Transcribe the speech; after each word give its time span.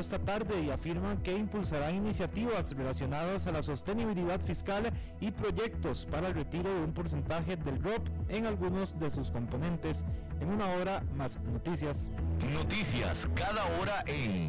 esta 0.00 0.18
tarde 0.18 0.60
y 0.62 0.70
afirman 0.70 1.18
que 1.18 1.32
impulsarán 1.32 1.94
iniciativas 1.94 2.72
relacionadas 2.72 3.46
a 3.46 3.52
la 3.52 3.62
sostenibilidad 3.62 4.40
fiscal 4.40 4.90
y 5.20 5.30
proyectos 5.30 6.06
para 6.10 6.28
el 6.28 6.34
retiro 6.34 6.72
de 6.72 6.80
un 6.80 6.92
porcentaje 6.92 7.56
del 7.56 7.82
ROP 7.82 8.08
en 8.28 8.46
algunos 8.46 8.98
de 8.98 9.10
sus 9.10 9.30
componentes. 9.30 10.04
En 10.40 10.50
una 10.50 10.68
hora 10.70 11.02
más 11.16 11.40
noticias. 11.40 12.10
Noticias 12.52 13.28
cada 13.34 13.64
hora 13.80 14.04
en 14.06 14.48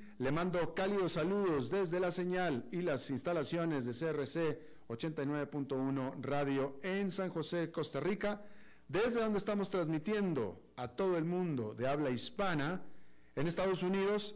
Le 0.21 0.31
mando 0.31 0.75
cálidos 0.75 1.13
saludos 1.13 1.71
desde 1.71 1.99
la 1.99 2.11
señal 2.11 2.67
y 2.71 2.83
las 2.83 3.09
instalaciones 3.09 3.85
de 3.85 3.91
CRC 3.91 4.59
89.1 4.87 6.21
Radio 6.21 6.79
en 6.83 7.09
San 7.09 7.31
José, 7.31 7.71
Costa 7.71 7.99
Rica, 7.99 8.45
desde 8.87 9.19
donde 9.19 9.39
estamos 9.39 9.71
transmitiendo 9.71 10.61
a 10.75 10.89
todo 10.89 11.17
el 11.17 11.25
mundo 11.25 11.73
de 11.73 11.87
habla 11.87 12.11
hispana 12.11 12.83
en 13.35 13.47
Estados 13.47 13.81
Unidos 13.81 14.35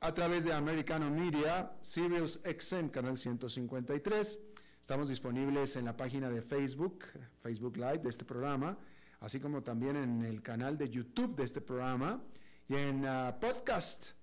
a 0.00 0.14
través 0.14 0.42
de 0.44 0.54
Americano 0.54 1.10
Media, 1.10 1.76
Sirius 1.82 2.40
XM, 2.42 2.88
canal 2.88 3.18
153 3.18 4.40
Estamos 4.80 5.10
disponibles 5.10 5.76
en 5.76 5.84
la 5.84 5.98
página 5.98 6.30
de 6.30 6.40
Facebook, 6.40 7.04
Facebook 7.40 7.76
Live 7.76 7.98
de 7.98 8.08
este 8.08 8.24
programa, 8.24 8.78
así 9.20 9.38
como 9.38 9.62
también 9.62 9.96
en 9.96 10.24
el 10.24 10.40
canal 10.40 10.78
de 10.78 10.88
YouTube 10.88 11.36
de 11.36 11.44
este 11.44 11.60
programa 11.60 12.22
y 12.70 12.76
en 12.76 13.04
ah, 13.04 13.36
podcast, 13.38 14.14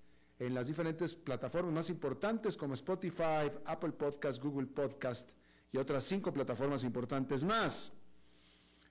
en 0.46 0.54
las 0.54 0.66
diferentes 0.66 1.14
plataformas 1.14 1.72
más 1.72 1.90
importantes 1.90 2.56
como 2.56 2.74
Spotify, 2.74 3.50
Apple 3.64 3.92
Podcast, 3.92 4.42
Google 4.42 4.66
Podcast 4.66 5.30
y 5.70 5.78
otras 5.78 6.02
cinco 6.02 6.32
plataformas 6.32 6.82
importantes 6.82 7.44
más. 7.44 7.92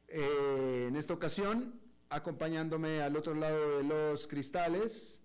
Eh, 0.07 0.85
en 0.88 0.95
esta 0.95 1.13
ocasión, 1.13 1.78
acompañándome 2.09 3.01
al 3.01 3.17
otro 3.17 3.34
lado 3.34 3.78
de 3.78 3.84
los 3.84 4.28
cristales, 4.28 5.19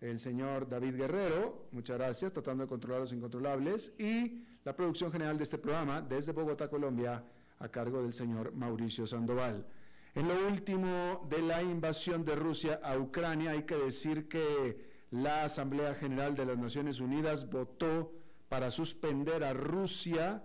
el 0.00 0.20
señor 0.20 0.68
David 0.68 0.94
Guerrero, 0.94 1.68
muchas 1.72 1.98
gracias, 1.98 2.32
tratando 2.32 2.62
de 2.62 2.68
controlar 2.68 3.00
los 3.00 3.12
incontrolables, 3.12 3.92
y 3.98 4.44
la 4.64 4.76
producción 4.76 5.10
general 5.10 5.36
de 5.36 5.44
este 5.44 5.58
programa 5.58 6.00
desde 6.00 6.32
Bogotá, 6.32 6.68
Colombia, 6.68 7.24
a 7.58 7.68
cargo 7.68 8.02
del 8.02 8.12
señor 8.12 8.52
Mauricio 8.52 9.06
Sandoval. 9.06 9.66
En 10.14 10.28
lo 10.28 10.46
último 10.46 11.26
de 11.28 11.42
la 11.42 11.60
invasión 11.62 12.24
de 12.24 12.36
Rusia 12.36 12.80
a 12.82 12.98
Ucrania, 12.98 13.52
hay 13.52 13.64
que 13.64 13.76
decir 13.76 14.28
que 14.28 14.91
la 15.12 15.44
Asamblea 15.44 15.94
General 15.94 16.34
de 16.34 16.46
las 16.46 16.58
Naciones 16.58 16.98
Unidas 16.98 17.48
votó 17.50 18.12
para 18.48 18.70
suspender 18.70 19.44
a 19.44 19.52
Rusia 19.52 20.42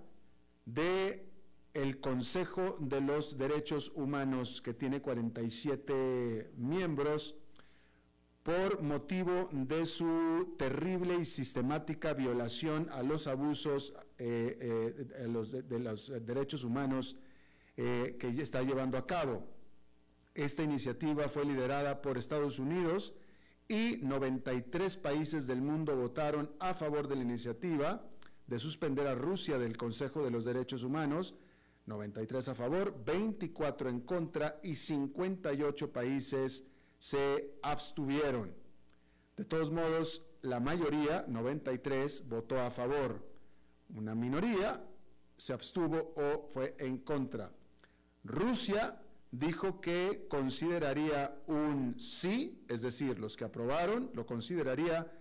de 0.66 1.26
el 1.74 2.00
Consejo 2.00 2.78
de 2.80 3.00
los 3.00 3.38
Derechos 3.38 3.92
Humanos, 3.96 4.62
que 4.62 4.74
tiene 4.74 5.02
47 5.02 6.52
miembros, 6.58 7.36
por 8.44 8.82
motivo 8.82 9.50
de 9.52 9.86
su 9.86 10.56
terrible 10.58 11.16
y 11.16 11.26
sistemática 11.26 12.14
violación 12.14 12.90
a 12.92 13.04
los 13.04 13.28
abusos 13.28 13.94
eh, 14.18 14.94
eh, 15.00 15.64
de, 15.64 15.80
los 15.80 16.10
derechos 16.26 16.64
humanos 16.64 17.18
eh, 17.78 18.18
que 18.20 18.30
está 18.42 18.62
llevando 18.64 18.98
a 18.98 19.06
cabo. 19.06 19.48
Esta 20.34 20.64
iniciativa 20.64 21.30
fue 21.30 21.46
liderada 21.46 22.02
por 22.02 22.18
Estados 22.18 22.60
Unidos 22.60 23.14
y 23.68 23.98
93 23.98 24.98
países 24.98 25.48
del 25.48 25.62
mundo 25.62 25.96
votaron 25.96 26.52
a 26.60 26.74
favor 26.74 27.08
de 27.08 27.16
la 27.16 27.24
iniciativa 27.24 28.08
de 28.48 28.60
suspender 28.60 29.08
a 29.08 29.16
Rusia 29.16 29.58
del 29.58 29.76
Consejo 29.76 30.24
de 30.24 30.32
los 30.32 30.46
Derechos 30.46 30.84
Humanos, 30.84 31.36
93 31.86 32.48
a 32.50 32.56
favor, 32.56 33.04
24 33.06 33.90
en 33.90 34.02
contra 34.02 34.60
y 34.64 34.76
58 34.76 35.92
países 35.92 36.64
se 36.98 37.60
abstuvieron. 37.62 38.54
De 39.36 39.46
todos 39.46 39.72
modos, 39.72 40.24
la 40.42 40.60
mayoría, 40.60 41.26
93, 41.28 42.28
votó 42.28 42.60
a 42.60 42.72
favor. 42.72 43.26
Una 43.96 44.16
minoría 44.16 44.84
se 45.38 45.54
abstuvo 45.54 46.14
o 46.16 46.50
fue 46.54 46.76
en 46.80 47.00
contra. 47.00 47.52
Rusia 48.24 49.02
dijo 49.32 49.82
que 49.82 50.26
consideraría 50.30 51.38
un 51.48 52.00
sí, 52.00 52.64
es 52.68 52.82
decir, 52.82 53.20
los 53.20 53.36
que 53.36 53.46
aprobaron 53.46 54.10
lo 54.14 54.26
consideraría, 54.26 55.12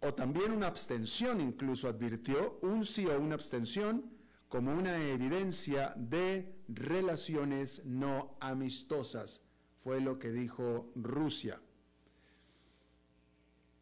o 0.00 0.14
también 0.14 0.52
una 0.52 0.66
abstención, 0.66 1.40
incluso 1.40 1.88
advirtió, 1.88 2.58
un 2.62 2.84
sí 2.84 3.06
o 3.06 3.18
una 3.18 3.34
abstención 3.34 4.10
como 4.48 4.72
una 4.72 4.98
evidencia 4.98 5.94
de 5.96 6.54
relaciones 6.68 7.84
no 7.86 8.36
amistosas 8.40 9.42
fue 9.82 10.00
lo 10.00 10.18
que 10.18 10.30
dijo 10.30 10.92
Rusia. 10.94 11.60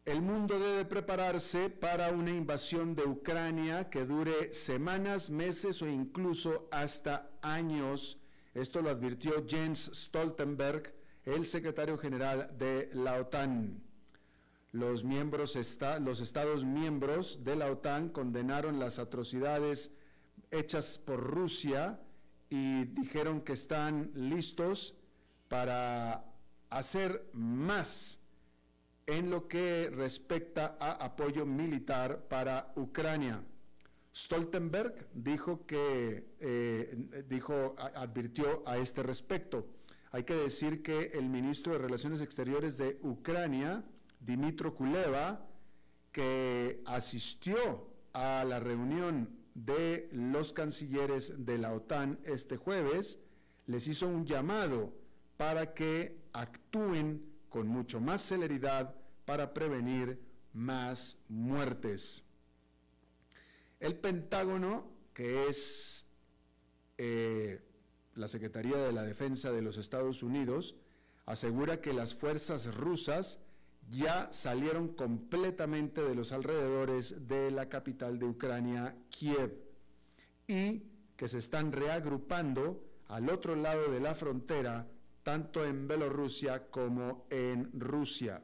El 0.05 0.21
mundo 0.21 0.59
debe 0.59 0.85
prepararse 0.85 1.69
para 1.69 2.11
una 2.11 2.31
invasión 2.31 2.95
de 2.95 3.03
Ucrania 3.03 3.89
que 3.89 4.05
dure 4.05 4.53
semanas, 4.53 5.29
meses 5.29 5.81
o 5.81 5.87
incluso 5.87 6.67
hasta 6.71 7.29
años. 7.41 8.20
Esto 8.53 8.81
lo 8.81 8.89
advirtió 8.89 9.45
Jens 9.47 9.91
Stoltenberg, 9.93 10.93
el 11.23 11.45
secretario 11.45 11.97
general 11.97 12.51
de 12.57 12.89
la 12.93 13.15
OTAN. 13.15 13.81
Los, 14.73 15.03
miembros 15.03 15.57
los 16.01 16.19
Estados 16.21 16.65
miembros 16.65 17.43
de 17.43 17.55
la 17.55 17.71
OTAN 17.71 18.09
condenaron 18.09 18.79
las 18.79 18.99
atrocidades 18.99 19.91
hechas 20.49 20.97
por 20.97 21.21
Rusia 21.21 21.99
y 22.49 22.85
dijeron 22.85 23.41
que 23.41 23.53
están 23.53 24.11
listos 24.13 24.95
para 25.47 26.25
hacer 26.69 27.29
más 27.33 28.19
en 29.05 29.29
lo 29.29 29.47
que 29.47 29.89
respecta 29.89 30.77
a 30.79 30.91
apoyo 30.91 31.45
militar 31.45 32.27
para 32.27 32.73
Ucrania. 32.75 33.41
Stoltenberg 34.13 35.07
dijo 35.13 35.65
que 35.65 36.35
eh, 36.39 37.23
dijo 37.27 37.75
advirtió 37.77 38.63
a 38.65 38.77
este 38.77 39.03
respecto. 39.03 39.67
Hay 40.11 40.23
que 40.23 40.35
decir 40.35 40.83
que 40.83 41.11
el 41.13 41.29
ministro 41.29 41.73
de 41.73 41.79
Relaciones 41.79 42.19
Exteriores 42.19 42.77
de 42.77 42.99
Ucrania, 43.01 43.83
Dimitro 44.19 44.75
Kuleva, 44.75 45.47
que 46.11 46.81
asistió 46.85 47.89
a 48.11 48.43
la 48.43 48.59
reunión 48.59 49.29
de 49.53 50.09
los 50.11 50.51
cancilleres 50.51 51.45
de 51.45 51.57
la 51.57 51.73
OTAN 51.73 52.19
este 52.25 52.57
jueves, 52.57 53.19
les 53.67 53.87
hizo 53.87 54.07
un 54.07 54.25
llamado 54.25 54.93
para 55.37 55.73
que 55.73 56.21
actúen 56.33 57.25
con 57.47 57.67
mucho 57.67 58.01
más 58.01 58.21
celeridad 58.21 58.95
para 59.25 59.53
prevenir 59.53 60.19
más 60.53 61.17
muertes. 61.29 62.25
El 63.81 63.95
Pentágono, 63.95 64.85
que 65.11 65.47
es 65.47 66.05
eh, 66.99 67.59
la 68.13 68.27
Secretaría 68.27 68.77
de 68.77 68.91
la 68.91 69.03
Defensa 69.03 69.51
de 69.51 69.63
los 69.63 69.77
Estados 69.77 70.21
Unidos 70.21 70.75
asegura 71.25 71.81
que 71.81 71.91
las 71.91 72.13
fuerzas 72.13 72.75
rusas 72.75 73.39
ya 73.89 74.31
salieron 74.31 74.89
completamente 74.89 76.03
de 76.03 76.13
los 76.13 76.31
alrededores 76.31 77.27
de 77.27 77.49
la 77.49 77.69
capital 77.69 78.19
de 78.19 78.25
Ucrania, 78.27 78.95
Kiev, 79.09 79.57
y 80.47 80.83
que 81.15 81.27
se 81.27 81.39
están 81.39 81.71
reagrupando 81.71 82.83
al 83.07 83.29
otro 83.29 83.55
lado 83.55 83.91
de 83.91 83.99
la 83.99 84.13
frontera, 84.13 84.87
tanto 85.23 85.65
en 85.65 85.87
Bielorrusia 85.87 86.69
como 86.69 87.25
en 87.31 87.71
Rusia. 87.73 88.43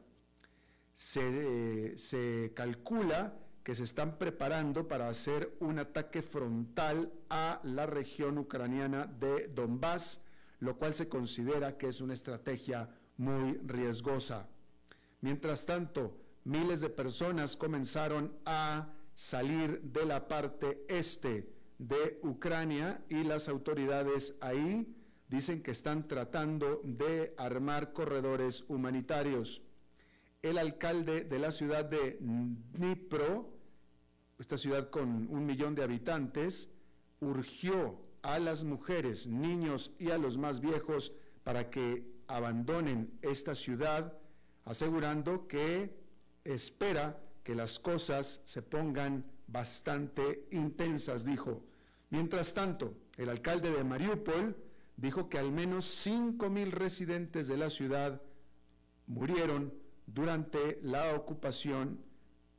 Se, 0.94 1.96
se 1.96 2.52
calcula 2.54 3.36
que 3.62 3.74
se 3.74 3.84
están 3.84 4.18
preparando 4.18 4.88
para 4.88 5.08
hacer 5.08 5.56
un 5.60 5.78
ataque 5.78 6.22
frontal 6.22 7.12
a 7.28 7.60
la 7.64 7.86
región 7.86 8.38
ucraniana 8.38 9.06
de 9.06 9.48
Donbass, 9.48 10.20
lo 10.60 10.76
cual 10.76 10.94
se 10.94 11.08
considera 11.08 11.76
que 11.76 11.88
es 11.88 12.00
una 12.00 12.14
estrategia 12.14 12.88
muy 13.16 13.58
riesgosa. 13.64 14.48
Mientras 15.20 15.66
tanto, 15.66 16.16
miles 16.44 16.80
de 16.80 16.88
personas 16.88 17.56
comenzaron 17.56 18.32
a 18.44 18.94
salir 19.14 19.82
de 19.82 20.06
la 20.06 20.28
parte 20.28 20.84
este 20.88 21.52
de 21.78 22.20
Ucrania 22.22 23.04
y 23.08 23.24
las 23.24 23.48
autoridades 23.48 24.36
ahí 24.40 24.94
dicen 25.28 25.62
que 25.62 25.72
están 25.72 26.08
tratando 26.08 26.80
de 26.84 27.34
armar 27.36 27.92
corredores 27.92 28.64
humanitarios. 28.68 29.62
El 30.42 30.58
alcalde 30.58 31.24
de 31.24 31.38
la 31.38 31.50
ciudad 31.50 31.84
de 31.84 32.18
Dnipro, 32.20 33.50
esta 34.38 34.56
ciudad 34.56 34.88
con 34.90 35.26
un 35.30 35.46
millón 35.46 35.74
de 35.74 35.82
habitantes, 35.82 36.70
urgió 37.20 38.00
a 38.22 38.38
las 38.38 38.62
mujeres, 38.62 39.26
niños 39.26 39.92
y 39.98 40.10
a 40.10 40.18
los 40.18 40.38
más 40.38 40.60
viejos 40.60 41.12
para 41.42 41.70
que 41.70 42.06
abandonen 42.28 43.18
esta 43.22 43.54
ciudad 43.54 44.16
asegurando 44.64 45.48
que 45.48 45.98
espera 46.44 47.18
que 47.42 47.54
las 47.54 47.78
cosas 47.78 48.42
se 48.44 48.60
pongan 48.60 49.24
bastante 49.46 50.46
intensas, 50.50 51.24
dijo. 51.24 51.64
Mientras 52.10 52.52
tanto, 52.52 52.94
el 53.16 53.30
alcalde 53.30 53.70
de 53.70 53.82
Mariupol 53.82 54.56
dijo 54.96 55.28
que 55.28 55.38
al 55.38 55.50
menos 55.50 56.06
5.000 56.06 56.70
residentes 56.70 57.48
de 57.48 57.56
la 57.56 57.70
ciudad 57.70 58.20
murieron 59.06 59.72
durante 60.12 60.80
la 60.82 61.14
ocupación 61.14 62.02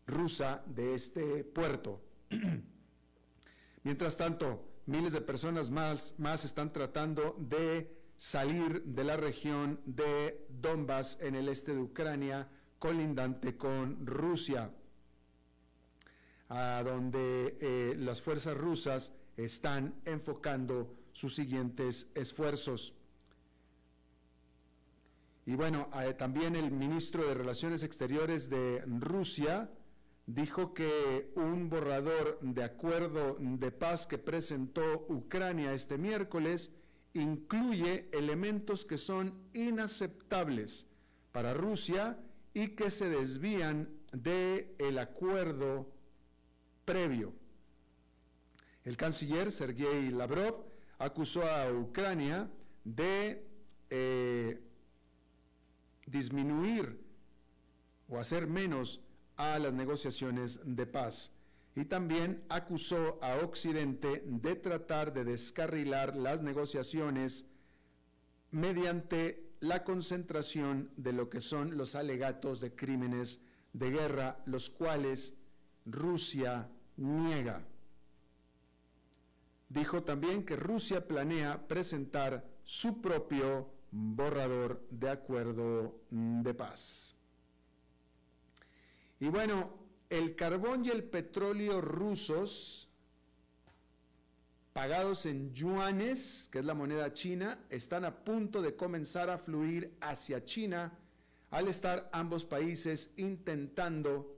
rusa 0.05 0.63
de 0.67 0.93
este 0.93 1.43
puerto. 1.43 2.01
Mientras 3.83 4.17
tanto, 4.17 4.65
miles 4.85 5.13
de 5.13 5.21
personas 5.21 5.71
más, 5.71 6.15
más 6.17 6.45
están 6.45 6.71
tratando 6.71 7.35
de 7.39 7.97
salir 8.17 8.83
de 8.83 9.03
la 9.03 9.17
región 9.17 9.79
de 9.85 10.45
Donbass 10.49 11.17
en 11.21 11.35
el 11.35 11.47
este 11.47 11.73
de 11.73 11.79
Ucrania, 11.79 12.49
colindante 12.77 13.57
con 13.57 14.05
Rusia, 14.05 14.71
a 16.49 16.83
donde 16.83 17.57
eh, 17.61 17.95
las 17.97 18.21
fuerzas 18.21 18.57
rusas 18.57 19.13
están 19.37 20.01
enfocando 20.05 20.95
sus 21.13 21.35
siguientes 21.35 22.07
esfuerzos. 22.15 22.93
Y 25.49 25.55
bueno, 25.55 25.89
eh, 25.99 26.13
también 26.13 26.55
el 26.55 26.69
ministro 26.69 27.25
de 27.25 27.33
Relaciones 27.33 27.81
Exteriores 27.81 28.51
de 28.51 28.83
Rusia 28.85 29.67
dijo 30.27 30.75
que 30.75 31.31
un 31.35 31.71
borrador 31.71 32.37
de 32.43 32.63
acuerdo 32.63 33.35
de 33.39 33.71
paz 33.71 34.05
que 34.05 34.19
presentó 34.19 35.07
Ucrania 35.09 35.73
este 35.73 35.97
miércoles 35.97 36.71
incluye 37.15 38.11
elementos 38.13 38.85
que 38.85 38.99
son 38.99 39.49
inaceptables 39.53 40.85
para 41.31 41.55
Rusia 41.55 42.19
y 42.53 42.75
que 42.75 42.91
se 42.91 43.09
desvían 43.09 43.89
del 44.13 44.75
el 44.77 44.99
acuerdo 44.99 45.91
previo. 46.85 47.33
El 48.83 48.95
canciller 48.97 49.51
Sergei 49.51 50.11
Lavrov 50.11 50.63
acusó 50.99 51.41
a 51.43 51.73
Ucrania 51.73 52.51
de 52.83 53.49
eh, 53.89 54.68
disminuir 56.09 56.99
o 58.07 58.17
hacer 58.17 58.47
menos 58.47 59.01
a 59.37 59.59
las 59.59 59.73
negociaciones 59.73 60.59
de 60.63 60.85
paz 60.85 61.31
y 61.75 61.85
también 61.85 62.43
acusó 62.49 63.19
a 63.21 63.35
Occidente 63.37 64.23
de 64.25 64.55
tratar 64.55 65.13
de 65.13 65.23
descarrilar 65.23 66.15
las 66.15 66.41
negociaciones 66.41 67.45
mediante 68.51 69.49
la 69.59 69.83
concentración 69.83 70.91
de 70.97 71.13
lo 71.13 71.29
que 71.29 71.41
son 71.41 71.77
los 71.77 71.95
alegatos 71.95 72.59
de 72.59 72.75
crímenes 72.75 73.39
de 73.73 73.91
guerra, 73.91 74.41
los 74.45 74.69
cuales 74.69 75.35
Rusia 75.85 76.69
niega. 76.97 77.61
Dijo 79.69 80.03
también 80.03 80.43
que 80.43 80.55
Rusia 80.55 81.07
planea 81.07 81.67
presentar 81.67 82.45
su 82.63 83.01
propio 83.01 83.69
borrador 83.91 84.85
de 84.89 85.09
acuerdo 85.09 85.95
de 86.09 86.53
paz. 86.53 87.15
Y 89.19 89.27
bueno, 89.27 89.73
el 90.09 90.35
carbón 90.35 90.85
y 90.85 90.89
el 90.89 91.03
petróleo 91.03 91.81
rusos, 91.81 92.89
pagados 94.73 95.25
en 95.25 95.53
yuanes, 95.53 96.49
que 96.51 96.59
es 96.59 96.65
la 96.65 96.73
moneda 96.73 97.13
china, 97.13 97.59
están 97.69 98.05
a 98.05 98.23
punto 98.23 98.61
de 98.61 98.75
comenzar 98.75 99.29
a 99.29 99.37
fluir 99.37 99.97
hacia 99.99 100.43
China 100.45 100.97
al 101.51 101.67
estar 101.67 102.09
ambos 102.13 102.45
países 102.45 103.11
intentando 103.17 104.35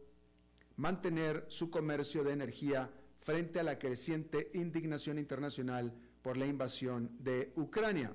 mantener 0.78 1.46
su 1.50 1.70
comercio 1.70 2.24
de 2.24 2.34
energía 2.34 2.90
frente 3.20 3.60
a 3.60 3.64
la 3.64 3.78
creciente 3.78 4.50
indignación 4.54 5.20
internacional 5.20 5.94
por 6.22 6.38
la 6.38 6.48
invasión 6.48 7.12
de 7.20 7.52
Ucrania. 7.56 8.14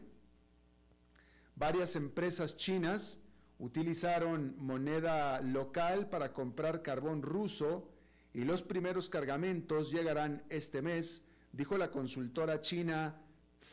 Varias 1.56 1.97
empresas 1.97 2.58
chinas 2.58 3.19
utilizaron 3.58 4.55
moneda 4.58 5.41
local 5.41 6.11
para 6.11 6.35
comprar 6.35 6.82
carbón 6.82 7.23
ruso 7.23 7.88
y 8.35 8.44
los 8.44 8.61
primeros 8.62 9.08
cargamentos 9.08 9.91
llegarán 9.91 10.44
este 10.50 10.82
mes, 10.82 11.23
dijo 11.53 11.79
la 11.79 11.91
consultora 11.91 12.61
china 12.61 13.17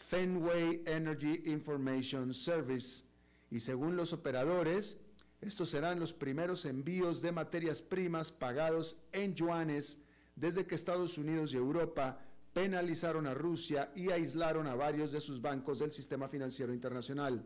Fenway 0.08 0.84
Energy 0.86 1.42
Information 1.46 2.34
Service. 2.34 3.04
Y 3.52 3.60
según 3.60 3.98
los 3.98 4.14
operadores, 4.14 4.98
estos 5.42 5.68
serán 5.68 6.00
los 6.00 6.14
primeros 6.14 6.64
envíos 6.64 7.22
de 7.22 7.34
materias 7.34 7.82
primas 7.82 8.32
pagados 8.32 8.96
en 9.12 9.36
yuanes 9.36 10.00
desde 10.38 10.66
que 10.66 10.76
Estados 10.76 11.18
Unidos 11.18 11.54
y 11.54 11.58
Europa 11.58 12.18
penalizaron 12.54 13.28
a 13.28 13.34
Rusia 13.34 13.92
y 13.94 14.10
aislaron 14.10 14.68
a 14.68 14.76
varios 14.76 15.12
de 15.12 15.20
sus 15.20 15.42
bancos 15.42 15.80
del 15.80 15.92
sistema 15.92 16.30
financiero 16.30 16.74
internacional. 16.74 17.46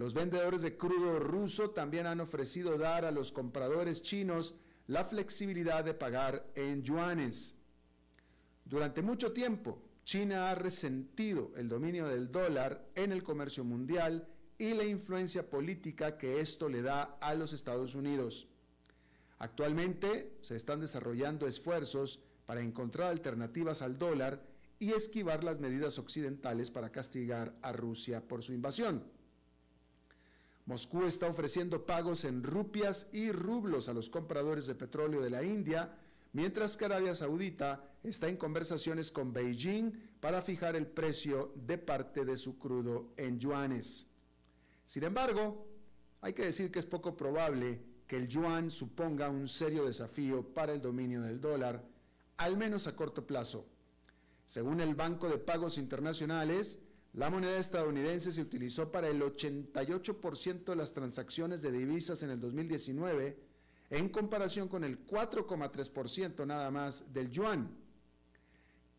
Los 0.00 0.14
vendedores 0.14 0.62
de 0.62 0.78
crudo 0.78 1.18
ruso 1.18 1.72
también 1.72 2.06
han 2.06 2.22
ofrecido 2.22 2.78
dar 2.78 3.04
a 3.04 3.10
los 3.10 3.32
compradores 3.32 4.00
chinos 4.00 4.54
la 4.86 5.04
flexibilidad 5.04 5.84
de 5.84 5.92
pagar 5.92 6.50
en 6.54 6.82
yuanes. 6.82 7.54
Durante 8.64 9.02
mucho 9.02 9.32
tiempo, 9.32 9.82
China 10.02 10.50
ha 10.50 10.54
resentido 10.54 11.52
el 11.54 11.68
dominio 11.68 12.06
del 12.08 12.32
dólar 12.32 12.88
en 12.94 13.12
el 13.12 13.22
comercio 13.22 13.62
mundial 13.62 14.26
y 14.56 14.72
la 14.72 14.84
influencia 14.84 15.50
política 15.50 16.16
que 16.16 16.40
esto 16.40 16.70
le 16.70 16.80
da 16.80 17.18
a 17.20 17.34
los 17.34 17.52
Estados 17.52 17.94
Unidos. 17.94 18.48
Actualmente 19.38 20.38
se 20.40 20.56
están 20.56 20.80
desarrollando 20.80 21.46
esfuerzos 21.46 22.20
para 22.46 22.62
encontrar 22.62 23.08
alternativas 23.08 23.82
al 23.82 23.98
dólar 23.98 24.42
y 24.78 24.94
esquivar 24.94 25.44
las 25.44 25.60
medidas 25.60 25.98
occidentales 25.98 26.70
para 26.70 26.90
castigar 26.90 27.54
a 27.60 27.72
Rusia 27.72 28.26
por 28.26 28.42
su 28.42 28.54
invasión. 28.54 29.19
Moscú 30.70 31.02
está 31.02 31.26
ofreciendo 31.26 31.84
pagos 31.84 32.24
en 32.24 32.44
rupias 32.44 33.08
y 33.12 33.32
rublos 33.32 33.88
a 33.88 33.92
los 33.92 34.08
compradores 34.08 34.68
de 34.68 34.76
petróleo 34.76 35.20
de 35.20 35.28
la 35.28 35.42
India, 35.42 35.92
mientras 36.32 36.76
que 36.76 36.84
Arabia 36.84 37.12
Saudita 37.16 37.84
está 38.04 38.28
en 38.28 38.36
conversaciones 38.36 39.10
con 39.10 39.32
Beijing 39.32 39.90
para 40.20 40.42
fijar 40.42 40.76
el 40.76 40.86
precio 40.86 41.52
de 41.56 41.76
parte 41.76 42.24
de 42.24 42.36
su 42.36 42.56
crudo 42.56 43.08
en 43.16 43.40
yuanes. 43.40 44.06
Sin 44.86 45.02
embargo, 45.02 45.66
hay 46.20 46.34
que 46.34 46.44
decir 46.44 46.70
que 46.70 46.78
es 46.78 46.86
poco 46.86 47.16
probable 47.16 47.82
que 48.06 48.18
el 48.18 48.28
yuan 48.28 48.70
suponga 48.70 49.28
un 49.28 49.48
serio 49.48 49.84
desafío 49.84 50.54
para 50.54 50.72
el 50.72 50.80
dominio 50.80 51.20
del 51.22 51.40
dólar, 51.40 51.84
al 52.36 52.56
menos 52.56 52.86
a 52.86 52.94
corto 52.94 53.26
plazo. 53.26 53.66
Según 54.46 54.80
el 54.80 54.94
Banco 54.94 55.28
de 55.28 55.38
Pagos 55.38 55.78
Internacionales, 55.78 56.78
la 57.12 57.28
moneda 57.28 57.58
estadounidense 57.58 58.30
se 58.30 58.42
utilizó 58.42 58.92
para 58.92 59.08
el 59.08 59.20
88% 59.20 60.64
de 60.64 60.76
las 60.76 60.92
transacciones 60.92 61.60
de 61.60 61.72
divisas 61.72 62.22
en 62.22 62.30
el 62.30 62.40
2019, 62.40 63.36
en 63.90 64.08
comparación 64.10 64.68
con 64.68 64.84
el 64.84 65.04
4,3% 65.04 66.46
nada 66.46 66.70
más 66.70 67.12
del 67.12 67.30
yuan. 67.30 67.76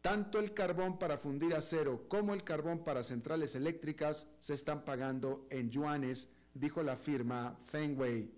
tanto 0.01 0.39
el 0.39 0.53
carbón 0.53 0.97
para 0.97 1.17
fundir 1.17 1.53
acero 1.53 2.07
como 2.09 2.33
el 2.33 2.43
carbón 2.43 2.83
para 2.83 3.03
centrales 3.03 3.53
eléctricas 3.53 4.27
se 4.39 4.55
están 4.55 4.83
pagando 4.83 5.45
en 5.51 5.69
yuanes, 5.69 6.27
dijo 6.55 6.81
la 6.81 6.97
firma 6.97 7.59
Fenway. 7.65 8.31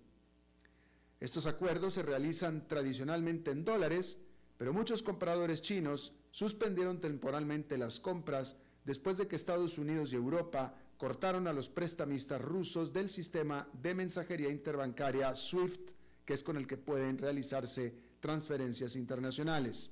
Estos 1.21 1.45
acuerdos 1.45 1.93
se 1.93 2.03
realizan 2.03 2.67
tradicionalmente 2.67 3.51
en 3.51 3.63
dólares, 3.63 4.19
pero 4.57 4.73
muchos 4.73 5.01
compradores 5.01 5.61
chinos 5.61 6.13
suspendieron 6.31 6.99
temporalmente 6.99 7.77
las 7.77 8.01
compras 8.01 8.57
después 8.85 9.17
de 9.17 9.27
que 9.27 9.35
Estados 9.35 9.77
Unidos 9.77 10.11
y 10.11 10.15
Europa 10.15 10.75
cortaron 10.97 11.47
a 11.47 11.53
los 11.53 11.69
prestamistas 11.69 12.41
rusos 12.41 12.93
del 12.93 13.09
sistema 13.09 13.67
de 13.81 13.95
mensajería 13.95 14.49
interbancaria 14.49 15.35
SWIFT, 15.35 15.91
que 16.25 16.33
es 16.33 16.43
con 16.43 16.57
el 16.57 16.67
que 16.67 16.77
pueden 16.77 17.17
realizarse 17.17 17.93
transferencias 18.19 18.95
internacionales. 18.95 19.91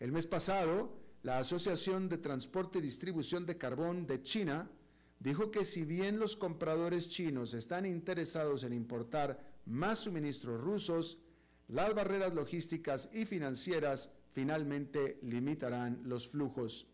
El 0.00 0.12
mes 0.12 0.26
pasado, 0.26 0.92
la 1.22 1.38
Asociación 1.38 2.08
de 2.08 2.18
Transporte 2.18 2.78
y 2.78 2.82
Distribución 2.82 3.46
de 3.46 3.56
Carbón 3.56 4.06
de 4.06 4.22
China 4.22 4.68
dijo 5.20 5.50
que 5.50 5.64
si 5.64 5.84
bien 5.84 6.18
los 6.18 6.36
compradores 6.36 7.08
chinos 7.08 7.54
están 7.54 7.86
interesados 7.86 8.64
en 8.64 8.72
importar 8.72 9.40
más 9.66 10.00
suministros 10.00 10.60
rusos, 10.60 11.18
las 11.68 11.94
barreras 11.94 12.34
logísticas 12.34 13.08
y 13.12 13.24
financieras 13.24 14.10
finalmente 14.32 15.18
limitarán 15.22 16.00
los 16.04 16.28
flujos. 16.28 16.88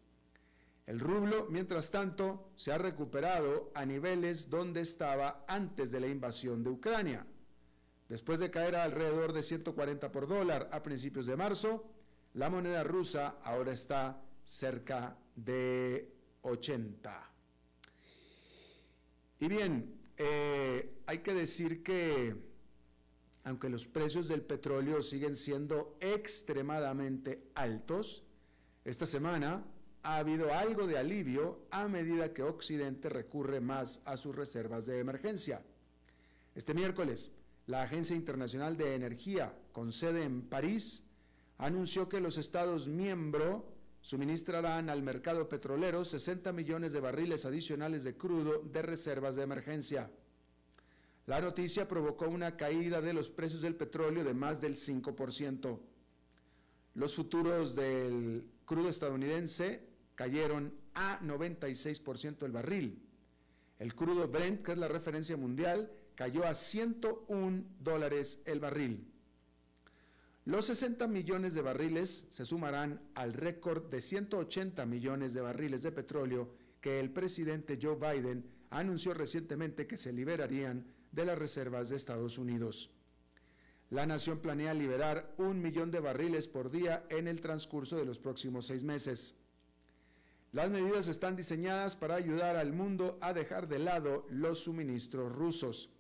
El 0.91 0.99
rublo, 0.99 1.47
mientras 1.49 1.93
tanto, 1.93 2.51
se 2.57 2.73
ha 2.73 2.79
recuperado 2.79 3.71
a 3.77 3.87
niveles 3.87 4.51
donde 4.51 4.81
estaba 4.81 5.45
antes 5.47 5.93
de 5.93 6.01
la 6.01 6.09
invasión 6.09 6.65
de 6.65 6.71
Ucrania. 6.71 7.25
Después 8.09 8.41
de 8.41 8.51
caer 8.51 8.75
a 8.75 8.83
alrededor 8.83 9.33
de 9.33 9.45
140 9.45 10.11
por 10.11 10.27
dólar 10.27 10.69
a 10.73 10.83
principios 10.83 11.27
de 11.27 11.37
marzo, 11.37 11.89
la 12.35 12.51
moneda 12.51 12.83
rusa 12.83 13.37
ahora 13.45 13.71
está 13.71 14.21
cerca 14.43 15.17
de 15.37 16.13
80. 16.43 17.31
Y 19.39 19.47
bien, 19.47 19.95
eh, 20.17 21.03
hay 21.07 21.19
que 21.19 21.35
decir 21.35 21.85
que 21.85 22.35
aunque 23.45 23.69
los 23.69 23.87
precios 23.87 24.27
del 24.27 24.43
petróleo 24.43 25.03
siguen 25.03 25.37
siendo 25.37 25.97
extremadamente 26.01 27.45
altos, 27.55 28.25
esta 28.85 29.07
semana 29.07 29.65
ha 30.03 30.17
habido 30.17 30.53
algo 30.55 30.87
de 30.87 30.99
alivio 30.99 31.67
a 31.71 31.89
medida 31.89 32.33
que 32.33 32.43
Occidente 32.43 33.09
recurre 33.09 33.61
más 33.61 34.01
a 34.05 34.17
sus 34.17 34.35
reservas 34.35 34.87
de 34.87 34.99
emergencia. 34.99 35.63
Este 36.55 36.75
miércoles, 36.75 37.31
la 37.67 37.83
Agencia 37.83 38.17
Internacional 38.17 38.77
de 38.77 38.95
Energía, 38.95 39.55
con 39.73 39.93
sede 39.93 40.25
en 40.25 40.43
París, 40.43 41.05
anunció 41.59 42.09
que 42.09 42.21
los 42.21 42.39
Estados 42.39 42.89
miembros 42.89 43.63
suministrarán 44.01 44.89
al 44.89 45.03
mercado 45.03 45.49
petrolero 45.49 46.05
60 46.05 46.53
millones 46.53 46.93
de 46.93 47.01
barriles 47.01 47.45
adicionales 47.45 48.03
de 48.03 48.17
crudo 48.17 48.61
de 48.61 48.83
reservas 48.83 49.37
de 49.37 49.43
emergencia. 49.43 50.11
La 51.27 51.41
noticia 51.41 51.87
provocó 51.87 52.27
una 52.27 52.57
caída 52.57 53.03
de 53.03 53.13
los 53.13 53.31
precios 53.31 53.61
del 53.61 53.77
petróleo 53.77 54.25
de 54.25 54.33
más 54.33 54.61
del 54.61 54.75
5%. 54.75 55.79
Los 56.95 57.15
futuros 57.15 57.75
del 57.77 58.51
crudo 58.65 58.89
estadounidense 58.89 59.90
cayeron 60.21 60.75
a 60.93 61.19
96% 61.23 62.45
el 62.45 62.53
barril. 62.53 63.03
El 63.79 63.95
crudo 63.95 64.29
Brent, 64.29 64.63
que 64.63 64.73
es 64.73 64.77
la 64.77 64.87
referencia 64.87 65.35
mundial, 65.35 65.91
cayó 66.15 66.45
a 66.45 66.53
101 66.53 67.65
dólares 67.79 68.43
el 68.45 68.61
barril. 68.61 69.11
Los 70.45 70.67
60 70.67 71.07
millones 71.07 71.55
de 71.55 71.63
barriles 71.63 72.27
se 72.29 72.45
sumarán 72.45 73.01
al 73.15 73.33
récord 73.33 73.89
de 73.89 74.03
180 74.03 74.85
millones 74.85 75.33
de 75.33 75.41
barriles 75.41 75.83
de 75.83 75.93
petróleo 75.93 76.53
que 76.83 77.01
el 77.01 77.11
presidente 77.13 77.79
Joe 77.81 77.97
Biden 77.97 78.45
anunció 78.69 79.15
recientemente 79.15 79.87
que 79.87 79.97
se 79.97 80.13
liberarían 80.13 80.85
de 81.13 81.25
las 81.25 81.39
reservas 81.39 81.89
de 81.89 81.97
Estados 81.97 82.37
Unidos. 82.37 82.91
La 83.89 84.05
nación 84.05 84.41
planea 84.41 84.75
liberar 84.75 85.35
un 85.39 85.63
millón 85.63 85.91
de 85.91 86.01
barriles 86.01 86.47
por 86.47 86.71
día 86.71 87.07
en 87.09 87.27
el 87.27 87.41
transcurso 87.41 87.97
de 87.97 88.05
los 88.05 88.19
próximos 88.19 88.67
seis 88.67 88.85
meses. 88.85 89.40
Las 90.53 90.69
medidas 90.69 91.07
están 91.07 91.37
diseñadas 91.37 91.95
para 91.95 92.17
ayudar 92.17 92.57
al 92.57 92.73
mundo 92.73 93.19
a 93.21 93.33
dejar 93.33 93.69
de 93.69 93.79
lado 93.79 94.27
los 94.31 94.61
suministros 94.61 95.31
rusos. 95.31 95.91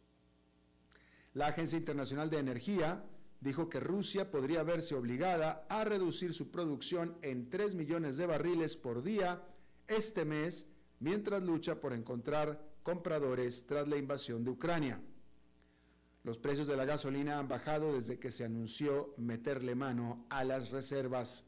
La 1.35 1.47
Agencia 1.47 1.79
Internacional 1.79 2.31
de 2.31 2.39
Energía 2.39 3.05
dijo 3.41 3.69
que 3.69 3.79
Rusia 3.79 4.31
podría 4.31 4.65
verse 4.65 4.97
obligada 4.97 5.65
a 5.69 5.85
reducir 5.85 6.35
su 6.35 6.51
producción 6.51 7.17
en 7.23 7.49
3 7.49 7.77
millones 7.77 8.17
de 8.17 8.27
barriles 8.27 8.77
por 8.77 9.05
día 9.05 9.41
este 9.87 10.25
mes 10.25 10.67
mientras 10.99 11.43
lucha 11.43 11.81
por 11.81 11.93
encontrar 11.93 12.61
compradores 12.83 13.67
tras 13.67 13.87
la 13.87 13.97
invasión 13.97 14.43
de 14.43 14.51
Ucrania. 14.51 15.01
Los 16.25 16.39
precios 16.39 16.67
de 16.67 16.77
la 16.77 16.85
gasolina 16.85 17.39
han 17.39 17.49
bajado 17.49 17.95
desde 17.95 18.19
que 18.19 18.33
se 18.33 18.45
anunció 18.45 19.15
meterle 19.17 19.75
mano 19.75 20.27
a 20.29 20.45
las 20.45 20.71
reservas. 20.71 21.45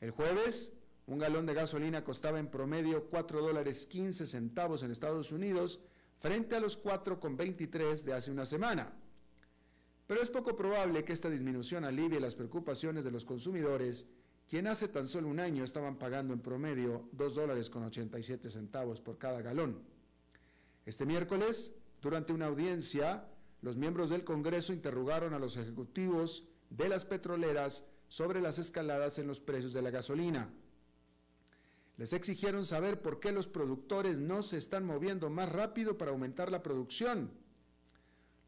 El 0.00 0.10
jueves, 0.10 0.72
un 1.06 1.18
galón 1.18 1.46
de 1.46 1.54
gasolina 1.54 2.02
costaba 2.02 2.38
en 2.38 2.48
promedio 2.48 3.08
4 3.08 3.40
dólares 3.40 3.86
15 3.86 4.26
centavos 4.26 4.82
en 4.82 4.90
Estados 4.90 5.30
Unidos 5.30 5.80
frente 6.18 6.56
a 6.56 6.60
los 6.60 6.82
4,23 6.82 8.02
de 8.02 8.12
hace 8.12 8.30
una 8.30 8.44
semana. 8.44 8.92
Pero 10.06 10.20
es 10.20 10.30
poco 10.30 10.56
probable 10.56 11.04
que 11.04 11.12
esta 11.12 11.30
disminución 11.30 11.84
alivie 11.84 12.20
las 12.20 12.34
preocupaciones 12.34 13.04
de 13.04 13.10
los 13.10 13.24
consumidores, 13.24 14.06
quien 14.48 14.66
hace 14.66 14.88
tan 14.88 15.06
solo 15.06 15.28
un 15.28 15.40
año 15.40 15.64
estaban 15.64 15.96
pagando 15.96 16.32
en 16.32 16.40
promedio 16.40 17.08
2 17.12 17.34
dólares 17.34 17.70
con 17.70 17.84
87 17.84 18.50
centavos 18.50 19.00
por 19.00 19.18
cada 19.18 19.42
galón. 19.42 19.82
Este 20.84 21.06
miércoles, 21.06 21.72
durante 22.00 22.32
una 22.32 22.46
audiencia, 22.46 23.28
los 23.62 23.76
miembros 23.76 24.10
del 24.10 24.24
Congreso 24.24 24.72
interrogaron 24.72 25.34
a 25.34 25.38
los 25.38 25.56
ejecutivos 25.56 26.44
de 26.70 26.88
las 26.88 27.04
petroleras 27.04 27.84
sobre 28.08 28.40
las 28.40 28.58
escaladas 28.58 29.18
en 29.18 29.26
los 29.26 29.40
precios 29.40 29.72
de 29.72 29.82
la 29.82 29.90
gasolina. 29.90 30.48
Les 31.96 32.12
exigieron 32.12 32.66
saber 32.66 33.00
por 33.00 33.20
qué 33.20 33.32
los 33.32 33.46
productores 33.46 34.18
no 34.18 34.42
se 34.42 34.58
están 34.58 34.84
moviendo 34.84 35.30
más 35.30 35.50
rápido 35.50 35.96
para 35.96 36.10
aumentar 36.10 36.50
la 36.50 36.62
producción. 36.62 37.30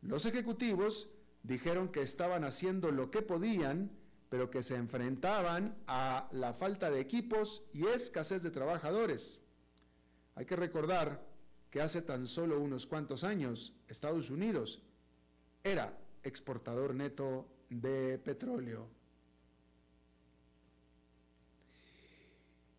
Los 0.03 0.27
ejecutivos 0.27 1.09
dijeron 1.43 1.89
que 1.89 2.03
estaban 2.03 2.45
haciendo 2.45 2.91
lo 2.91 3.11
que 3.11 3.23
podían, 3.23 3.91
pero 4.29 4.51
que 4.51 4.63
se 4.63 4.77
enfrentaban 4.77 5.79
a 5.87 6.29
la 6.33 6.53
falta 6.53 6.91
de 6.91 7.01
equipos 7.01 7.65
y 7.73 7.87
escasez 7.87 8.43
de 8.43 8.51
trabajadores. 8.51 9.41
Hay 10.35 10.45
que 10.45 10.57
recordar 10.57 11.27
que 11.71 11.81
hace 11.81 12.03
tan 12.03 12.27
solo 12.27 12.61
unos 12.61 12.87
cuantos 12.87 13.25
años 13.25 13.75
Estados 13.89 14.31
Unidos 14.31 14.83
era 15.65 15.99
exportador 16.23 16.95
neto 16.95 17.49
de 17.71 18.19
petróleo. 18.19 18.98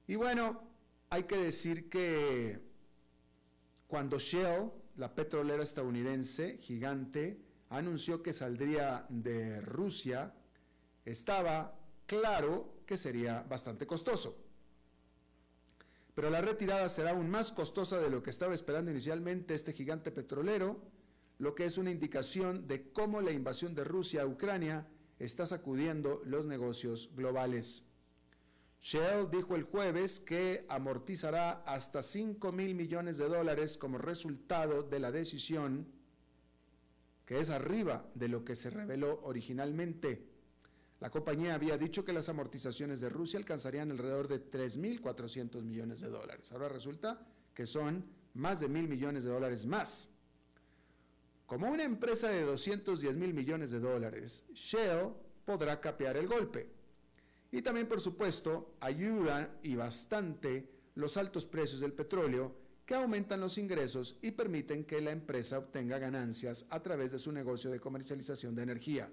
Y 0.10 0.16
bueno, 0.16 0.60
hay 1.12 1.26
que 1.26 1.38
decir 1.38 1.88
que 1.88 2.60
cuando 3.86 4.18
Shell, 4.18 4.72
la 4.96 5.14
petrolera 5.14 5.62
estadounidense 5.62 6.58
gigante, 6.58 7.40
anunció 7.70 8.24
que 8.24 8.34
saldría 8.34 9.06
de 9.10 9.62
Rusia, 9.62 10.34
estaba 11.06 11.80
claro 12.08 12.82
que 12.88 12.98
sería 12.98 13.44
bastante 13.44 13.86
costoso 13.86 14.36
pero 16.16 16.32
la 16.32 16.42
retirada 16.42 16.90
será 16.90 17.12
aún 17.12 17.30
más 17.30 17.54
costosa 17.54 17.98
de 17.98 18.10
lo 18.10 18.22
que 18.22 18.30
estaba 18.30 18.54
esperando 18.54 18.92
inicialmente 18.92 19.54
este 19.54 19.72
gigante 19.72 20.12
petrolero, 20.12 20.82
lo 21.38 21.56
que 21.56 21.64
es 21.64 21.78
una 21.78 21.92
indicación 21.92 22.68
de 22.68 22.92
cómo 22.92 23.22
la 23.22 23.32
invasión 23.32 23.74
de 23.74 23.86
Rusia 23.86 24.24
a 24.24 24.26
Ucrania 24.26 24.86
está 25.18 25.46
sacudiendo 25.46 26.22
los 26.26 26.46
negocios 26.46 27.10
globales. 27.16 27.86
Shell 28.82 29.30
dijo 29.30 29.56
el 29.56 29.64
jueves 29.64 30.20
que 30.20 30.66
amortizará 30.70 31.64
hasta 31.66 32.02
5 32.02 32.52
mil 32.52 32.76
millones 32.76 33.18
de 33.18 33.28
dólares 33.28 33.78
como 33.78 33.98
resultado 33.98 34.84
de 34.84 35.00
la 35.00 35.12
decisión, 35.12 35.88
que 37.26 37.40
es 37.40 37.50
arriba 37.50 38.10
de 38.16 38.30
lo 38.30 38.46
que 38.46 38.56
se 38.56 38.70
reveló 38.70 39.20
originalmente. 39.24 40.26
La 41.02 41.10
compañía 41.10 41.56
había 41.56 41.78
dicho 41.78 42.04
que 42.04 42.14
las 42.14 42.30
amortizaciones 42.30 43.00
de 43.00 43.10
Rusia 43.10 43.40
alcanzarían 43.40 43.92
alrededor 43.92 44.28
de 44.28 44.50
3.400 44.50 45.62
millones 45.64 46.02
de 46.02 46.10
dólares. 46.10 46.52
Ahora 46.52 46.70
resulta 46.70 47.26
que 47.54 47.66
son 47.66 48.06
más 48.34 48.60
de 48.60 48.70
mil 48.70 48.88
millones 48.88 49.24
de 49.24 49.30
dólares 49.30 49.66
más. 49.66 50.10
Como 51.46 51.70
una 51.70 51.84
empresa 51.84 52.30
de 52.30 52.44
210 52.44 53.16
mil 53.16 53.34
millones 53.34 53.72
de 53.72 53.80
dólares, 53.80 54.44
Shell 54.54 55.10
podrá 55.46 55.80
capear 55.82 56.16
el 56.18 56.28
golpe. 56.28 56.79
Y 57.52 57.62
también, 57.62 57.88
por 57.88 58.02
supuesto, 58.02 58.76
ayuda 58.80 59.58
y 59.64 59.76
bastante 59.76 60.70
los 60.96 61.18
altos 61.18 61.46
precios 61.46 61.80
del 61.80 61.94
petróleo 61.94 62.56
que 62.86 62.96
aumentan 62.96 63.40
los 63.40 63.58
ingresos 63.58 64.18
y 64.22 64.32
permiten 64.32 64.84
que 64.84 65.02
la 65.02 65.12
empresa 65.12 65.60
obtenga 65.60 66.00
ganancias 66.00 66.66
a 66.70 66.82
través 66.82 67.12
de 67.12 67.20
su 67.20 67.32
negocio 67.32 67.70
de 67.70 67.80
comercialización 67.80 68.56
de 68.56 68.64
energía. 68.64 69.12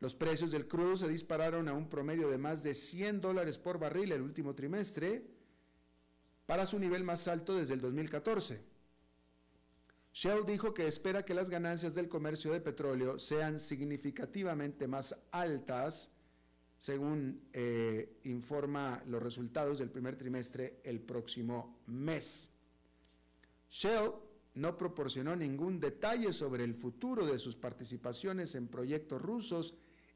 Los 0.00 0.14
precios 0.14 0.50
del 0.50 0.68
crudo 0.68 0.96
se 0.96 1.08
dispararon 1.08 1.68
a 1.68 1.72
un 1.72 1.88
promedio 1.88 2.28
de 2.28 2.38
más 2.38 2.62
de 2.62 2.74
100 2.74 3.20
dólares 3.20 3.58
por 3.58 3.78
barril 3.78 4.12
el 4.12 4.22
último 4.22 4.54
trimestre, 4.54 5.26
para 6.46 6.66
su 6.66 6.78
nivel 6.78 7.02
más 7.02 7.26
alto 7.28 7.56
desde 7.56 7.74
el 7.74 7.80
2014. 7.80 8.62
Shell 10.12 10.46
dijo 10.46 10.72
que 10.72 10.86
espera 10.86 11.24
que 11.24 11.34
las 11.34 11.50
ganancias 11.50 11.94
del 11.94 12.08
comercio 12.08 12.52
de 12.52 12.60
petróleo 12.60 13.18
sean 13.18 13.58
significativamente 13.58 14.86
más 14.86 15.14
altas, 15.30 16.10
según 16.78 17.48
eh, 17.52 18.18
informa 18.24 19.02
los 19.06 19.22
resultados 19.22 19.78
del 19.78 19.90
primer 19.90 20.16
trimestre 20.16 20.80
el 20.84 21.00
próximo 21.00 21.80
mes. 21.86 22.50
Shell 23.70 24.12
no 24.54 24.76
proporcionó 24.78 25.36
ningún 25.36 25.80
detalle 25.80 26.32
sobre 26.32 26.64
el 26.64 26.74
futuro 26.74 27.26
de 27.26 27.38
sus 27.38 27.56
participaciones 27.56 28.54
en 28.54 28.68
proyectos 28.68 29.20
rusos, 29.20 29.74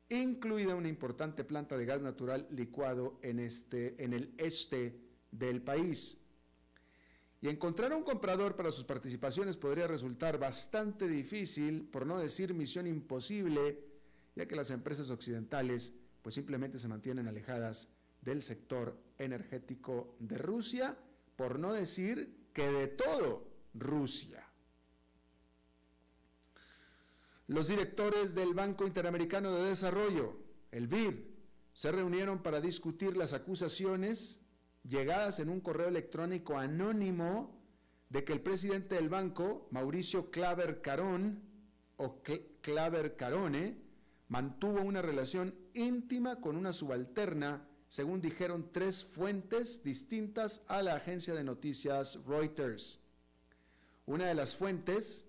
incluida 0.08 0.74
una 0.74 0.88
importante 0.88 1.44
planta 1.44 1.76
de 1.76 1.84
gas 1.84 2.02
natural 2.02 2.46
licuado 2.50 3.18
en, 3.22 3.38
este, 3.38 4.02
en 4.02 4.12
el 4.12 4.34
este 4.38 4.98
del 5.30 5.62
país. 5.62 6.16
Y 7.42 7.48
encontrar 7.48 7.94
un 7.94 8.02
comprador 8.02 8.54
para 8.54 8.70
sus 8.70 8.84
participaciones 8.84 9.56
podría 9.56 9.86
resultar 9.86 10.38
bastante 10.38 11.08
difícil, 11.08 11.88
por 11.90 12.06
no 12.06 12.18
decir 12.18 12.52
misión 12.52 12.86
imposible, 12.86 13.78
ya 14.36 14.46
que 14.46 14.56
las 14.56 14.70
empresas 14.70 15.10
occidentales 15.10 15.94
pues 16.22 16.34
simplemente 16.34 16.78
se 16.78 16.88
mantienen 16.88 17.28
alejadas 17.28 17.88
del 18.22 18.42
sector 18.42 18.98
energético 19.18 20.16
de 20.18 20.38
Rusia, 20.38 20.96
por 21.36 21.58
no 21.58 21.72
decir 21.72 22.48
que 22.52 22.68
de 22.70 22.88
todo 22.88 23.46
Rusia. 23.74 24.46
Los 27.46 27.68
directores 27.68 28.34
del 28.34 28.54
Banco 28.54 28.86
Interamericano 28.86 29.52
de 29.52 29.70
Desarrollo, 29.70 30.36
el 30.70 30.86
BID, 30.86 31.14
se 31.72 31.90
reunieron 31.90 32.42
para 32.42 32.60
discutir 32.60 33.16
las 33.16 33.32
acusaciones 33.32 34.40
llegadas 34.84 35.40
en 35.40 35.48
un 35.48 35.60
correo 35.60 35.88
electrónico 35.88 36.58
anónimo 36.58 37.60
de 38.08 38.24
que 38.24 38.32
el 38.32 38.40
presidente 38.40 38.96
del 38.96 39.08
banco, 39.08 39.68
Mauricio 39.70 40.30
Claver 40.30 40.80
Carón, 40.80 41.42
o 41.96 42.22
Claver 42.60 43.16
Carone, 43.16 43.76
mantuvo 44.28 44.80
una 44.82 45.02
relación 45.02 45.54
íntima 45.74 46.40
con 46.40 46.56
una 46.56 46.72
subalterna, 46.72 47.66
según 47.88 48.20
dijeron 48.20 48.70
tres 48.72 49.04
fuentes 49.04 49.82
distintas 49.82 50.62
a 50.66 50.82
la 50.82 50.94
agencia 50.94 51.34
de 51.34 51.44
noticias 51.44 52.18
Reuters. 52.26 53.00
Una 54.06 54.26
de 54.26 54.34
las 54.34 54.56
fuentes, 54.56 55.24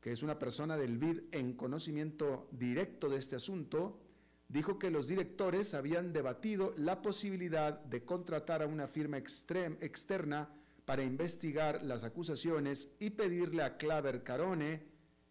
que 0.00 0.12
es 0.12 0.22
una 0.22 0.38
persona 0.38 0.76
del 0.76 0.98
BID 0.98 1.20
en 1.32 1.54
conocimiento 1.54 2.48
directo 2.52 3.08
de 3.08 3.18
este 3.18 3.36
asunto, 3.36 4.00
dijo 4.48 4.78
que 4.78 4.90
los 4.90 5.08
directores 5.08 5.72
habían 5.72 6.12
debatido 6.12 6.74
la 6.76 7.00
posibilidad 7.00 7.80
de 7.80 8.04
contratar 8.04 8.62
a 8.62 8.66
una 8.66 8.86
firma 8.86 9.16
externa 9.16 10.50
para 10.84 11.02
investigar 11.02 11.82
las 11.82 12.04
acusaciones 12.04 12.90
y 12.98 13.10
pedirle 13.10 13.62
a 13.62 13.76
Claver 13.76 14.22
Carone 14.22 14.82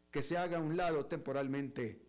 que 0.10 0.24
se 0.24 0.38
haga 0.38 0.58
a 0.58 0.62
un 0.62 0.76
lado 0.76 1.06
temporalmente. 1.06 2.01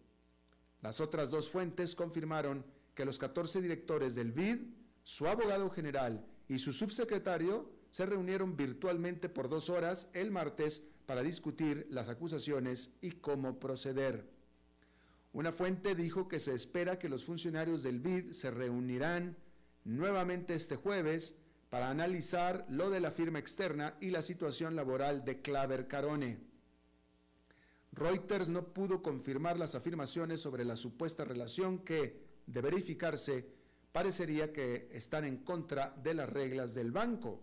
Las 0.82 1.00
otras 1.00 1.30
dos 1.30 1.48
fuentes 1.48 1.94
confirmaron 1.94 2.64
que 2.94 3.04
los 3.04 3.18
14 3.18 3.62
directores 3.62 4.14
del 4.14 4.32
BID, 4.32 4.58
su 5.04 5.26
abogado 5.26 5.70
general 5.70 6.26
y 6.48 6.58
su 6.58 6.72
subsecretario 6.72 7.70
se 7.90 8.04
reunieron 8.04 8.56
virtualmente 8.56 9.28
por 9.28 9.48
dos 9.48 9.70
horas 9.70 10.08
el 10.12 10.30
martes 10.30 10.82
para 11.06 11.22
discutir 11.22 11.86
las 11.90 12.08
acusaciones 12.08 12.90
y 13.00 13.12
cómo 13.12 13.58
proceder. 13.58 14.28
Una 15.32 15.52
fuente 15.52 15.94
dijo 15.94 16.28
que 16.28 16.40
se 16.40 16.52
espera 16.52 16.98
que 16.98 17.08
los 17.08 17.24
funcionarios 17.24 17.82
del 17.82 18.00
BID 18.00 18.32
se 18.32 18.50
reunirán 18.50 19.36
nuevamente 19.84 20.54
este 20.54 20.76
jueves 20.76 21.36
para 21.70 21.90
analizar 21.90 22.66
lo 22.68 22.90
de 22.90 23.00
la 23.00 23.12
firma 23.12 23.38
externa 23.38 23.96
y 24.00 24.10
la 24.10 24.20
situación 24.20 24.76
laboral 24.76 25.24
de 25.24 25.40
Claver 25.40 25.88
Carone. 25.88 26.51
Reuters 27.92 28.48
no 28.48 28.64
pudo 28.72 29.02
confirmar 29.02 29.58
las 29.58 29.74
afirmaciones 29.74 30.40
sobre 30.40 30.64
la 30.64 30.76
supuesta 30.76 31.24
relación 31.24 31.80
que, 31.80 32.20
de 32.46 32.60
verificarse, 32.60 33.46
parecería 33.92 34.52
que 34.52 34.88
están 34.92 35.24
en 35.24 35.38
contra 35.38 35.94
de 36.02 36.14
las 36.14 36.28
reglas 36.28 36.74
del 36.74 36.90
banco. 36.90 37.42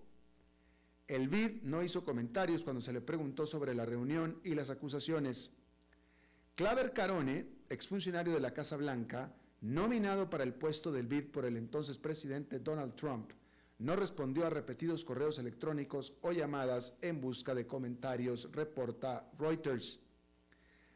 El 1.07 1.27
BID 1.27 1.61
no 1.63 1.83
hizo 1.83 2.03
comentarios 2.03 2.63
cuando 2.63 2.81
se 2.81 2.93
le 2.93 3.01
preguntó 3.01 3.45
sobre 3.45 3.73
la 3.73 3.85
reunión 3.85 4.39
y 4.43 4.55
las 4.55 4.69
acusaciones. 4.69 5.51
Claver 6.55 6.93
Carone, 6.93 7.47
exfuncionario 7.69 8.33
de 8.33 8.39
la 8.39 8.53
Casa 8.53 8.75
Blanca, 8.75 9.31
nominado 9.61 10.29
para 10.29 10.43
el 10.43 10.53
puesto 10.53 10.91
del 10.91 11.07
BID 11.07 11.31
por 11.31 11.45
el 11.45 11.57
entonces 11.57 11.97
presidente 11.97 12.59
Donald 12.59 12.95
Trump, 12.95 13.31
no 13.77 13.95
respondió 13.95 14.45
a 14.45 14.49
repetidos 14.49 15.05
correos 15.05 15.39
electrónicos 15.39 16.17
o 16.21 16.31
llamadas 16.31 16.95
en 17.01 17.21
busca 17.21 17.55
de 17.55 17.65
comentarios, 17.65 18.49
reporta 18.51 19.31
Reuters. 19.39 19.99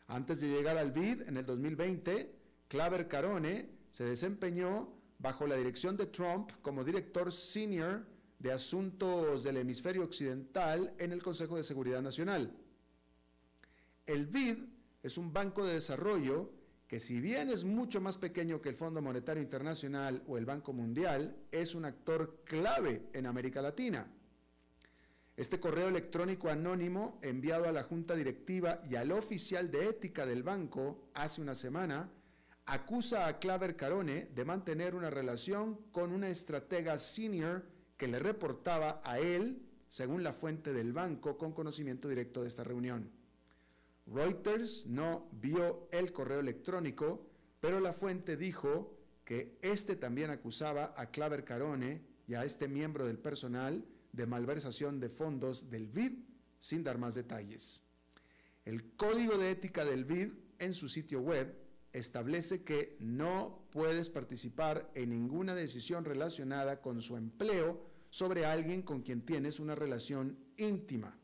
Antes 0.07 0.41
de 0.41 0.49
llegar 0.49 0.77
al 0.77 0.91
BID 0.91 1.21
en 1.27 1.37
el 1.37 1.45
2020, 1.45 2.35
Claver 2.67 3.07
Carone 3.07 3.69
se 3.91 4.03
desempeñó 4.03 4.89
bajo 5.19 5.47
la 5.47 5.55
dirección 5.55 5.95
de 5.95 6.07
Trump 6.07 6.51
como 6.61 6.83
director 6.83 7.31
senior 7.31 8.05
de 8.39 8.51
asuntos 8.51 9.43
del 9.43 9.57
hemisferio 9.57 10.03
occidental 10.03 10.93
en 10.97 11.13
el 11.13 11.23
Consejo 11.23 11.55
de 11.55 11.63
Seguridad 11.63 12.01
Nacional. 12.01 12.53
El 14.05 14.27
BID 14.27 14.57
es 15.01 15.17
un 15.17 15.31
banco 15.31 15.65
de 15.65 15.75
desarrollo 15.75 16.51
que 16.87 16.99
si 16.99 17.21
bien 17.21 17.49
es 17.49 17.63
mucho 17.63 18.01
más 18.01 18.17
pequeño 18.17 18.61
que 18.61 18.69
el 18.69 18.75
Fondo 18.75 19.01
Monetario 19.01 19.41
Internacional 19.41 20.21
o 20.27 20.37
el 20.37 20.45
Banco 20.45 20.73
Mundial, 20.73 21.35
es 21.51 21.73
un 21.73 21.85
actor 21.85 22.41
clave 22.43 23.07
en 23.13 23.25
América 23.25 23.61
Latina. 23.61 24.05
Este 25.35 25.59
correo 25.59 25.87
electrónico 25.87 26.49
anónimo 26.49 27.17
enviado 27.23 27.67
a 27.67 27.71
la 27.71 27.81
Junta 27.81 28.15
Directiva 28.15 28.83
y 28.87 28.95
al 28.95 29.11
oficial 29.11 29.71
de 29.71 29.89
ética 29.89 30.27
del 30.27 30.43
banco 30.43 31.09
hace 31.15 31.41
una 31.41 31.55
semana 31.55 32.11
acusa 32.65 33.25
a 33.25 33.39
Claver 33.39 33.75
Carone 33.75 34.27
de 34.35 34.45
mantener 34.45 34.93
una 34.93 35.09
relación 35.09 35.79
con 35.91 36.11
una 36.11 36.29
estratega 36.29 36.99
senior 36.99 37.65
que 37.97 38.07
le 38.07 38.19
reportaba 38.19 39.01
a 39.03 39.17
él, 39.17 39.63
según 39.89 40.21
la 40.21 40.33
fuente 40.33 40.71
del 40.71 40.93
banco, 40.93 41.35
con 41.35 41.51
conocimiento 41.51 42.07
directo 42.07 42.43
de 42.43 42.49
esta 42.49 42.63
reunión. 42.63 43.09
Reuters 44.05 44.85
no 44.85 45.29
vio 45.31 45.87
el 45.91 46.13
correo 46.13 46.41
electrónico, 46.41 47.25
pero 47.59 47.79
la 47.79 47.91
fuente 47.91 48.37
dijo 48.37 48.95
que 49.25 49.57
este 49.63 49.95
también 49.95 50.29
acusaba 50.29 50.93
a 50.95 51.07
Claver 51.07 51.43
Carone 51.43 52.01
y 52.27 52.35
a 52.35 52.45
este 52.45 52.67
miembro 52.67 53.07
del 53.07 53.17
personal 53.17 53.83
de 54.13 54.25
malversación 54.25 54.99
de 54.99 55.09
fondos 55.09 55.69
del 55.69 55.87
BID 55.87 56.13
sin 56.59 56.83
dar 56.83 56.97
más 56.97 57.15
detalles. 57.15 57.83
El 58.63 58.95
código 58.95 59.37
de 59.37 59.51
ética 59.51 59.83
del 59.83 60.05
BID 60.05 60.31
en 60.59 60.73
su 60.73 60.87
sitio 60.87 61.19
web 61.19 61.53
establece 61.91 62.63
que 62.63 62.95
no 62.99 63.67
puedes 63.71 64.09
participar 64.09 64.89
en 64.95 65.09
ninguna 65.09 65.53
decisión 65.53 66.05
relacionada 66.05 66.81
con 66.81 67.01
su 67.01 67.17
empleo 67.17 67.85
sobre 68.09 68.45
alguien 68.45 68.83
con 68.83 69.01
quien 69.01 69.25
tienes 69.25 69.59
una 69.59 69.75
relación 69.75 70.37
íntima. 70.57 71.17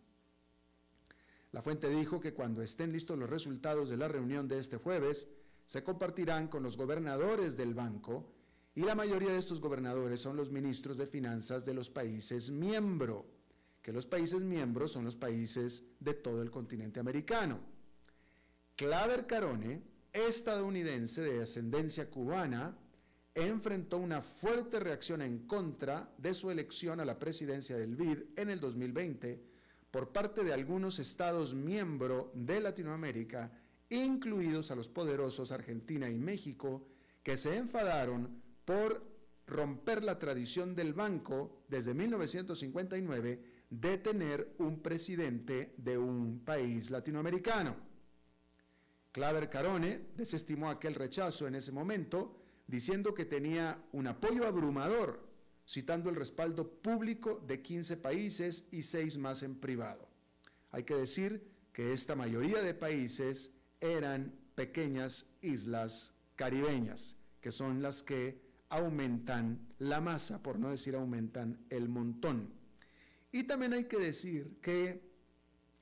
La 1.52 1.62
fuente 1.62 1.90
dijo 1.90 2.20
que 2.20 2.34
cuando 2.34 2.62
estén 2.62 2.92
listos 2.92 3.18
los 3.18 3.30
resultados 3.30 3.90
de 3.90 3.98
la 3.98 4.08
reunión 4.08 4.48
de 4.48 4.60
este 4.60 4.78
jueves, 4.78 5.28
se 5.66 5.84
compartirán 5.84 6.48
con 6.48 6.64
los 6.64 6.78
gobernadores 6.78 7.56
del 7.56 7.74
banco 7.74 8.32
y 8.80 8.84
la 8.84 8.96
mayoría 8.96 9.34
de 9.34 9.40
estos 9.40 9.60
gobernadores 9.60 10.22
son 10.22 10.38
los 10.38 10.52
ministros 10.52 10.96
de 10.96 11.06
finanzas 11.06 11.66
de 11.66 11.74
los 11.74 11.90
países 11.90 12.50
miembros, 12.50 13.26
que 13.82 13.92
los 13.92 14.06
países 14.06 14.40
miembros 14.40 14.94
son 14.94 15.04
los 15.04 15.18
países 15.18 15.84
de 16.00 16.14
todo 16.14 16.42
el 16.42 16.50
continente 16.50 17.02
americano. 17.02 17.60
Claver 18.78 19.28
Carone, 19.28 19.84
estadounidense 20.14 21.22
de 21.22 21.44
ascendencia 21.44 22.10
cubana, 22.10 22.74
enfrentó 23.36 23.98
una 23.98 24.22
fuerte 24.22 24.80
reacción 24.80 25.24
en 25.24 25.40
contra 25.40 26.14
de 26.18 26.34
su 26.34 26.50
elección 26.50 27.02
a 27.02 27.06
la 27.06 27.20
presidencia 27.20 27.76
del 27.76 27.98
BID 27.98 28.20
en 28.38 28.50
el 28.50 28.62
2020 28.62 29.44
por 29.92 30.14
parte 30.14 30.42
de 30.42 30.54
algunos 30.54 31.00
estados 31.00 31.54
miembros 31.54 32.28
de 32.34 32.62
Latinoamérica, 32.62 33.52
incluidos 33.90 34.72
a 34.72 34.76
los 34.76 34.88
poderosos 34.88 35.52
Argentina 35.52 36.10
y 36.10 36.18
México, 36.18 36.88
que 37.22 37.36
se 37.36 37.58
enfadaron 37.58 38.48
por 38.70 39.02
romper 39.48 40.04
la 40.04 40.20
tradición 40.20 40.76
del 40.76 40.94
banco 40.94 41.64
desde 41.68 41.96
1959 41.96 43.44
de 43.68 43.98
tener 43.98 44.54
un 44.60 44.84
presidente 44.84 45.74
de 45.76 45.98
un 45.98 46.42
país 46.46 46.92
latinoamericano. 46.92 47.76
Claver 49.12 49.50
Carone 49.50 50.10
desestimó 50.16 50.70
aquel 50.70 50.94
rechazo 50.94 51.48
en 51.48 51.56
ese 51.56 51.72
momento, 51.72 52.44
diciendo 52.68 53.16
que 53.16 53.26
tenía 53.26 53.84
un 53.94 54.06
apoyo 54.06 54.46
abrumador 54.46 55.28
citando 55.68 56.12
el 56.12 56.16
respaldo 56.16 56.70
público 56.70 57.44
de 57.48 57.64
15 57.64 57.98
países 57.98 58.68
y 58.70 58.84
6 58.84 59.18
más 59.18 59.42
en 59.42 59.56
privado. 59.56 60.08
Hay 60.70 60.84
que 60.84 60.94
decir 60.94 61.44
que 61.74 61.92
esta 61.92 62.16
mayoría 62.16 62.62
de 62.62 62.76
países 62.76 63.52
eran 63.82 64.32
pequeñas 64.54 65.26
islas 65.42 66.14
caribeñas, 66.36 67.16
que 67.42 67.52
son 67.52 67.82
las 67.82 68.04
que 68.04 68.49
aumentan 68.70 69.60
la 69.80 70.00
masa, 70.00 70.42
por 70.42 70.60
no 70.60 70.70
decir 70.70 70.96
aumentan 70.96 71.66
el 71.70 71.90
montón. 71.90 72.54
Y 73.32 73.44
también 73.44 73.74
hay 73.74 73.86
que 73.86 73.98
decir 73.98 74.60
que 74.62 75.02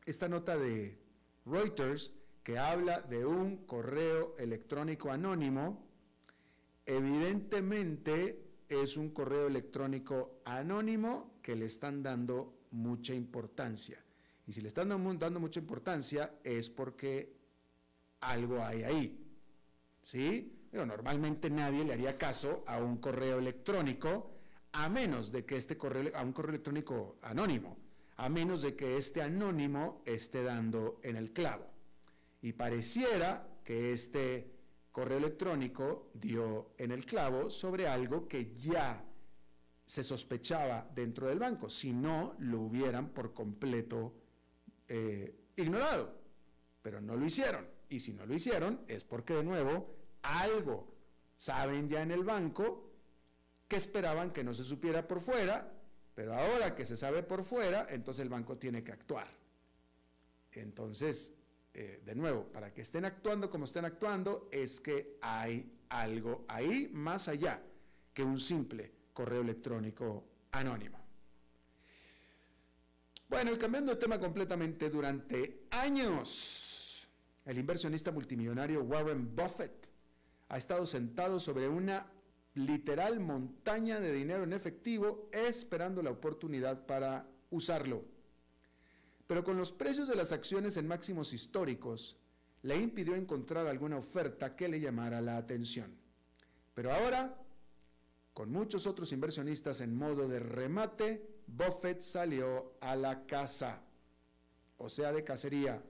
esta 0.06 0.28
nota 0.28 0.58
de 0.58 0.98
Reuters, 1.46 2.14
que 2.44 2.58
habla 2.58 3.02
de 3.02 3.26
un 3.26 3.66
correo 3.66 4.36
electrónico 4.38 5.12
anónimo, 5.12 5.86
evidentemente 6.86 8.44
es 8.70 8.98
un 8.98 9.10
correo 9.10 9.48
electrónico 9.48 10.42
anónimo 10.46 11.40
que 11.42 11.56
le 11.56 11.66
están 11.66 12.04
dando 12.04 12.68
mucha 12.72 13.14
importancia. 13.14 14.04
Y 14.46 14.54
si 14.54 14.62
le 14.62 14.70
están 14.70 14.90
dando 14.90 15.40
mucha 15.40 15.60
importancia 15.60 16.40
es 16.44 16.70
porque 16.70 17.34
algo 18.22 18.64
hay 18.64 18.84
ahí. 18.84 19.24
¿Sí? 20.02 20.57
Normalmente 20.86 21.50
nadie 21.50 21.84
le 21.84 21.94
haría 21.94 22.18
caso 22.18 22.64
a 22.68 22.78
un 22.78 22.98
correo 22.98 23.40
electrónico 23.40 24.32
a 24.74 24.90
menos 24.90 25.32
de 25.32 25.46
que 25.46 25.56
este 25.56 25.78
correo, 25.78 26.12
a 26.16 26.22
un 26.22 26.34
correo 26.34 26.52
electrónico 26.52 27.18
anónimo, 27.22 27.78
a 28.18 28.30
menos 28.30 28.62
de 28.62 28.76
que 28.76 28.98
este 28.98 29.22
anónimo 29.22 30.02
esté 30.06 30.44
dando 30.44 31.00
en 31.04 31.16
el 31.16 31.34
clavo. 31.34 31.66
Y 32.42 32.54
pareciera 32.54 33.48
que 33.64 33.92
este 33.92 34.52
correo 34.92 35.18
electrónico 35.18 36.12
dio 36.14 36.72
en 36.78 36.92
el 36.92 37.06
clavo 37.06 37.50
sobre 37.50 37.88
algo 37.88 38.28
que 38.28 38.54
ya 38.56 39.04
se 39.86 40.04
sospechaba 40.04 40.90
dentro 40.94 41.28
del 41.28 41.40
banco, 41.40 41.70
si 41.70 41.94
no 41.94 42.36
lo 42.40 42.62
hubieran 42.62 43.10
por 43.10 43.34
completo 43.34 44.14
eh, 44.88 45.34
ignorado, 45.56 46.14
pero 46.82 47.00
no 47.02 47.16
lo 47.16 47.26
hicieron. 47.26 47.66
Y 47.90 48.00
si 48.00 48.14
no 48.14 48.26
lo 48.26 48.34
hicieron 48.34 48.82
es 48.88 49.04
porque 49.04 49.34
de 49.34 49.44
nuevo 49.44 49.97
algo 50.28 50.94
saben 51.36 51.90
ya 51.90 52.02
en 52.02 52.12
el 52.12 52.24
banco 52.24 52.92
que 53.68 53.76
esperaban 53.76 54.32
que 54.32 54.44
no 54.44 54.54
se 54.54 54.64
supiera 54.64 55.08
por 55.08 55.22
fuera, 55.22 55.72
pero 56.16 56.34
ahora 56.34 56.76
que 56.76 56.86
se 56.86 56.96
sabe 56.96 57.24
por 57.24 57.44
fuera, 57.44 57.88
entonces 57.90 58.24
el 58.24 58.30
banco 58.30 58.58
tiene 58.58 58.84
que 58.84 58.92
actuar. 58.92 59.28
Entonces, 60.52 61.34
eh, 61.74 62.02
de 62.04 62.16
nuevo, 62.16 62.46
para 62.46 62.74
que 62.74 62.82
estén 62.82 63.06
actuando 63.06 63.50
como 63.50 63.66
estén 63.66 63.86
actuando, 63.86 64.50
es 64.52 64.80
que 64.80 65.18
hay 65.22 65.78
algo 65.90 66.46
ahí 66.48 66.90
más 66.92 67.28
allá 67.28 67.62
que 68.14 68.24
un 68.24 68.40
simple 68.40 68.92
correo 69.14 69.42
electrónico 69.42 70.26
anónimo. 70.52 70.98
Bueno, 73.30 73.52
y 73.52 73.58
cambiando 73.58 73.92
de 73.94 74.00
tema 74.00 74.18
completamente, 74.20 74.90
durante 74.90 75.68
años, 75.70 77.08
el 77.46 77.58
inversionista 77.60 78.12
multimillonario 78.12 78.82
Warren 78.84 79.36
Buffett 79.36 79.87
ha 80.50 80.58
estado 80.58 80.86
sentado 80.86 81.40
sobre 81.40 81.68
una 81.68 82.08
literal 82.54 83.20
montaña 83.20 84.00
de 84.00 84.12
dinero 84.14 84.44
en 84.44 84.54
efectivo 84.54 85.30
esperando 85.32 86.02
la 86.02 86.12
oportunidad 86.12 86.86
para 86.86 87.28
usarlo. 87.52 88.04
Pero 89.28 89.44
con 89.44 89.58
los 89.58 89.72
precios 89.72 90.08
de 90.08 90.16
las 90.16 90.32
acciones 90.32 90.78
en 90.78 90.88
máximos 90.88 91.34
históricos, 91.34 92.18
le 92.64 92.78
impidió 92.78 93.16
encontrar 93.16 93.68
alguna 93.68 93.98
oferta 93.98 94.56
que 94.56 94.68
le 94.68 94.80
llamara 94.80 95.22
la 95.22 95.38
atención. 95.38 95.96
Pero 96.74 96.94
ahora, 96.94 97.38
con 98.34 98.52
muchos 98.52 98.88
otros 98.88 99.12
inversionistas 99.12 99.82
en 99.82 99.96
modo 99.96 100.28
de 100.28 100.40
remate, 100.40 101.28
Buffett 101.46 102.02
salió 102.02 102.74
a 102.82 102.96
la 102.96 103.26
casa, 103.26 103.82
o 104.78 104.90
sea, 104.90 105.12
de 105.12 105.24
cacería. 105.24 105.84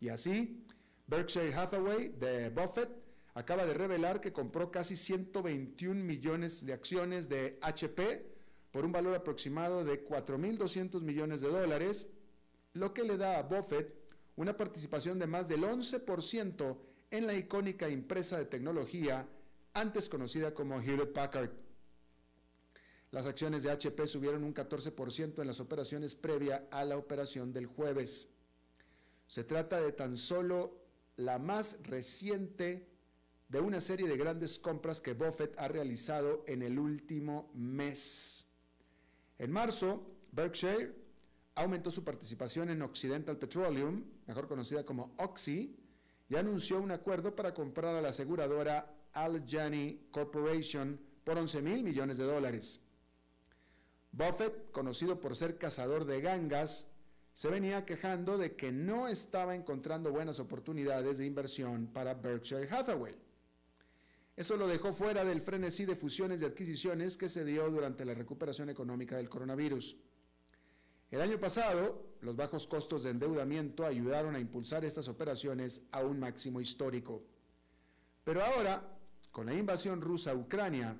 Y 0.00 0.08
así, 0.08 0.64
Berkshire 1.06 1.54
Hathaway 1.54 2.10
de 2.10 2.50
Buffett 2.50 3.07
acaba 3.34 3.66
de 3.66 3.74
revelar 3.74 4.20
que 4.20 4.32
compró 4.32 4.70
casi 4.70 4.96
121 4.96 6.02
millones 6.02 6.64
de 6.64 6.72
acciones 6.72 7.28
de 7.28 7.58
HP 7.62 8.26
por 8.70 8.84
un 8.84 8.92
valor 8.92 9.14
aproximado 9.14 9.84
de 9.84 10.06
4.200 10.06 11.00
millones 11.00 11.40
de 11.40 11.48
dólares, 11.48 12.08
lo 12.74 12.92
que 12.92 13.04
le 13.04 13.16
da 13.16 13.38
a 13.38 13.42
Buffett 13.42 13.94
una 14.36 14.56
participación 14.56 15.18
de 15.18 15.26
más 15.26 15.48
del 15.48 15.62
11% 15.62 16.78
en 17.10 17.26
la 17.26 17.34
icónica 17.34 17.88
empresa 17.88 18.38
de 18.38 18.44
tecnología 18.44 19.26
antes 19.74 20.08
conocida 20.08 20.54
como 20.54 20.80
Hewlett 20.80 21.12
Packard. 21.12 21.50
Las 23.10 23.26
acciones 23.26 23.62
de 23.62 23.70
HP 23.70 24.06
subieron 24.06 24.44
un 24.44 24.54
14% 24.54 25.40
en 25.40 25.46
las 25.46 25.60
operaciones 25.60 26.14
previa 26.14 26.68
a 26.70 26.84
la 26.84 26.96
operación 26.96 27.52
del 27.52 27.66
jueves. 27.66 28.28
Se 29.26 29.44
trata 29.44 29.80
de 29.80 29.92
tan 29.92 30.16
solo 30.16 30.84
la 31.16 31.38
más 31.38 31.76
reciente 31.82 32.87
de 33.48 33.60
una 33.60 33.80
serie 33.80 34.06
de 34.06 34.16
grandes 34.16 34.58
compras 34.58 35.00
que 35.00 35.14
Buffett 35.14 35.58
ha 35.58 35.68
realizado 35.68 36.44
en 36.46 36.62
el 36.62 36.78
último 36.78 37.50
mes. 37.54 38.46
En 39.38 39.50
marzo, 39.50 40.02
Berkshire 40.32 40.94
aumentó 41.54 41.90
su 41.90 42.04
participación 42.04 42.68
en 42.70 42.82
Occidental 42.82 43.38
Petroleum, 43.38 44.04
mejor 44.26 44.46
conocida 44.48 44.84
como 44.84 45.14
Oxy, 45.16 45.76
y 46.28 46.36
anunció 46.36 46.80
un 46.80 46.90
acuerdo 46.90 47.34
para 47.34 47.54
comprar 47.54 47.94
a 47.94 48.02
la 48.02 48.10
aseguradora 48.10 48.94
Allegheny 49.14 50.08
Corporation 50.10 51.00
por 51.24 51.38
11 51.38 51.62
mil 51.62 51.82
millones 51.82 52.18
de 52.18 52.24
dólares. 52.24 52.80
Buffett, 54.12 54.70
conocido 54.72 55.20
por 55.20 55.36
ser 55.36 55.56
cazador 55.56 56.04
de 56.04 56.20
gangas, 56.20 56.90
se 57.32 57.48
venía 57.48 57.86
quejando 57.86 58.36
de 58.36 58.56
que 58.56 58.72
no 58.72 59.08
estaba 59.08 59.54
encontrando 59.54 60.10
buenas 60.10 60.38
oportunidades 60.38 61.18
de 61.18 61.26
inversión 61.26 61.86
para 61.86 62.14
Berkshire 62.14 62.68
Hathaway. 62.68 63.27
Eso 64.38 64.56
lo 64.56 64.68
dejó 64.68 64.92
fuera 64.92 65.24
del 65.24 65.42
frenesí 65.42 65.84
de 65.84 65.96
fusiones 65.96 66.40
y 66.40 66.44
adquisiciones 66.44 67.16
que 67.16 67.28
se 67.28 67.44
dio 67.44 67.68
durante 67.68 68.04
la 68.04 68.14
recuperación 68.14 68.70
económica 68.70 69.16
del 69.16 69.28
coronavirus. 69.28 69.96
El 71.10 71.20
año 71.20 71.40
pasado, 71.40 72.14
los 72.20 72.36
bajos 72.36 72.68
costos 72.68 73.02
de 73.02 73.10
endeudamiento 73.10 73.84
ayudaron 73.84 74.36
a 74.36 74.38
impulsar 74.38 74.84
estas 74.84 75.08
operaciones 75.08 75.82
a 75.90 76.04
un 76.04 76.20
máximo 76.20 76.60
histórico. 76.60 77.24
Pero 78.22 78.44
ahora, 78.44 78.96
con 79.32 79.46
la 79.46 79.54
invasión 79.54 80.00
rusa 80.00 80.30
a 80.30 80.36
Ucrania 80.36 80.96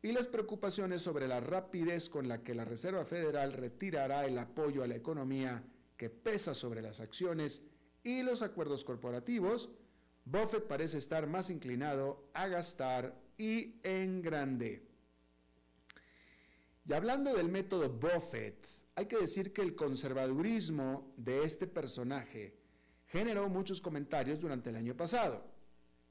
y 0.00 0.12
las 0.12 0.28
preocupaciones 0.28 1.02
sobre 1.02 1.26
la 1.26 1.40
rapidez 1.40 2.08
con 2.08 2.28
la 2.28 2.44
que 2.44 2.54
la 2.54 2.64
Reserva 2.64 3.04
Federal 3.04 3.52
retirará 3.52 4.26
el 4.26 4.38
apoyo 4.38 4.84
a 4.84 4.86
la 4.86 4.94
economía 4.94 5.60
que 5.96 6.08
pesa 6.08 6.54
sobre 6.54 6.82
las 6.82 7.00
acciones 7.00 7.62
y 8.04 8.22
los 8.22 8.42
acuerdos 8.42 8.84
corporativos, 8.84 9.70
Buffett 10.26 10.66
parece 10.66 10.98
estar 10.98 11.28
más 11.28 11.50
inclinado 11.50 12.28
a 12.34 12.48
gastar 12.48 13.14
y 13.38 13.76
en 13.84 14.20
grande. 14.20 14.82
Y 16.84 16.92
hablando 16.92 17.32
del 17.32 17.48
método 17.48 17.88
Buffett, 17.88 18.66
hay 18.96 19.06
que 19.06 19.18
decir 19.18 19.52
que 19.52 19.62
el 19.62 19.76
conservadurismo 19.76 21.14
de 21.16 21.44
este 21.44 21.68
personaje 21.68 22.58
generó 23.06 23.48
muchos 23.48 23.80
comentarios 23.80 24.40
durante 24.40 24.70
el 24.70 24.76
año 24.76 24.96
pasado. 24.96 25.44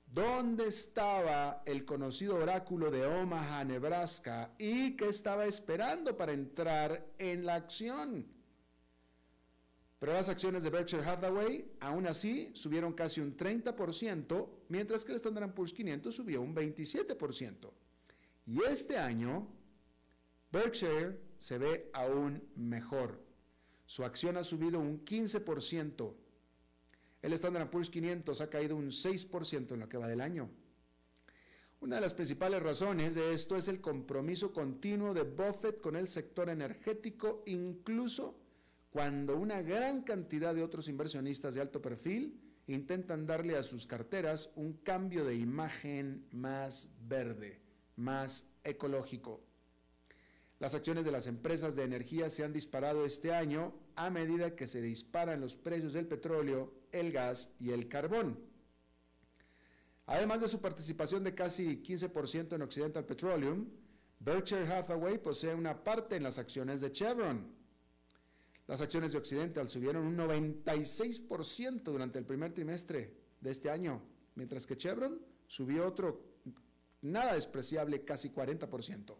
¿Dónde 0.05 0.67
estaba 0.67 1.61
el 1.65 1.83
conocido 1.83 2.35
oráculo 2.35 2.89
de 2.91 3.05
Omaha, 3.05 3.65
Nebraska, 3.65 4.55
y 4.57 4.95
qué 4.95 5.09
estaba 5.09 5.45
esperando 5.45 6.15
para 6.15 6.31
entrar 6.31 7.05
en 7.17 7.45
la 7.45 7.55
acción? 7.55 8.25
Pero 10.05 10.17
las 10.17 10.29
acciones 10.29 10.61
de 10.61 10.69
Berkshire 10.69 11.03
Hathaway, 11.03 11.65
aún 11.79 12.05
así, 12.05 12.51
subieron 12.53 12.93
casi 12.93 13.21
un 13.21 13.35
30%, 13.35 14.47
mientras 14.69 15.03
que 15.03 15.13
el 15.13 15.15
Standard 15.15 15.55
Poor's 15.55 15.73
500 15.73 16.13
subió 16.13 16.43
un 16.43 16.53
27%. 16.53 17.71
Y 18.45 18.61
este 18.65 18.99
año, 18.99 19.47
Berkshire 20.51 21.19
se 21.39 21.57
ve 21.57 21.89
aún 21.91 22.43
mejor. 22.55 23.19
Su 23.87 24.03
acción 24.03 24.37
ha 24.37 24.43
subido 24.43 24.79
un 24.79 25.03
15%. 25.03 26.13
El 27.23 27.33
Standard 27.33 27.71
Poor's 27.71 27.89
500 27.89 28.41
ha 28.41 28.49
caído 28.51 28.75
un 28.75 28.91
6% 28.91 29.71
en 29.71 29.79
lo 29.79 29.89
que 29.89 29.97
va 29.97 30.07
del 30.07 30.21
año. 30.21 30.51
Una 31.79 31.95
de 31.95 32.01
las 32.01 32.13
principales 32.13 32.61
razones 32.61 33.15
de 33.15 33.33
esto 33.33 33.55
es 33.55 33.67
el 33.67 33.81
compromiso 33.81 34.53
continuo 34.53 35.15
de 35.15 35.23
Buffett 35.23 35.81
con 35.81 35.95
el 35.95 36.07
sector 36.07 36.51
energético, 36.51 37.41
incluso 37.47 38.44
cuando 38.95 39.35
una 39.35 39.61
gran 39.61 40.03
cantidad 40.03 40.55
de 40.55 40.63
otros 40.63 40.87
inversionistas 40.87 41.53
de 41.53 41.59
alto 41.59 41.81
perfil 41.81 42.39
intentan 42.65 43.27
darle 43.27 43.57
a 43.57 43.63
sus 43.63 43.85
carteras 43.85 44.51
un 44.55 44.71
cambio 44.71 45.25
de 45.25 45.35
imagen 45.35 46.25
más 46.31 46.87
verde, 47.01 47.59
más 47.97 48.47
ecológico. 48.63 49.43
Las 50.59 50.75
acciones 50.75 51.03
de 51.03 51.11
las 51.11 51.27
empresas 51.27 51.75
de 51.75 51.83
energía 51.83 52.29
se 52.29 52.45
han 52.45 52.53
disparado 52.53 53.03
este 53.03 53.33
año 53.33 53.73
a 53.97 54.09
medida 54.09 54.55
que 54.55 54.65
se 54.65 54.81
disparan 54.81 55.41
los 55.41 55.57
precios 55.57 55.91
del 55.91 56.07
petróleo, 56.07 56.73
el 56.93 57.11
gas 57.11 57.51
y 57.59 57.71
el 57.71 57.89
carbón. 57.89 58.39
Además 60.05 60.39
de 60.39 60.47
su 60.47 60.61
participación 60.61 61.21
de 61.25 61.35
casi 61.35 61.83
15% 61.83 62.55
en 62.55 62.61
Occidental 62.61 63.03
Petroleum, 63.03 63.67
Berkshire 64.21 64.71
Hathaway 64.71 65.17
posee 65.17 65.53
una 65.53 65.83
parte 65.83 66.15
en 66.15 66.23
las 66.23 66.37
acciones 66.37 66.79
de 66.79 66.93
Chevron, 66.93 67.64
las 68.67 68.81
acciones 68.81 69.11
de 69.11 69.19
Occidental 69.19 69.69
subieron 69.69 70.05
un 70.05 70.17
96% 70.17 71.83
durante 71.83 72.17
el 72.17 72.25
primer 72.25 72.53
trimestre 72.53 73.13
de 73.39 73.51
este 73.51 73.69
año, 73.69 74.01
mientras 74.35 74.65
que 74.65 74.75
Chevron 74.75 75.21
subió 75.47 75.85
otro 75.85 76.35
nada 77.01 77.35
despreciable, 77.35 78.03
casi 78.03 78.29
40%. 78.29 79.15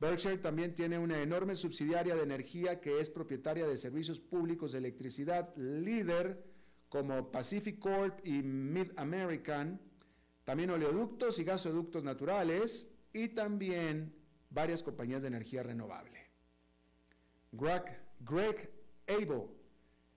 Berkshire 0.00 0.38
también 0.38 0.74
tiene 0.74 0.98
una 0.98 1.20
enorme 1.20 1.54
subsidiaria 1.54 2.14
de 2.14 2.22
energía 2.22 2.80
que 2.80 3.00
es 3.00 3.10
propietaria 3.10 3.66
de 3.66 3.76
servicios 3.76 4.20
públicos 4.20 4.72
de 4.72 4.78
electricidad 4.78 5.54
líder 5.56 6.44
como 6.88 7.30
Pacific 7.30 7.78
Corp 7.78 8.20
y 8.24 8.42
Mid 8.42 8.92
American, 8.96 9.80
también 10.44 10.70
oleoductos 10.70 11.38
y 11.38 11.44
gasoductos 11.44 12.04
naturales 12.04 12.88
y 13.12 13.28
también 13.28 14.14
varias 14.50 14.82
compañías 14.82 15.22
de 15.22 15.28
energía 15.28 15.62
renovable. 15.62 16.18
Greg 18.20 18.70
Abel, 19.06 19.48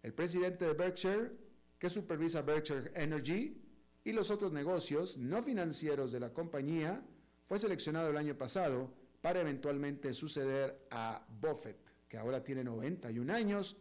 el 0.04 0.14
presidente 0.14 0.66
de 0.66 0.74
Berkshire, 0.74 1.32
que 1.78 1.90
supervisa 1.90 2.42
Berkshire 2.42 2.92
Energy 2.96 3.62
y 4.04 4.12
los 4.12 4.30
otros 4.30 4.52
negocios 4.52 5.18
no 5.18 5.44
financieros 5.44 6.12
de 6.12 6.20
la 6.20 6.34
compañía, 6.34 7.04
fue 7.48 7.60
seleccionado 7.60 8.10
el 8.10 8.18
año 8.18 8.38
pasado 8.38 8.94
para 9.22 9.42
eventualmente 9.42 10.14
suceder 10.14 10.88
a 10.90 11.26
Buffett, 11.42 11.78
que 12.08 12.18
ahora 12.18 12.44
tiene 12.44 12.64
91 12.64 13.34
años 13.34 13.78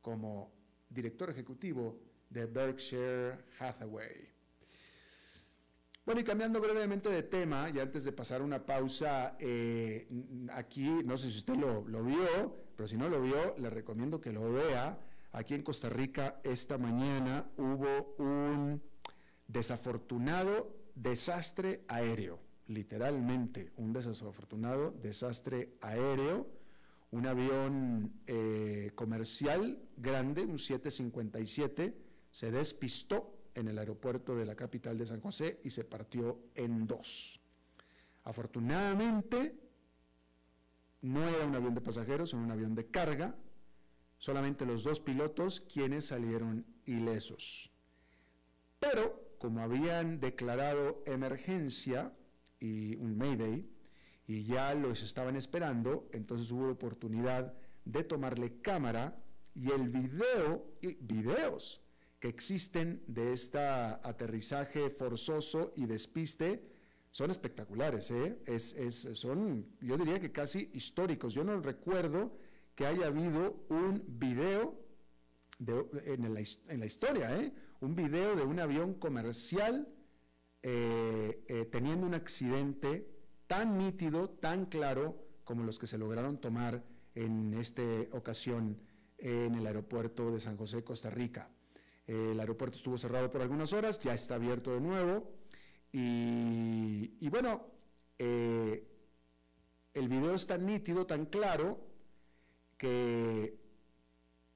como 0.00 0.52
director 0.88 1.30
ejecutivo 1.30 1.98
de 2.30 2.46
Berkshire 2.46 3.38
Hathaway. 3.58 4.33
Bueno, 6.04 6.20
y 6.20 6.24
cambiando 6.24 6.60
brevemente 6.60 7.08
de 7.08 7.22
tema, 7.22 7.70
y 7.74 7.80
antes 7.80 8.04
de 8.04 8.12
pasar 8.12 8.42
una 8.42 8.66
pausa, 8.66 9.36
eh, 9.38 10.06
aquí, 10.52 10.86
no 11.02 11.16
sé 11.16 11.30
si 11.30 11.38
usted 11.38 11.54
lo, 11.56 11.82
vio, 11.82 12.54
pero 12.76 12.86
si 12.86 12.98
no 12.98 13.08
lo 13.08 13.22
vio, 13.22 13.56
le 13.56 13.70
recomiendo 13.70 14.20
que 14.20 14.30
lo 14.30 14.52
vea. 14.52 14.98
Aquí 15.32 15.54
en 15.54 15.62
Costa 15.62 15.88
Rica 15.88 16.40
esta 16.44 16.76
mañana 16.76 17.50
hubo 17.56 18.14
un 18.18 18.82
desafortunado 19.48 20.76
desastre 20.94 21.84
aéreo, 21.88 22.38
literalmente 22.66 23.72
un 23.76 23.94
desafortunado 23.94 24.90
desastre 24.90 25.78
aéreo. 25.80 26.46
Un 27.12 27.28
avión 27.28 28.12
eh, 28.26 28.90
comercial 28.96 29.78
grande, 29.96 30.44
un 30.44 30.58
757, 30.58 31.96
se 32.32 32.50
despistó 32.50 33.33
en 33.54 33.68
el 33.68 33.78
aeropuerto 33.78 34.34
de 34.36 34.44
la 34.44 34.54
capital 34.54 34.98
de 34.98 35.06
San 35.06 35.20
José 35.20 35.60
y 35.64 35.70
se 35.70 35.84
partió 35.84 36.38
en 36.54 36.86
dos. 36.86 37.40
Afortunadamente, 38.24 39.54
no 41.02 41.28
era 41.28 41.46
un 41.46 41.54
avión 41.54 41.74
de 41.74 41.80
pasajeros, 41.80 42.30
sino 42.30 42.42
un 42.42 42.50
avión 42.50 42.74
de 42.74 42.86
carga, 42.86 43.34
solamente 44.18 44.64
los 44.64 44.82
dos 44.84 45.00
pilotos 45.00 45.60
quienes 45.60 46.06
salieron 46.06 46.64
ilesos. 46.86 47.70
Pero, 48.80 49.36
como 49.38 49.60
habían 49.60 50.20
declarado 50.20 51.02
emergencia 51.06 52.12
y 52.58 52.96
un 52.96 53.16
Mayday, 53.18 53.68
y 54.26 54.44
ya 54.44 54.74
los 54.74 55.02
estaban 55.02 55.36
esperando, 55.36 56.08
entonces 56.12 56.50
hubo 56.50 56.70
oportunidad 56.70 57.52
de 57.84 58.04
tomarle 58.04 58.62
cámara 58.62 59.18
y 59.54 59.70
el 59.70 59.90
video, 59.90 60.64
y 60.80 60.94
videos 60.94 61.83
que 62.24 62.30
existen 62.30 63.04
de 63.06 63.34
este 63.34 63.58
aterrizaje 63.58 64.88
forzoso 64.88 65.74
y 65.76 65.84
despiste 65.84 66.64
son 67.10 67.30
espectaculares, 67.30 68.10
¿eh? 68.10 68.38
es, 68.46 68.74
son, 69.12 69.66
yo 69.82 69.98
diría 69.98 70.18
que 70.18 70.32
casi 70.32 70.70
históricos. 70.72 71.34
Yo 71.34 71.44
no 71.44 71.60
recuerdo 71.60 72.34
que 72.74 72.86
haya 72.86 73.08
habido 73.08 73.66
un 73.68 74.02
video 74.08 74.74
en, 75.58 76.32
la, 76.32 76.40
historia, 76.86 77.38
¿eh? 77.38 77.52
un 77.80 77.94
video 77.94 78.34
de 78.34 78.42
un 78.42 78.58
avión 78.58 78.94
comercial 78.94 79.86
eh, 80.62 81.44
eh, 81.46 81.66
teniendo 81.66 82.06
un 82.06 82.14
accidente 82.14 83.06
tan 83.46 83.76
nítido, 83.76 84.30
tan 84.30 84.64
claro 84.64 85.26
como 85.44 85.62
los 85.62 85.78
que 85.78 85.86
se 85.86 85.98
lograron 85.98 86.40
tomar 86.40 86.82
en 87.14 87.52
esta 87.52 87.82
ocasión 88.12 88.80
en 89.18 89.56
el 89.56 89.66
aeropuerto 89.66 90.32
de 90.32 90.40
San 90.40 90.56
José, 90.56 90.82
Costa 90.82 91.10
Rica 91.10 91.50
el 92.06 92.38
aeropuerto 92.38 92.76
estuvo 92.76 92.98
cerrado 92.98 93.30
por 93.30 93.42
algunas 93.42 93.72
horas, 93.72 94.00
ya 94.00 94.14
está 94.14 94.34
abierto 94.34 94.72
de 94.74 94.80
nuevo. 94.80 95.32
Y, 95.92 97.28
bueno, 97.28 97.66
eh, 98.18 98.86
el 99.94 100.08
video 100.08 100.34
es 100.34 100.46
tan 100.46 100.66
nítido, 100.66 101.06
tan 101.06 101.26
claro, 101.26 101.78
que, 102.76 103.56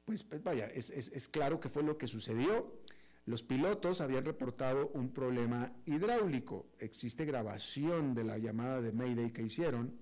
pues, 0.05 0.25
pues 0.25 0.43
vaya, 0.43 0.67
es, 0.67 0.91
es 0.91 1.29
claro 1.29 1.61
que 1.61 1.69
fue 1.69 1.83
lo 1.83 1.97
que 1.97 2.09
sucedió. 2.09 2.79
Los 3.25 3.43
pilotos 3.43 4.01
habían 4.01 4.25
reportado 4.25 4.89
un 4.95 5.13
problema 5.13 5.71
hidráulico. 5.85 6.67
Existe 6.79 7.27
grabación 7.27 8.15
de 8.15 8.25
la 8.25 8.39
llamada 8.39 8.81
de 8.81 8.91
Mayday 8.91 9.33
que 9.33 9.43
hicieron. 9.43 9.99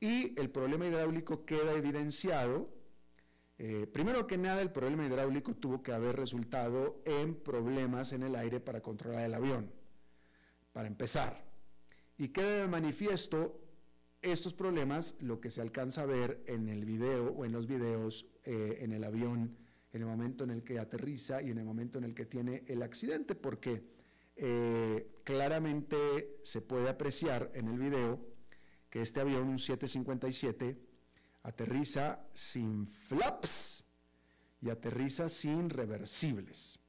Y 0.00 0.38
el 0.40 0.50
problema 0.50 0.86
hidráulico 0.86 1.44
queda 1.44 1.74
evidenciado 1.74 2.75
eh, 3.58 3.86
primero 3.90 4.26
que 4.26 4.36
nada, 4.36 4.60
el 4.60 4.70
problema 4.70 5.06
hidráulico 5.06 5.54
tuvo 5.54 5.82
que 5.82 5.92
haber 5.92 6.16
resultado 6.16 7.00
en 7.04 7.34
problemas 7.34 8.12
en 8.12 8.22
el 8.22 8.36
aire 8.36 8.60
para 8.60 8.82
controlar 8.82 9.24
el 9.24 9.34
avión, 9.34 9.72
para 10.72 10.88
empezar. 10.88 11.44
Y 12.18 12.28
queda 12.28 12.62
de 12.62 12.68
manifiesto 12.68 13.60
estos 14.20 14.52
problemas, 14.52 15.14
lo 15.20 15.40
que 15.40 15.50
se 15.50 15.60
alcanza 15.60 16.02
a 16.02 16.06
ver 16.06 16.42
en 16.46 16.68
el 16.68 16.84
video 16.84 17.28
o 17.30 17.44
en 17.44 17.52
los 17.52 17.66
videos 17.66 18.26
eh, 18.44 18.78
en 18.80 18.92
el 18.92 19.04
avión, 19.04 19.56
en 19.92 20.02
el 20.02 20.06
momento 20.06 20.44
en 20.44 20.50
el 20.50 20.62
que 20.62 20.78
aterriza 20.78 21.40
y 21.40 21.50
en 21.50 21.58
el 21.58 21.64
momento 21.64 21.98
en 21.98 22.04
el 22.04 22.14
que 22.14 22.26
tiene 22.26 22.64
el 22.66 22.82
accidente, 22.82 23.34
porque 23.34 23.84
eh, 24.36 25.14
claramente 25.24 26.40
se 26.42 26.60
puede 26.60 26.90
apreciar 26.90 27.50
en 27.54 27.68
el 27.68 27.78
video 27.78 28.20
que 28.90 29.00
este 29.00 29.20
avión, 29.20 29.48
un 29.48 29.58
757, 29.58 30.78
aterriza 31.46 32.18
sin 32.34 32.88
flaps 32.88 33.84
y 34.60 34.68
aterriza 34.68 35.28
sin 35.28 35.70
reversibles. 35.70 36.80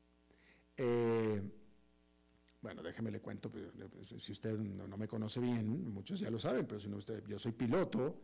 Eh, 0.75 1.41
bueno, 2.61 2.81
déjeme 2.81 3.11
le 3.11 3.21
cuento, 3.21 3.51
pues, 3.51 3.69
si 4.17 4.31
usted 4.31 4.57
no, 4.57 4.97
me 4.97 5.07
conoce 5.07 5.39
bien, 5.39 5.93
muchos 5.93 6.19
ya 6.19 6.31
lo 6.31 6.39
saben, 6.39 6.65
pero 6.65 6.79
si 6.79 6.89
no 6.89 6.97
usted, 6.97 7.23
yo 7.27 7.37
soy 7.37 7.51
piloto, 7.51 8.19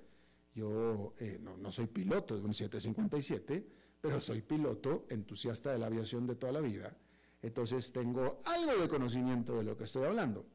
yo 0.56 1.14
eh, 1.20 1.40
no, 1.40 1.72
soy 1.72 1.86
piloto 1.86 2.36
de 2.36 2.42
un 2.42 2.54
757, 2.54 3.68
pero 4.02 4.20
soy 4.20 4.42
piloto 4.42 5.06
entusiasta 5.10 5.72
de 5.72 5.78
la 5.78 5.86
aviación 5.86 6.26
de 6.26 6.36
toda 6.36 6.52
la 6.52 6.62
vida, 6.62 6.98
entonces 7.44 7.92
tengo 7.92 8.42
algo 8.46 8.82
de 8.82 8.90
conocimiento 8.90 9.56
de 9.56 9.64
lo 9.64 9.78
que 9.78 9.84
estoy 9.84 10.06
hablando. 10.06 10.48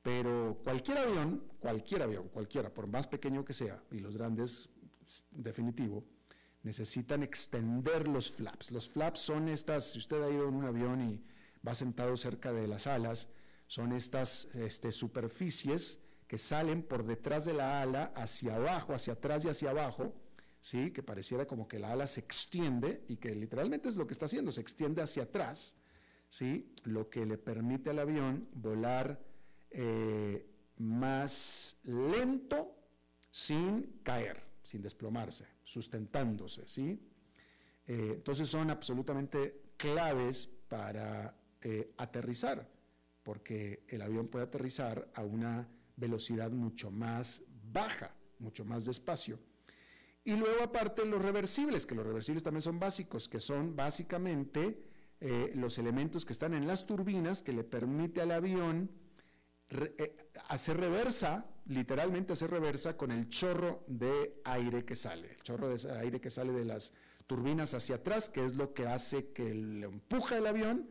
Pero 0.00 0.58
cualquier 0.64 0.98
avión, 0.98 1.42
cualquier 1.60 2.02
avión, 2.02 2.28
cualquiera, 2.28 2.72
por 2.72 2.86
más 2.86 3.06
pequeño 3.08 3.44
que 3.44 3.52
sea, 3.52 3.82
y 3.90 3.98
los 3.98 4.16
grandes 4.16 4.70
definitivo, 5.30 6.04
necesitan 6.62 7.22
extender 7.22 8.08
los 8.08 8.30
flaps. 8.30 8.70
Los 8.70 8.88
flaps 8.88 9.20
son 9.20 9.48
estas, 9.48 9.92
si 9.92 9.98
usted 9.98 10.22
ha 10.22 10.30
ido 10.30 10.48
en 10.48 10.54
un 10.54 10.64
avión 10.64 11.00
y 11.00 11.24
va 11.66 11.74
sentado 11.74 12.16
cerca 12.16 12.52
de 12.52 12.66
las 12.66 12.86
alas, 12.86 13.28
son 13.66 13.92
estas 13.92 14.46
este, 14.54 14.92
superficies 14.92 16.00
que 16.26 16.38
salen 16.38 16.82
por 16.82 17.04
detrás 17.04 17.44
de 17.44 17.54
la 17.54 17.80
ala 17.82 18.12
hacia 18.14 18.56
abajo, 18.56 18.92
hacia 18.92 19.14
atrás 19.14 19.44
y 19.44 19.48
hacia 19.48 19.70
abajo, 19.70 20.14
¿sí? 20.60 20.90
que 20.90 21.02
pareciera 21.02 21.46
como 21.46 21.68
que 21.68 21.78
la 21.78 21.92
ala 21.92 22.06
se 22.06 22.20
extiende 22.20 23.04
y 23.08 23.16
que 23.16 23.34
literalmente 23.34 23.88
es 23.88 23.96
lo 23.96 24.06
que 24.06 24.12
está 24.12 24.26
haciendo, 24.26 24.52
se 24.52 24.60
extiende 24.60 25.00
hacia 25.00 25.24
atrás, 25.24 25.76
¿sí? 26.28 26.74
lo 26.84 27.08
que 27.08 27.24
le 27.24 27.38
permite 27.38 27.90
al 27.90 27.98
avión 27.98 28.48
volar 28.52 29.20
eh, 29.70 30.46
más 30.76 31.78
lento 31.84 32.74
sin 33.30 34.00
caer 34.02 34.47
sin 34.68 34.82
desplomarse, 34.82 35.46
sustentándose, 35.64 36.68
¿sí? 36.68 37.00
Eh, 37.86 38.12
entonces 38.16 38.46
son 38.48 38.68
absolutamente 38.68 39.72
claves 39.78 40.46
para 40.68 41.34
eh, 41.62 41.94
aterrizar, 41.96 42.68
porque 43.22 43.84
el 43.88 44.02
avión 44.02 44.28
puede 44.28 44.44
aterrizar 44.44 45.10
a 45.14 45.22
una 45.24 45.66
velocidad 45.96 46.50
mucho 46.50 46.90
más 46.90 47.42
baja, 47.72 48.14
mucho 48.40 48.66
más 48.66 48.84
despacio. 48.84 49.38
Y 50.22 50.36
luego 50.36 50.62
aparte 50.62 51.06
los 51.06 51.22
reversibles, 51.22 51.86
que 51.86 51.94
los 51.94 52.06
reversibles 52.06 52.42
también 52.42 52.60
son 52.60 52.78
básicos, 52.78 53.26
que 53.26 53.40
son 53.40 53.74
básicamente 53.74 54.82
eh, 55.18 55.52
los 55.54 55.78
elementos 55.78 56.26
que 56.26 56.34
están 56.34 56.52
en 56.52 56.66
las 56.66 56.84
turbinas 56.84 57.40
que 57.40 57.54
le 57.54 57.64
permite 57.64 58.20
al 58.20 58.32
avión 58.32 58.90
hacer 60.48 60.76
reversa 60.76 61.46
literalmente 61.68 62.32
hacer 62.32 62.50
reversa 62.50 62.96
con 62.96 63.12
el 63.12 63.28
chorro 63.28 63.84
de 63.86 64.40
aire 64.44 64.84
que 64.84 64.96
sale, 64.96 65.32
el 65.32 65.42
chorro 65.42 65.68
de 65.68 65.92
aire 65.98 66.20
que 66.20 66.30
sale 66.30 66.52
de 66.52 66.64
las 66.64 66.92
turbinas 67.26 67.74
hacia 67.74 67.96
atrás, 67.96 68.30
que 68.30 68.44
es 68.44 68.56
lo 68.56 68.72
que 68.72 68.86
hace 68.86 69.32
que 69.32 69.54
lo 69.54 69.88
empuja 69.88 70.38
el 70.38 70.46
avión, 70.46 70.88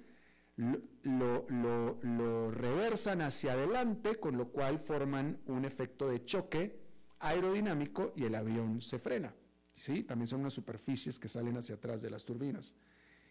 lo, 1.04 1.48
lo, 1.50 2.52
reversan 2.52 3.22
hacia 3.22 3.54
adelante, 3.54 4.16
con 4.20 4.38
lo 4.38 4.50
cual 4.50 4.80
forman 4.80 5.40
un 5.48 5.66
efecto 5.66 6.08
de 6.08 6.24
choque 6.26 6.80
aerodinámico 7.20 8.14
y 8.16 8.26
el 8.26 8.36
avión 8.36 8.82
se 8.82 9.00
frena. 9.00 9.34
¿sí? 9.76 10.04
También 10.04 10.28
son 10.28 10.42
unas 10.42 10.54
superficies 10.54 11.20
que 11.20 11.28
salen 11.30 11.58
hacia 11.58 11.76
atrás 11.76 12.02
de 12.02 12.10
las 12.10 12.24
turbinas. 12.24 12.76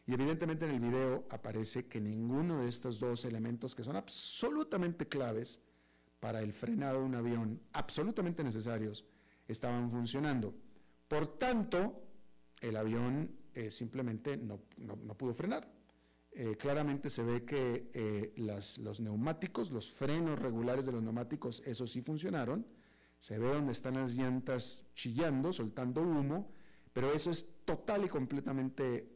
Y 0.06 0.14
evidentemente 0.14 0.66
en 0.66 0.72
el 0.72 0.80
video 0.80 1.26
aparece 1.30 1.86
que 1.86 2.00
ninguno 2.00 2.60
de 2.60 2.68
estos 2.68 3.00
dos 3.00 3.24
elementos 3.24 3.74
que 3.74 3.82
son 3.82 3.96
absolutamente 3.96 5.08
claves 5.08 5.60
para 6.20 6.40
el 6.40 6.52
frenado 6.52 7.00
de 7.00 7.04
un 7.04 7.14
avión, 7.14 7.60
absolutamente 7.72 8.42
necesarios, 8.42 9.04
estaban 9.46 9.90
funcionando. 9.90 10.54
Por 11.08 11.38
tanto, 11.38 12.02
el 12.60 12.76
avión 12.76 13.30
eh, 13.54 13.70
simplemente 13.70 14.36
no, 14.36 14.58
pudo 15.16 15.34
frenar. 15.34 15.72
Eh, 16.32 16.56
claramente 16.56 17.08
se 17.08 17.22
ve 17.22 17.44
que 17.44 17.90
eh, 17.94 18.32
los 18.36 19.00
neumáticos, 19.00 19.70
los 19.70 19.90
frenos 19.90 20.38
regulares 20.38 20.84
de 20.84 20.92
los 20.92 21.02
neumáticos, 21.02 21.62
eso 21.64 21.86
sí 21.86 22.02
funcionaron. 22.02 22.66
Se 23.18 23.38
ve 23.38 23.48
donde 23.48 23.72
están 23.72 23.94
las 23.94 24.14
llantas 24.14 24.84
chillando, 24.94 25.52
soltando 25.52 26.02
humo, 26.02 26.50
pero 26.92 27.12
eso 27.12 27.30
es 27.30 27.46
total 27.64 28.04
y 28.04 28.08
completamente 28.08 29.12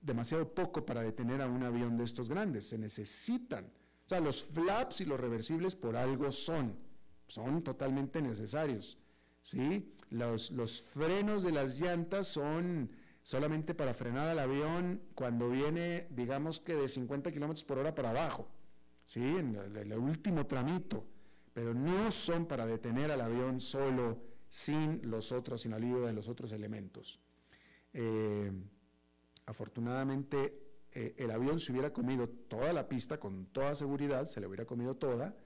demasiado 0.00 0.54
poco 0.54 0.84
para 0.84 1.02
detener 1.02 1.40
a 1.42 1.46
un 1.46 1.62
avión 1.62 1.96
de 1.96 2.04
estos 2.04 2.28
grandes. 2.28 2.68
Se 2.68 2.78
necesitan. 2.78 3.64
O 3.64 4.08
sea, 4.08 4.20
los 4.20 4.44
flaps 4.44 5.00
y 5.00 5.04
los 5.04 5.18
reversibles 5.18 5.74
por 5.74 5.96
algo 5.96 6.30
son. 6.32 6.76
Son 7.26 7.62
totalmente 7.62 8.22
necesarios. 8.22 8.98
¿sí? 9.42 9.92
Los, 10.10 10.50
los 10.52 10.80
frenos 10.80 11.42
de 11.42 11.52
las 11.52 11.80
llantas 11.80 12.28
son 12.28 12.90
solamente 13.26 13.74
para 13.74 13.92
frenar 13.92 14.28
al 14.28 14.38
avión 14.38 15.02
cuando 15.16 15.50
viene, 15.50 16.06
digamos 16.10 16.60
que 16.60 16.76
de 16.76 16.86
50 16.86 17.32
kilómetros 17.32 17.64
por 17.64 17.76
hora 17.76 17.92
para 17.92 18.10
abajo, 18.10 18.48
¿sí? 19.04 19.20
En 19.20 19.56
el, 19.74 19.92
último 19.94 20.46
tramito, 20.46 21.04
pero 21.52 21.74
no 21.74 22.12
son 22.12 22.46
para 22.46 22.66
detener 22.66 23.10
al 23.10 23.20
avión 23.20 23.60
solo 23.60 24.22
sin 24.48 25.00
los 25.10 25.32
otros, 25.32 25.62
sin 25.62 25.74
ayuda 25.74 26.06
de 26.06 26.12
los 26.12 26.28
otros 26.28 26.52
elementos. 26.52 27.18
Eh, 27.92 28.52
Afortunadamente, 29.46 30.66
eh, 30.92 31.14
el 31.18 31.30
avión 31.30 31.60
se 31.60 31.72
hubiera 31.72 31.92
comido 31.92 32.28
toda 32.28 32.72
la 32.72 32.88
pista 32.88 33.18
con 33.18 33.46
toda 33.46 33.74
seguridad, 33.74 34.28
se 34.28 34.40
le 34.40 34.46
hubiera 34.46 34.64
comido 34.64 34.96
toda 34.96 35.36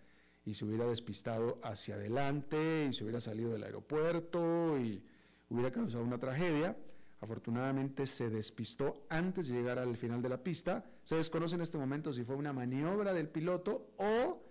y 0.45 0.55
se 0.55 0.65
hubiera 0.65 0.87
despistado 0.87 1.61
hacia 1.63 1.97
adelante 1.97 2.87
y 2.89 2.93
se 2.93 3.05
hubiera 3.05 3.21
salido 3.21 3.53
del 3.53 3.65
aeropuerto 3.65 4.79
y 4.79 5.05
hubiera 5.51 5.71
causado 5.71 6.05
una 6.05 6.19
tragedia. 6.19 6.77
Afortunadamente 7.21 8.07
se 8.07 8.31
despistó 8.31 9.05
antes 9.11 9.49
de 9.49 9.55
llegar 9.55 9.79
al 9.79 9.97
final 9.97 10.23
de 10.23 10.31
la 10.31 10.43
pista. 10.43 10.85
Se 11.05 11.17
desconoce 11.17 11.57
en 11.57 11.61
este 11.61 11.77
momento 11.77 12.13
si 12.13 12.25
fue 12.25 12.37
una 12.37 12.55
maniobra 12.55 13.13
del 13.13 13.29
piloto 13.29 13.93
o 13.99 14.43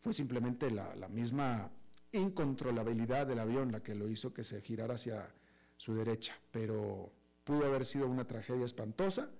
fue 0.00 0.12
simplemente 0.12 0.70
la, 0.70 0.94
la 0.94 1.08
misma 1.08 1.70
incontrolabilidad 2.12 3.26
del 3.26 3.38
avión 3.38 3.72
la 3.72 3.82
que 3.82 3.94
lo 3.94 4.08
hizo 4.08 4.34
que 4.34 4.44
se 4.44 4.60
girara 4.60 4.94
hacia 4.94 5.34
su 5.76 5.94
derecha. 5.94 6.38
Pero 6.50 7.12
Pudo 7.48 7.64
haber 7.64 7.86
sido 7.86 8.06
una 8.06 8.26
tragedia 8.26 8.66
espantosa, 8.66 9.30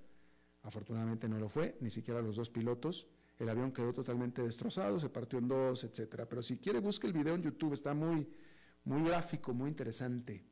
afortunadamente 0.63 1.29
no 1.29 1.39
lo 1.39 1.51
fue, 1.51 1.77
ni 1.83 1.91
siquiera 1.91 2.23
los 2.23 2.37
dos 2.37 2.49
pilotos. 2.49 3.07
El 3.39 3.51
avión 3.51 3.71
quedó 3.71 3.93
totalmente 3.93 4.41
destrozado, 4.41 4.99
se 4.99 5.11
partió 5.11 5.39
en 5.39 5.47
dos, 5.47 5.85
etcétera. 5.85 6.27
Pero 6.27 6.41
si 6.41 6.57
quiere, 6.57 6.79
busque 6.79 7.07
el 7.07 7.13
video 7.13 7.35
en 7.35 7.43
YouTube, 7.43 7.75
está 7.75 7.93
muy, 7.93 8.27
muy 8.85 9.03
gráfico, 9.03 9.53
muy 9.53 9.69
interesante 9.69 10.43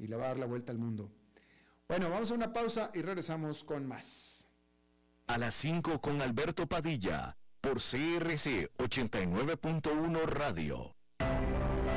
y 0.00 0.08
le 0.08 0.16
va 0.16 0.24
a 0.24 0.28
dar 0.30 0.38
la 0.38 0.46
vuelta 0.46 0.72
al 0.72 0.78
mundo. 0.78 1.12
Bueno, 1.86 2.10
vamos 2.10 2.32
a 2.32 2.34
una 2.34 2.52
pausa 2.52 2.90
y 2.92 3.02
regresamos 3.02 3.62
con 3.62 3.86
más. 3.86 4.48
A 5.28 5.38
las 5.38 5.54
5 5.54 6.00
con 6.00 6.20
Alberto 6.20 6.66
Padilla, 6.66 7.36
por 7.60 7.74
CRC 7.74 8.72
89.1 8.78 10.24
Radio. 10.24 10.96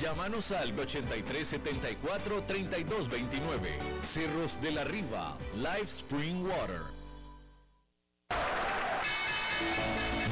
Llámanos 0.00 0.50
al 0.52 0.72
8374 0.78 2.44
3229. 2.46 3.78
Cerros 4.00 4.58
de 4.62 4.72
la 4.72 4.84
Riva, 4.84 5.36
Live 5.56 5.84
Spring 5.84 6.42
Water. 6.42 6.80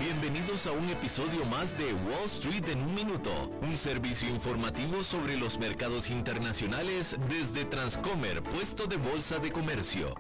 Bienvenidos 0.01 0.67
a 0.67 0.73
un 0.73 0.89
episodio 0.89 1.45
más 1.47 1.77
de 1.77 1.93
Wall 1.93 2.25
Street 2.25 2.67
en 2.71 2.81
un 2.81 2.95
minuto, 2.95 3.31
un 3.61 3.77
servicio 3.77 4.31
informativo 4.31 5.05
sobre 5.05 5.37
los 5.37 5.59
mercados 5.59 6.09
internacionales 6.09 7.19
desde 7.29 7.67
Transcomer, 7.67 8.43
puesto 8.43 8.87
de 8.87 8.97
bolsa 8.97 9.39
de 9.39 9.53
comercio. 9.53 10.15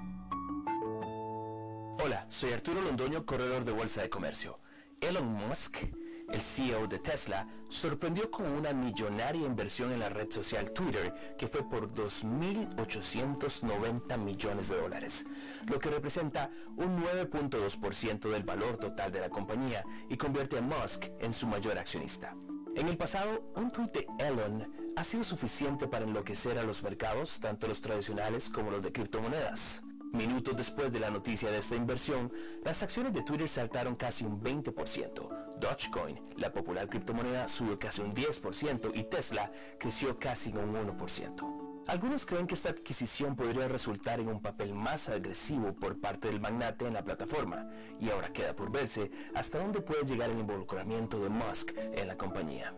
Hola, 2.05 2.27
soy 2.29 2.53
Arturo 2.53 2.83
Londoño, 2.83 3.25
corredor 3.25 3.65
de 3.65 3.73
bolsa 3.73 4.03
de 4.03 4.11
comercio. 4.11 4.61
Elon 5.01 5.27
Musk 5.27 5.87
el 6.33 6.41
CEO 6.41 6.87
de 6.87 6.99
Tesla, 6.99 7.47
sorprendió 7.69 8.31
con 8.31 8.47
una 8.47 8.73
millonaria 8.73 9.47
inversión 9.47 9.93
en 9.93 10.01
la 10.01 10.09
red 10.09 10.31
social 10.31 10.73
Twitter 10.73 11.37
que 11.37 11.49
fue 11.49 11.69
por 11.69 11.93
2.890 11.93 14.19
millones 14.19 14.69
de 14.69 14.81
dólares, 14.81 15.27
lo 15.67 15.79
que 15.79 15.91
representa 15.91 16.51
un 16.77 17.03
9.2% 17.03 18.31
del 18.31 18.43
valor 18.43 18.79
total 18.79 19.13
de 19.13 19.21
la 19.21 19.31
compañía 19.31 19.85
y 20.09 20.17
convierte 20.17 20.59
a 20.59 20.63
Musk 20.63 21.05
en 21.21 21.33
su 21.33 21.47
mayor 21.47 21.79
accionista. 21.79 22.35
En 22.75 22.87
el 22.87 22.97
pasado, 22.97 23.53
un 23.57 23.73
tweet 23.73 23.91
de 23.93 24.07
Elon 24.19 24.73
ha 24.95 25.03
sido 25.03 25.25
suficiente 25.25 25.89
para 25.89 26.05
enloquecer 26.05 26.59
a 26.59 26.63
los 26.63 26.83
mercados, 26.83 27.41
tanto 27.41 27.67
los 27.67 27.81
tradicionales 27.81 28.49
como 28.49 28.71
los 28.71 28.85
de 28.85 28.93
criptomonedas. 28.93 29.83
Minutos 30.13 30.57
después 30.57 30.93
de 30.93 31.01
la 31.01 31.11
noticia 31.11 31.51
de 31.51 31.59
esta 31.59 31.75
inversión, 31.75 32.33
las 32.65 32.83
acciones 32.83 33.13
de 33.13 33.23
Twitter 33.23 33.49
saltaron 33.49 33.95
casi 33.95 34.25
un 34.25 34.41
20%. 34.41 35.48
Dogecoin, 35.61 36.21
la 36.37 36.53
popular 36.53 36.89
criptomoneda, 36.89 37.49
subió 37.49 37.79
casi 37.79 38.01
un 38.03 38.13
10% 38.13 38.93
y 38.95 39.05
Tesla 39.05 39.51
creció 39.79 40.19
casi 40.19 40.51
un 40.51 40.75
1%. 40.75 41.85
Algunos 41.89 42.27
creen 42.27 42.47
que 42.47 42.55
esta 42.55 42.69
adquisición 42.69 43.35
podría 43.35 43.67
resultar 43.67 44.21
en 44.21 44.29
un 44.29 44.43
papel 44.43 44.75
más 44.75 45.09
agresivo 45.09 45.73
por 45.73 45.99
parte 45.99 46.29
del 46.29 46.39
magnate 46.39 46.87
en 46.87 46.93
la 46.93 47.03
plataforma, 47.03 47.67
y 47.99 48.11
ahora 48.11 48.31
queda 48.31 48.55
por 48.55 48.71
verse 48.71 49.11
hasta 49.35 49.59
dónde 49.59 49.81
puede 49.81 50.05
llegar 50.05 50.29
el 50.29 50.39
involucramiento 50.39 51.19
de 51.19 51.31
Musk 51.31 51.73
en 51.95 52.07
la 52.07 52.17
compañía. 52.19 52.75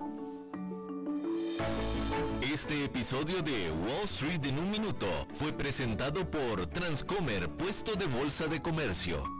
Este 2.41 2.85
episodio 2.85 3.43
de 3.43 3.71
Wall 3.73 4.05
Street 4.05 4.45
en 4.45 4.59
un 4.59 4.71
minuto 4.71 5.07
fue 5.33 5.53
presentado 5.53 6.31
por 6.31 6.67
Transcomer, 6.69 7.49
puesto 7.51 7.97
de 7.97 8.07
bolsa 8.07 8.47
de 8.47 8.63
comercio. 8.63 9.40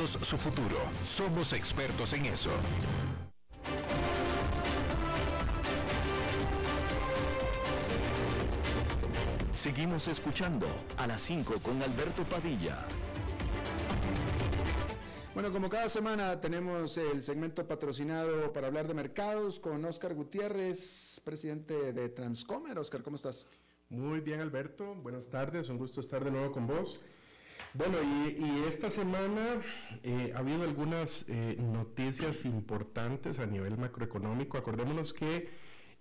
su 0.07 0.37
futuro. 0.37 0.77
Somos 1.03 1.53
expertos 1.53 2.13
en 2.13 2.25
eso. 2.25 2.49
Seguimos 9.51 10.07
escuchando 10.07 10.65
a 10.97 11.05
las 11.05 11.21
5 11.21 11.55
con 11.61 11.81
Alberto 11.83 12.23
Padilla. 12.23 12.79
Bueno, 15.33 15.51
como 15.51 15.69
cada 15.69 15.87
semana 15.87 16.41
tenemos 16.41 16.97
el 16.97 17.21
segmento 17.21 17.67
patrocinado 17.67 18.51
para 18.51 18.67
hablar 18.67 18.87
de 18.87 18.93
mercados 18.93 19.59
con 19.59 19.85
Oscar 19.85 20.13
Gutiérrez, 20.13 21.21
presidente 21.23 21.93
de 21.93 22.09
Transcomer. 22.09 22.77
Oscar, 22.79 23.03
¿cómo 23.03 23.15
estás? 23.15 23.47
Muy 23.89 24.19
bien, 24.21 24.39
Alberto. 24.39 24.95
Buenas 24.95 25.27
tardes. 25.29 25.69
Un 25.69 25.77
gusto 25.77 25.99
estar 25.99 26.23
de 26.23 26.31
nuevo 26.31 26.51
con 26.51 26.65
vos. 26.65 26.99
Bueno, 27.73 27.97
y, 28.03 28.65
esta 28.67 28.89
semana 28.89 29.61
eh, 30.03 30.33
ha 30.35 30.39
habido 30.39 30.63
algunas 30.63 31.23
eh, 31.29 31.55
noticias 31.57 32.43
importantes 32.43 33.39
a 33.39 33.45
nivel 33.45 33.77
macroeconómico. 33.77 34.57
Acordémonos 34.57 35.13
que 35.13 35.49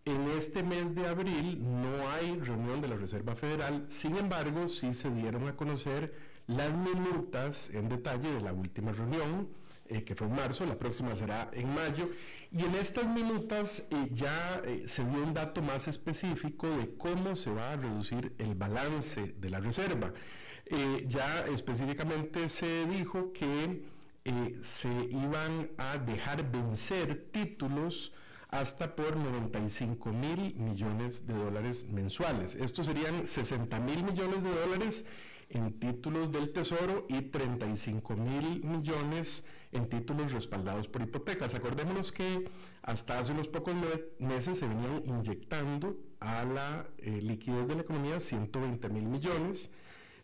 en 0.05 0.29
este 0.31 0.65
mes 0.65 0.97
de 0.97 1.07
abril 1.07 1.61
no 1.63 2.11
hay 2.11 2.41
reunión 2.41 2.81
de 2.81 2.89
la 2.89 2.97
Reserva 2.97 3.37
Federal, 3.37 3.87
sin 3.89 4.17
embargo, 4.17 4.69
sí 4.69 4.95
se 4.95 5.11
dieron 5.11 5.47
a 5.47 5.55
conocer 5.55 6.13
las 6.49 6.77
minutas 6.77 7.71
en 7.71 7.89
detalle 7.89 8.33
de 8.33 8.41
la 8.41 8.53
última 8.53 8.91
reunión, 8.91 9.49
eh, 9.87 10.03
que 10.03 10.17
fue 10.17 10.27
en 10.27 10.35
marzo, 10.35 10.67
la 10.67 10.77
próxima 10.77 11.15
será 11.15 11.51
en 11.53 11.73
mayo, 11.73 12.11
y 12.51 12.65
en 12.65 12.75
estas 12.75 13.07
minutas 13.07 13.85
ya 14.11 14.61
se 14.87 15.05
dio 15.05 15.23
un 15.23 15.35
dato 15.35 15.63
más 15.63 15.87
específico 15.87 16.69
de 16.69 16.97
cómo 16.97 17.37
se 17.37 17.51
va 17.53 17.73
a 17.73 17.77
reducir 17.77 18.35
el 18.39 18.57
balance 18.57 19.35
de 19.39 19.51
la 19.51 19.61
Reserva. 19.61 20.13
Eh, 20.73 21.05
ya 21.09 21.47
específicamente 21.47 22.49
se 22.49 22.87
dijo 22.87 23.33
que 23.33 23.83
eh, 24.25 24.59
se 24.63 24.89
iban 25.11 25.69
a 25.77 25.99
dejar 25.99 26.49
vencer 26.49 27.29
títulos 27.33 28.13
hasta 28.51 28.95
por 28.95 29.17
95 29.17 30.13
mil 30.13 30.55
millones 30.55 31.27
de 31.27 31.35
dólares 31.35 31.89
mensuales. 31.89 32.55
Estos 32.55 32.87
serían 32.87 33.27
60 33.27 33.81
mil 33.81 34.05
millones 34.05 34.45
de 34.45 34.51
dólares 34.51 35.05
en 35.49 35.73
títulos 35.81 36.31
del 36.31 36.53
Tesoro 36.53 37.05
y 37.09 37.23
35 37.23 38.15
mil 38.15 38.65
millones 38.65 39.43
en 39.73 39.89
títulos 39.89 40.33
respaldados 40.33 40.87
por 40.87 41.03
hipotecas. 41.03 41.57
Acordémonos 41.57 42.13
que 42.13 42.49
hasta 42.83 43.19
hace 43.19 43.33
unos 43.33 43.49
pocos 43.49 43.75
meses 44.21 44.59
se 44.59 44.69
venían 44.69 45.03
inyectando 45.05 45.99
a 46.21 46.45
la 46.45 46.87
eh, 46.99 47.21
liquidez 47.21 47.67
de 47.67 47.75
la 47.75 47.83
economía 47.83 48.21
120 48.21 48.89
mil 48.89 49.07
millones 49.07 49.73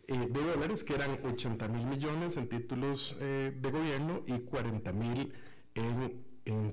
eh, 0.07 0.27
de 0.29 0.41
dólares, 0.41 0.85
que 0.85 0.95
eran 0.95 1.19
80 1.23 1.67
mil 1.67 1.85
millones 1.85 2.37
en 2.37 2.47
títulos 2.47 3.17
eh, 3.19 3.51
de 3.59 3.71
gobierno 3.71 4.23
y 4.25 4.39
40 4.39 4.93
mil 4.93 5.33
en, 5.75 6.25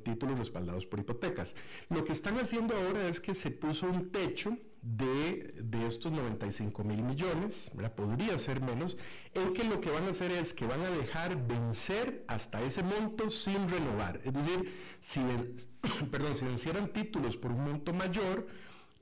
títulos 0.04 0.38
respaldados 0.38 0.86
por 0.86 1.00
hipotecas. 1.00 1.56
Lo 1.88 2.04
que 2.04 2.12
están 2.12 2.38
haciendo 2.38 2.76
ahora 2.76 3.08
es 3.08 3.20
que 3.20 3.34
se 3.34 3.50
puso 3.50 3.88
un 3.88 4.12
techo 4.12 4.56
de, 4.82 5.52
estos 5.84 6.12
95 6.12 6.84
mil 6.84 7.02
millones, 7.02 7.72
podría 7.96 8.38
ser 8.38 8.60
menos, 8.60 8.96
en 9.34 9.52
que 9.52 9.64
lo 9.64 9.80
que 9.80 9.90
van 9.90 10.04
a 10.04 10.10
hacer 10.10 10.30
es 10.30 10.54
que 10.54 10.64
van 10.64 10.80
a 10.82 10.90
dejar 10.90 11.48
vencer 11.48 12.24
hasta 12.28 12.62
ese 12.62 12.84
monto 12.84 13.30
sin 13.30 13.68
renovar. 13.68 14.20
Es 14.24 14.32
decir, 14.32 14.72
si, 15.00 15.20
perdón, 16.12 16.36
si 16.36 16.44
vencieran 16.44 16.92
títulos 16.92 17.36
por 17.36 17.50
un 17.50 17.64
monto 17.64 17.92
mayor, 17.92 18.46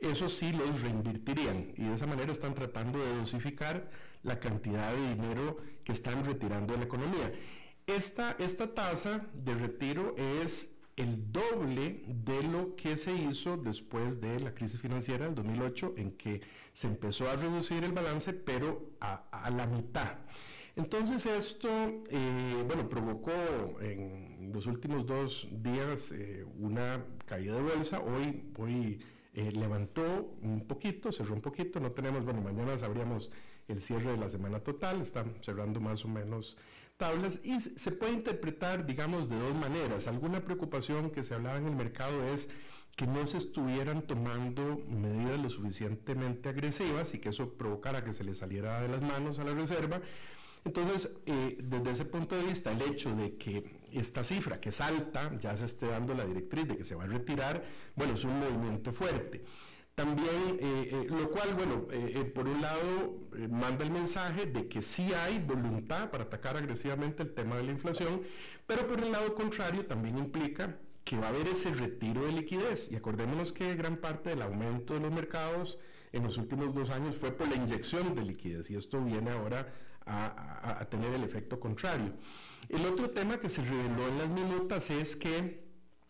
eso 0.02 0.28
sí 0.28 0.52
los 0.52 0.80
reinvertirían 0.80 1.72
y 1.76 1.84
de 1.84 1.92
esa 1.92 2.06
manera 2.06 2.32
están 2.32 2.54
tratando 2.54 2.98
de 2.98 3.14
dosificar 3.16 3.88
la 4.22 4.38
cantidad 4.38 4.92
de 4.92 5.14
dinero 5.14 5.56
que 5.84 5.92
están 5.92 6.24
retirando 6.24 6.72
de 6.72 6.80
la 6.80 6.84
economía. 6.84 7.32
Esta, 7.86 8.36
esta 8.38 8.74
tasa 8.74 9.26
de 9.34 9.54
retiro 9.54 10.14
es 10.16 10.70
el 10.96 11.32
doble 11.32 12.04
de 12.06 12.42
lo 12.42 12.76
que 12.76 12.96
se 12.96 13.14
hizo 13.14 13.56
después 13.56 14.20
de 14.20 14.38
la 14.40 14.54
crisis 14.54 14.80
financiera 14.80 15.24
del 15.24 15.34
2008, 15.34 15.94
en 15.96 16.12
que 16.12 16.40
se 16.72 16.86
empezó 16.86 17.28
a 17.28 17.36
reducir 17.36 17.82
el 17.82 17.92
balance, 17.92 18.32
pero 18.32 18.90
a, 19.00 19.50
la 19.50 19.66
mitad. 19.66 20.18
Entonces 20.76 21.26
esto, 21.26 21.68
eh, 22.08 22.64
bueno, 22.66 22.88
provocó 22.88 23.32
en 23.80 24.50
los 24.52 24.66
últimos 24.66 25.06
dos 25.06 25.48
días 25.50 26.12
eh, 26.12 26.46
una 26.58 27.04
caída 27.26 27.56
de 27.56 27.62
bolsa. 27.62 28.00
Hoy, 28.00 28.52
hoy 28.58 29.00
eh, 29.34 29.50
levantó 29.52 30.36
un 30.42 30.66
poquito, 30.66 31.12
cerró 31.12 31.34
un 31.34 31.42
poquito, 31.42 31.80
no 31.80 31.92
tenemos, 31.92 32.24
bueno, 32.24 32.40
mañana 32.40 32.78
sabríamos 32.78 33.30
el 33.68 33.80
cierre 33.80 34.12
de 34.12 34.16
la 34.16 34.28
semana 34.28 34.60
total, 34.60 35.00
están 35.00 35.34
cerrando 35.40 35.80
más 35.80 36.04
o 36.04 36.08
menos 36.08 36.56
tablas 36.96 37.40
y 37.42 37.58
se 37.60 37.90
puede 37.90 38.12
interpretar, 38.12 38.86
digamos, 38.86 39.28
de 39.28 39.38
dos 39.38 39.54
maneras. 39.54 40.06
Alguna 40.06 40.40
preocupación 40.44 41.10
que 41.10 41.22
se 41.22 41.34
hablaba 41.34 41.58
en 41.58 41.66
el 41.66 41.74
mercado 41.74 42.28
es 42.28 42.48
que 42.96 43.06
no 43.06 43.26
se 43.26 43.38
estuvieran 43.38 44.02
tomando 44.02 44.82
medidas 44.88 45.40
lo 45.40 45.48
suficientemente 45.48 46.50
agresivas 46.50 47.14
y 47.14 47.18
que 47.18 47.30
eso 47.30 47.54
provocara 47.54 48.04
que 48.04 48.12
se 48.12 48.22
le 48.22 48.34
saliera 48.34 48.80
de 48.82 48.88
las 48.88 49.00
manos 49.00 49.38
a 49.38 49.44
la 49.44 49.54
reserva. 49.54 50.00
Entonces, 50.64 51.10
eh, 51.26 51.58
desde 51.60 51.90
ese 51.90 52.04
punto 52.04 52.36
de 52.36 52.44
vista, 52.44 52.70
el 52.70 52.82
hecho 52.82 53.14
de 53.16 53.36
que 53.36 53.80
esta 53.90 54.22
cifra, 54.22 54.60
que 54.60 54.68
es 54.68 54.80
alta, 54.80 55.36
ya 55.40 55.56
se 55.56 55.64
esté 55.64 55.86
dando 55.86 56.14
la 56.14 56.24
directriz 56.24 56.68
de 56.68 56.76
que 56.76 56.84
se 56.84 56.94
va 56.94 57.04
a 57.04 57.08
retirar, 57.08 57.62
bueno, 57.96 58.14
es 58.14 58.24
un 58.24 58.38
movimiento 58.38 58.92
fuerte. 58.92 59.42
También, 59.94 60.58
eh, 60.58 60.88
eh, 60.90 61.06
lo 61.10 61.30
cual, 61.30 61.54
bueno, 61.54 61.86
eh, 61.90 62.24
por 62.34 62.48
un 62.48 62.62
lado 62.62 63.28
manda 63.50 63.84
el 63.84 63.90
mensaje 63.90 64.46
de 64.46 64.66
que 64.66 64.80
sí 64.80 65.12
hay 65.12 65.38
voluntad 65.38 66.10
para 66.10 66.24
atacar 66.24 66.56
agresivamente 66.56 67.22
el 67.22 67.34
tema 67.34 67.56
de 67.56 67.64
la 67.64 67.72
inflación, 67.72 68.22
pero 68.66 68.86
por 68.86 69.00
el 69.00 69.12
lado 69.12 69.34
contrario 69.34 69.84
también 69.84 70.16
implica 70.16 70.78
que 71.04 71.18
va 71.18 71.26
a 71.26 71.28
haber 71.28 71.46
ese 71.48 71.74
retiro 71.74 72.24
de 72.24 72.32
liquidez. 72.32 72.90
Y 72.90 72.96
acordémonos 72.96 73.52
que 73.52 73.74
gran 73.74 73.96
parte 73.98 74.30
del 74.30 74.40
aumento 74.40 74.94
de 74.94 75.00
los 75.00 75.12
mercados 75.12 75.78
en 76.12 76.22
los 76.22 76.38
últimos 76.38 76.74
dos 76.74 76.88
años 76.88 77.16
fue 77.16 77.30
por 77.32 77.48
la 77.48 77.56
inyección 77.56 78.14
de 78.14 78.22
liquidez 78.22 78.70
y 78.70 78.76
esto 78.76 79.02
viene 79.02 79.30
ahora 79.30 79.74
a, 80.06 80.80
a 80.80 80.84
tener 80.88 81.12
el 81.12 81.22
efecto 81.22 81.60
contrario. 81.60 82.12
El 82.68 82.86
otro 82.86 83.10
tema 83.10 83.38
que 83.38 83.48
se 83.48 83.62
reveló 83.62 84.08
en 84.08 84.18
las 84.18 84.28
minutas 84.28 84.90
es 84.90 85.16
que 85.16 85.64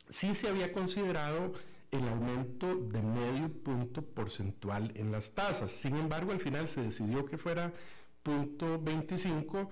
sí 0.09 0.35
se 0.35 0.49
había 0.49 0.72
considerado 0.72 1.53
el 1.93 2.09
aumento 2.09 2.74
de 2.74 3.03
medio 3.03 3.53
punto 3.53 4.03
porcentual 4.03 4.90
en 4.95 5.12
las 5.12 5.32
tasas. 5.32 5.70
Sin 5.70 5.95
embargo, 5.97 6.32
al 6.32 6.40
final 6.40 6.66
se 6.66 6.82
decidió 6.82 7.26
que 7.26 7.36
fuera 7.36 7.70
punto 8.22 8.80
25 8.80 9.68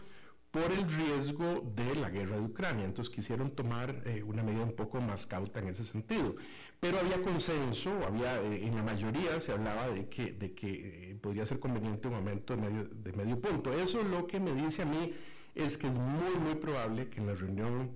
por 0.50 0.70
el 0.70 0.90
riesgo 0.90 1.62
de 1.74 1.94
la 1.94 2.10
guerra 2.10 2.36
de 2.36 2.42
Ucrania. 2.42 2.84
Entonces 2.84 3.14
quisieron 3.14 3.50
tomar 3.52 4.02
eh, 4.04 4.22
una 4.22 4.42
medida 4.42 4.64
un 4.64 4.74
poco 4.74 5.00
más 5.00 5.26
cauta 5.26 5.60
en 5.60 5.68
ese 5.68 5.82
sentido. 5.82 6.36
Pero 6.78 6.98
había 6.98 7.22
consenso, 7.22 7.90
había, 8.06 8.36
eh, 8.42 8.66
en 8.66 8.76
la 8.76 8.82
mayoría 8.82 9.40
se 9.40 9.52
hablaba 9.52 9.88
de 9.88 10.08
que, 10.10 10.32
de 10.32 10.52
que 10.52 11.12
eh, 11.12 11.14
podría 11.22 11.46
ser 11.46 11.58
conveniente 11.58 12.08
un 12.08 12.14
aumento 12.14 12.54
de 12.54 12.60
medio, 12.60 12.84
de 12.84 13.12
medio 13.14 13.40
punto. 13.40 13.72
Eso 13.72 14.02
lo 14.02 14.26
que 14.26 14.38
me 14.40 14.52
dice 14.52 14.82
a 14.82 14.86
mí 14.86 15.12
es 15.54 15.78
que 15.78 15.86
es 15.86 15.94
muy, 15.94 16.34
muy 16.38 16.56
probable 16.56 17.08
que 17.08 17.20
en 17.20 17.28
la 17.28 17.34
reunión 17.34 17.92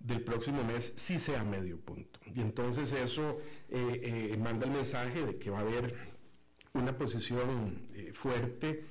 del 0.00 0.22
próximo 0.22 0.62
mes 0.64 0.92
sí 0.96 1.18
sea 1.18 1.44
medio 1.44 1.78
punto. 1.80 2.20
Y 2.34 2.40
entonces 2.40 2.92
eso 2.92 3.40
eh, 3.68 4.30
eh, 4.32 4.36
manda 4.36 4.66
el 4.66 4.72
mensaje 4.72 5.24
de 5.24 5.38
que 5.38 5.50
va 5.50 5.58
a 5.58 5.62
haber 5.62 5.96
una 6.74 6.96
posición 6.96 7.88
eh, 7.94 8.12
fuerte 8.12 8.84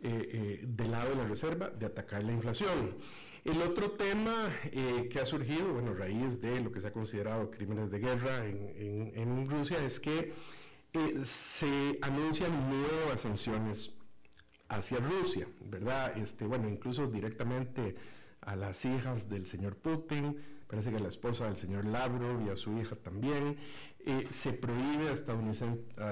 del 0.00 0.92
lado 0.92 1.10
de 1.10 1.16
la 1.16 1.26
Reserva 1.26 1.70
de 1.70 1.84
atacar 1.84 2.22
la 2.22 2.30
inflación. 2.30 2.98
El 3.44 3.60
otro 3.62 3.90
tema 3.90 4.48
que 4.70 5.18
ha 5.20 5.24
surgido, 5.24 5.72
bueno, 5.72 5.90
a 5.90 5.94
raíz 5.94 6.40
de 6.40 6.60
lo 6.60 6.70
que 6.70 6.78
se 6.78 6.86
ha 6.86 6.92
considerado 6.92 7.50
crímenes 7.50 7.90
de 7.90 7.98
guerra 7.98 8.46
en, 8.46 9.10
en 9.16 9.50
Rusia, 9.50 9.84
es 9.84 9.98
que 9.98 10.32
se 11.24 11.98
anuncian 12.00 12.52
nuevas 12.70 13.22
sanciones 13.22 13.92
hacia 14.68 14.98
Rusia, 14.98 15.48
¿verdad? 15.62 16.16
Este, 16.16 16.44
bueno, 16.46 16.68
incluso 16.68 17.08
directamente 17.08 17.96
a 18.48 18.56
las 18.56 18.84
hijas 18.86 19.28
del 19.28 19.44
señor 19.44 19.76
Putin, 19.76 20.36
parece 20.66 20.90
que 20.90 20.96
a 20.96 21.00
la 21.00 21.08
esposa 21.08 21.44
del 21.44 21.58
señor 21.58 21.84
Lavrov 21.84 22.46
y 22.46 22.48
a 22.48 22.56
su 22.56 22.78
hija 22.78 22.96
también. 22.96 23.58
Eh, 24.00 24.26
se 24.30 24.54
prohíbe 24.54 25.08
a, 25.08 25.12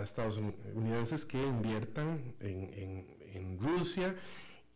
estadounidenses, 0.02 1.24
que 1.24 1.42
inviertan 1.42 2.34
en, 2.40 3.58
Rusia 3.58 4.14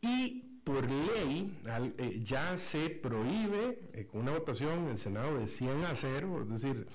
y 0.00 0.60
por 0.64 0.84
ley 0.88 1.58
eh, 1.98 2.20
ya 2.22 2.56
se 2.56 2.90
prohíbe 2.90 3.90
eh, 3.92 4.06
con 4.06 4.22
una 4.22 4.32
votación 4.32 4.84
en 4.84 4.88
el 4.90 4.98
Senado 4.98 5.38
de 5.38 5.46
100 5.46 5.84
a 5.84 5.94
0, 5.94 6.42
es 6.42 6.48
decir, 6.48 6.86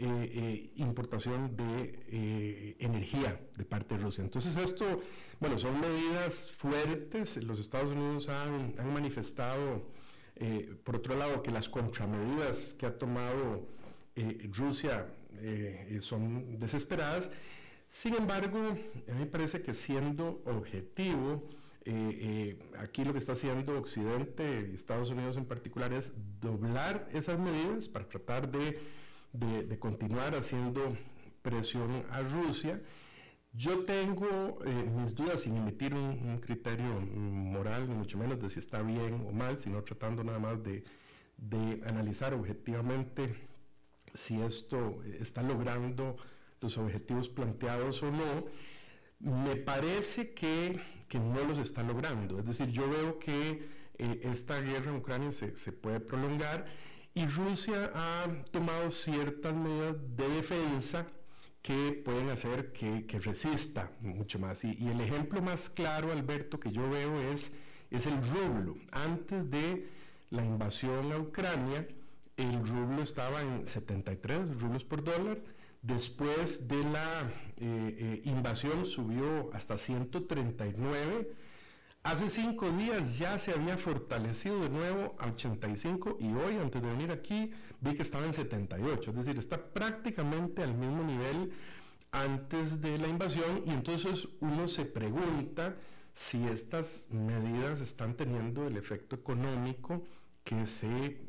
eh, 0.00 0.70
la 0.76 0.84
importación 0.84 1.56
de 1.56 2.76
energía 2.78 3.40
de 3.56 3.64
parte 3.64 3.96
de 3.96 4.02
Rusia. 4.02 4.24
Entonces 4.24 4.56
esto, 4.56 5.00
bueno, 5.38 5.58
son 5.58 5.80
medidas 5.80 6.50
fuertes. 6.50 7.42
Los 7.42 7.60
Estados 7.60 7.90
Unidos 7.90 8.28
han, 8.28 8.74
manifestado, 8.92 9.86
por 10.84 10.96
otro 10.96 11.16
lado, 11.16 11.42
que 11.42 11.50
las 11.50 11.68
contramedidas 11.68 12.74
que 12.74 12.86
ha 12.86 12.98
tomado 12.98 13.68
Rusia 14.52 15.06
son 16.00 16.58
desesperadas 16.58 17.30
sin 17.90 18.14
embargo, 18.14 18.58
a 18.58 19.12
mí 19.12 19.18
me 19.18 19.26
parece 19.26 19.62
que 19.62 19.74
siendo 19.74 20.40
objetivo, 20.46 21.42
eh, 21.84 21.92
eh, 21.92 22.70
aquí 22.78 23.04
lo 23.04 23.12
que 23.12 23.18
está 23.18 23.32
haciendo 23.32 23.76
Occidente 23.76 24.72
Estados 24.74 25.10
Unidos 25.10 25.36
en 25.36 25.44
particular 25.44 25.92
es 25.92 26.12
doblar 26.40 27.08
esas 27.12 27.40
medidas 27.40 27.88
para 27.88 28.08
tratar 28.08 28.48
de, 28.48 28.78
continuar 29.78 30.34
haciendo 30.34 30.96
presión 31.42 32.04
a 32.10 32.20
Rusia. 32.20 32.80
Yo 33.52 33.84
tengo 33.84 34.58
eh, 34.64 34.90
mis 34.96 35.14
dudas 35.14 35.42
sin 35.42 35.56
emitir 35.56 35.94
un, 35.94 36.38
criterio 36.38 37.00
moral, 37.00 37.88
ni 37.88 37.94
mucho 37.94 38.16
menos 38.16 38.40
de 38.40 38.48
si 38.48 38.60
está 38.60 38.82
bien 38.82 39.26
o 39.26 39.32
mal, 39.32 39.58
sino 39.58 39.82
tratando 39.82 40.22
nada 40.22 40.38
más 40.38 40.62
de, 40.62 40.84
de 41.36 41.82
analizar 41.86 42.32
objetivamente 42.34 43.34
si 44.14 44.40
esto 44.40 45.02
está 45.18 45.42
logrando 45.42 46.16
los 46.60 46.76
objetivos 46.78 47.28
planteados 47.28 48.02
o 48.02 48.10
no, 48.10 48.46
me 49.18 49.56
parece 49.56 50.32
que, 50.32 50.80
que 51.08 51.18
no 51.18 51.42
los 51.44 51.58
está 51.58 51.82
logrando. 51.82 52.38
Es 52.38 52.46
decir, 52.46 52.68
yo 52.68 52.88
veo 52.88 53.18
que 53.18 53.68
eh, 53.98 54.20
esta 54.24 54.60
guerra 54.60 54.90
en 54.90 54.96
Ucrania 54.96 55.32
se, 55.32 55.56
se, 55.56 55.72
puede 55.72 56.00
prolongar 56.00 56.66
y 57.14 57.26
Rusia 57.26 57.92
ha 57.94 58.26
tomado 58.50 58.90
ciertas 58.90 59.54
medidas 59.54 59.96
de 60.16 60.28
defensa 60.28 61.06
que 61.62 62.00
pueden 62.04 62.30
hacer 62.30 62.72
que, 62.72 63.04
resista 63.20 63.90
mucho 64.00 64.38
más. 64.38 64.64
Y, 64.64 64.88
el 64.88 65.00
ejemplo 65.00 65.42
más 65.42 65.68
claro, 65.68 66.12
Alberto, 66.12 66.58
que 66.58 66.72
yo 66.72 66.88
veo 66.88 67.20
es, 67.32 67.52
es 67.90 68.06
el 68.06 68.16
rublo. 68.22 68.76
Antes 68.92 69.50
de 69.50 69.88
la 70.30 70.44
invasión 70.44 71.12
a 71.12 71.18
Ucrania, 71.18 71.86
el 72.36 72.66
rublo 72.66 73.02
estaba 73.02 73.42
en 73.42 73.66
73 73.66 74.58
rublos 74.60 74.84
por 74.84 75.04
dólar 75.04 75.38
Después 75.82 76.68
de 76.68 76.84
la 76.84 77.22
eh, 77.56 77.96
eh, 77.98 78.22
invasión 78.24 78.84
subió 78.84 79.50
hasta 79.54 79.78
139. 79.78 81.32
Hace 82.02 82.30
cinco 82.30 82.70
días 82.70 83.18
ya 83.18 83.38
se 83.38 83.52
había 83.52 83.76
fortalecido 83.76 84.58
de 84.58 84.70
nuevo 84.70 85.16
a 85.18 85.26
85 85.26 86.16
y 86.18 86.32
hoy, 86.32 86.56
antes 86.56 86.80
de 86.80 86.88
venir 86.88 87.10
aquí, 87.10 87.52
vi 87.80 87.94
que 87.94 88.02
estaba 88.02 88.24
en 88.24 88.32
78. 88.32 89.10
Es 89.10 89.16
decir, 89.16 89.38
está 89.38 89.62
prácticamente 89.62 90.62
al 90.62 90.74
mismo 90.74 91.04
nivel 91.04 91.52
antes 92.10 92.80
de 92.80 92.96
la 92.96 93.06
invasión 93.06 93.64
y 93.66 93.70
entonces 93.70 94.26
uno 94.40 94.66
se 94.66 94.86
pregunta 94.86 95.76
si 96.14 96.42
estas 96.46 97.06
medidas 97.10 97.82
están 97.82 98.16
teniendo 98.16 98.66
el 98.66 98.78
efecto 98.78 99.14
económico 99.16 100.02
que 100.42 100.64
se 100.64 101.20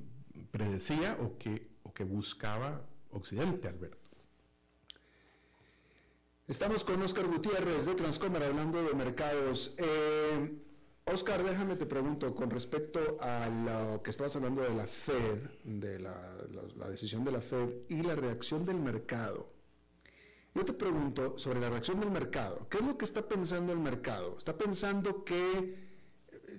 predecía 0.51 1.17
o 1.19 1.37
que, 1.37 1.69
o 1.83 1.93
que 1.93 2.05
buscaba 2.05 2.81
Occidente, 3.11 3.67
Alberto. 3.67 4.00
Estamos 6.51 6.83
con 6.83 7.01
Oscar 7.01 7.27
Gutiérrez 7.27 7.85
de 7.85 7.95
Transcomer 7.95 8.43
hablando 8.43 8.83
de 8.83 8.93
mercados. 8.93 9.73
Eh, 9.77 10.51
Oscar, 11.05 11.45
déjame 11.45 11.77
te 11.77 11.85
pregunto 11.85 12.35
con 12.35 12.49
respecto 12.49 13.17
a 13.21 13.47
lo 13.47 14.03
que 14.03 14.09
estabas 14.09 14.35
hablando 14.35 14.61
de 14.61 14.75
la 14.75 14.85
Fed, 14.85 15.37
de 15.63 15.97
la, 15.99 16.13
decisión 16.89 17.23
de 17.23 17.31
la 17.31 17.39
Fed 17.39 17.69
y 17.87 18.03
la 18.03 18.15
reacción 18.15 18.65
del 18.65 18.81
mercado. 18.81 19.49
Yo 20.53 20.65
te 20.65 20.73
pregunto 20.73 21.39
sobre 21.39 21.61
la 21.61 21.69
reacción 21.69 22.01
del 22.01 22.11
mercado. 22.11 22.67
¿Qué 22.69 22.79
es 22.79 22.83
lo 22.83 22.97
que 22.97 23.05
está 23.05 23.25
pensando 23.25 23.71
el 23.71 23.79
mercado? 23.79 24.35
¿Está 24.37 24.57
pensando 24.57 25.23
que 25.23 25.77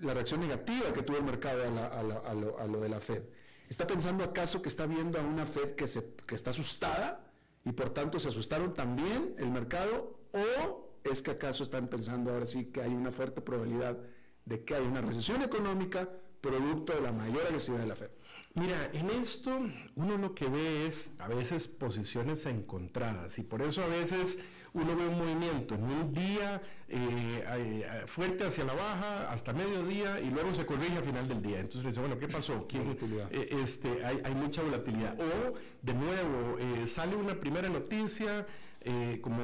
la 0.01 0.15
reacción 0.15 0.41
negativa 0.41 0.91
que 0.95 1.03
tuvo 1.03 1.19
el 1.19 1.25
mercado 1.25 1.65
a, 1.65 2.67
lo, 2.67 2.81
de 2.81 2.89
la 2.89 2.99
Fed? 2.99 3.25
¿Está 3.69 3.87
pensando 3.87 4.25
acaso 4.25 4.63
que 4.63 4.71
está 4.71 4.87
viendo 4.87 5.21
a 5.21 5.23
una 5.23 5.45
Fed 5.45 5.73
que, 5.75 5.87
se, 5.87 6.15
que 6.27 6.35
está 6.35 6.49
asustada? 6.49 7.32
Y 7.65 7.73
por 7.73 7.91
tanto 7.91 8.19
se 8.19 8.29
asustaron 8.29 8.75
también 8.75 9.35
el 9.39 9.51
mercado 9.51 10.19
o 10.33 10.89
es 11.05 11.23
que 11.23 11.33
acaso 11.33 11.63
están 11.63 11.89
pensando 11.89 12.33
ahora 12.33 12.47
sí 12.47 12.67
que 12.67 12.83
hay 12.83 12.93
una 12.93 13.11
fuerte 13.11 13.41
probabilidad 13.41 13.99
de 14.45 14.65
que 14.65 14.75
haya 14.75 14.87
una 14.87 15.01
recesión 15.01 15.43
económica 15.43 16.09
producto 16.41 16.93
de 16.93 17.01
la 17.01 17.13
mayor 17.13 17.47
agresividad 17.47 17.83
de 17.83 17.89
la 17.89 17.97
Fed? 17.97 18.11
Mira, 18.55 18.91
en 18.93 19.09
esto 19.09 19.61
uno 19.97 20.19
lo 20.19 20.35
que 20.35 20.49
ve 20.49 20.87
es 20.87 21.13
a 21.19 21.29
veces 21.29 21.69
posiciones 21.69 22.45
encontradas 22.45 23.39
y 23.39 23.43
por 23.43 23.63
eso 23.63 23.83
a 23.83 23.87
veces 23.87 24.39
uno 24.75 24.97
ve 24.97 25.07
un 25.07 25.19
movimiento 25.19 25.75
en 25.75 25.85
un 25.85 26.13
día 26.13 26.63
eh, 26.89 27.45
eh, 27.47 28.03
fuerte 28.07 28.45
hacia 28.45 28.65
la 28.65 28.75
baja 28.75 29.31
hasta 29.31 29.53
mediodía 29.53 30.19
y 30.21 30.31
luego 30.31 30.55
se 30.55 30.65
corrige 30.65 30.97
al 30.97 31.05
final 31.05 31.29
del 31.29 31.43
día. 31.43 31.61
Entonces 31.61 31.85
dice, 31.85 32.01
bueno, 32.01 32.19
¿qué 32.19 32.29
pasó? 32.29 32.67
Eh, 33.31 33.49
este, 33.63 34.05
hay, 34.05 34.21
hay, 34.25 34.35
mucha 34.35 34.63
volatilidad. 34.63 35.19
O 35.21 35.55
de 35.83 35.95
nuevo 35.95 36.59
sale 36.87 37.17
una 37.17 37.35
primera 37.35 37.69
noticia. 37.69 38.47
como, 39.21 39.43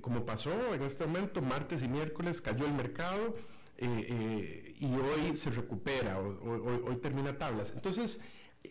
como 0.00 0.24
pasó 0.24 0.74
en 0.74 0.82
este 0.82 1.04
momento, 1.06 1.42
martes 1.42 1.82
y 1.82 1.88
miércoles 1.88 2.40
cayó 2.40 2.66
el 2.66 2.74
mercado, 2.74 3.34
eh, 3.82 4.76
y 4.78 4.94
hoy 4.94 5.36
se 5.36 5.50
recupera, 5.50 6.20
hoy, 6.20 6.82
hoy 6.86 6.96
termina 6.96 7.38
tablas. 7.38 7.72
Entonces, 7.74 8.20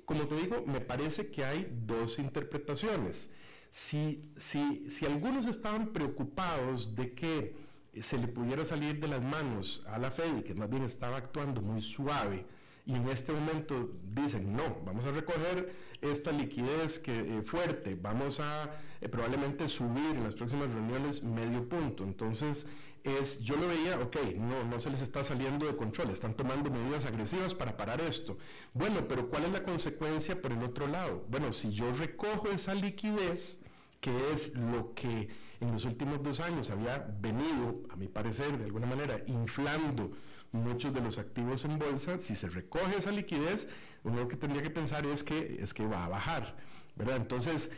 como 0.06 0.28
te 0.28 0.36
digo, 0.36 0.64
me 0.68 0.82
parece 0.82 1.32
que 1.32 1.44
hay 1.44 1.68
dos 1.72 2.20
interpretaciones. 2.20 3.32
Si, 3.70 4.32
si, 4.38 4.90
si 4.90 5.06
algunos 5.06 5.46
estaban 5.46 5.90
preocupados 5.90 6.96
de 6.96 7.14
que 7.14 7.56
se 8.02 8.18
le 8.18 8.28
pudiera 8.28 8.66
salir 8.66 9.00
de 9.00 9.08
las 9.08 9.22
manos 9.22 9.84
a 9.88 9.98
la 9.98 10.12
Fed 10.12 10.44
que 10.44 10.54
más 10.54 10.70
bien 10.70 10.84
estaba 10.84 11.18
actuando 11.18 11.62
muy 11.62 11.82
suave, 11.82 12.46
y 12.90 12.96
en 12.96 13.08
este 13.08 13.32
momento 13.32 13.92
dicen, 14.16 14.52
no, 14.54 14.82
vamos 14.84 15.06
a 15.06 15.12
recoger 15.12 15.76
esta 16.02 16.32
liquidez 16.32 16.98
que, 16.98 17.20
eh, 17.20 17.42
fuerte, 17.44 17.96
vamos 18.02 18.40
a 18.40 18.72
eh, 19.00 19.08
probablemente 19.08 19.68
subir 19.68 20.16
en 20.16 20.24
las 20.24 20.34
próximas 20.34 20.74
reuniones 20.74 21.22
medio 21.22 21.70
punto. 21.70 22.04
Entonces, 22.04 22.66
es, 23.04 23.40
yo 23.40 23.56
lo 23.56 23.68
veía, 23.68 24.00
ok, 24.00 24.18
no, 24.38 24.64
no 24.64 24.80
se 24.80 24.90
les 24.90 25.02
está 25.02 25.24
saliendo 25.24 25.66
de 25.66 25.76
control, 25.76 26.10
están 26.12 26.36
tomando 26.36 26.70
medidas 26.70 27.06
agresivas 27.06 27.56
para 27.56 27.78
parar 27.78 28.02
esto. 28.02 28.38
Bueno, 28.74 29.08
pero 29.08 29.30
¿cuál 29.30 29.46
es 29.46 29.52
la 29.52 29.64
consecuencia 29.64 30.42
por 30.42 30.52
el 30.52 30.64
otro 30.64 30.88
lado? 30.88 31.26
Bueno, 31.30 31.52
si 31.52 31.72
yo 31.72 31.92
recojo 31.94 32.50
esa 32.50 32.74
liquidez, 32.74 33.60
que 34.00 34.12
es 34.34 34.54
lo 34.56 34.94
que 34.94 35.30
en 35.60 35.72
los 35.72 35.86
últimos 35.86 36.24
dos 36.24 36.40
años 36.40 36.70
había 36.70 37.06
venido, 37.20 37.82
a 37.90 37.96
mi 37.96 38.08
parecer, 38.08 38.58
de 38.58 38.66
alguna 38.66 38.88
manera, 38.88 39.22
inflando 39.28 40.12
muchos 40.52 40.94
de 40.94 41.02
los 41.02 41.20
activos 41.20 41.66
en 41.66 41.78
bolsa, 41.78 42.18
si 42.20 42.36
se 42.36 42.48
recoge 42.50 42.98
esa 42.98 43.12
liquidez, 43.12 43.68
uno 44.04 44.22
lo 44.22 44.28
que 44.28 44.38
tendría 44.38 44.64
que 44.64 44.70
pensar 44.70 45.06
es 45.06 45.24
que, 45.24 45.60
es 45.62 45.74
que 45.74 45.86
va 45.86 46.06
a 46.06 46.10
bajar, 46.10 46.56
¿verdad? 46.96 47.18
Entonces, 47.18 47.70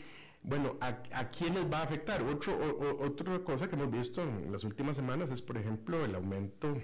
bueno, 0.44 0.78
¿a, 0.82 1.04
a 1.12 1.30
quiénes 1.30 1.72
va 1.72 1.80
a 1.80 1.84
afectar? 1.84 2.24
Otro, 2.24 2.58
otra 3.00 3.44
cosa 3.44 3.70
que 3.70 3.76
hemos 3.76 3.92
visto 3.92 4.22
en 4.22 4.52
las 4.52 4.64
últimas 4.64 4.96
semanas 4.96 5.32
es, 5.32 5.42
por 5.42 5.58
ejemplo, 5.58 6.04
el 6.04 6.16
aumento 6.16 6.76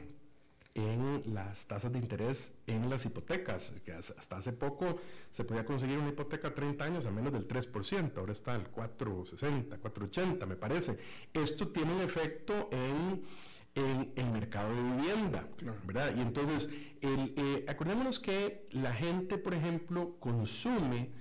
en 0.77 1.23
las 1.33 1.65
tasas 1.65 1.91
de 1.91 1.99
interés 1.99 2.53
en 2.67 2.89
las 2.89 3.05
hipotecas, 3.05 3.73
que 3.83 3.93
hasta 3.93 4.37
hace 4.37 4.53
poco 4.53 4.99
se 5.31 5.43
podía 5.43 5.65
conseguir 5.65 5.97
una 5.97 6.09
hipoteca 6.09 6.49
a 6.49 6.55
30 6.55 6.83
años 6.83 7.05
a 7.05 7.11
menos 7.11 7.33
del 7.33 7.47
3%, 7.47 8.17
ahora 8.17 8.31
está 8.31 8.53
al 8.53 8.71
4,60, 8.71 9.79
4,80 9.79 10.45
me 10.45 10.55
parece. 10.55 10.97
Esto 11.33 11.69
tiene 11.69 11.93
un 11.93 12.01
efecto 12.01 12.69
en, 12.71 13.25
el 13.75 14.31
mercado 14.31 14.73
de 14.73 14.81
vivienda, 14.81 15.47
¿verdad? 15.85 16.11
Y 16.17 16.21
entonces, 16.21 16.67
el, 16.99 17.33
eh, 17.37 17.65
acordémonos 17.67 18.19
que 18.19 18.67
la 18.71 18.91
gente, 18.91 19.37
por 19.37 19.53
ejemplo, 19.53 20.15
consume 20.19 21.11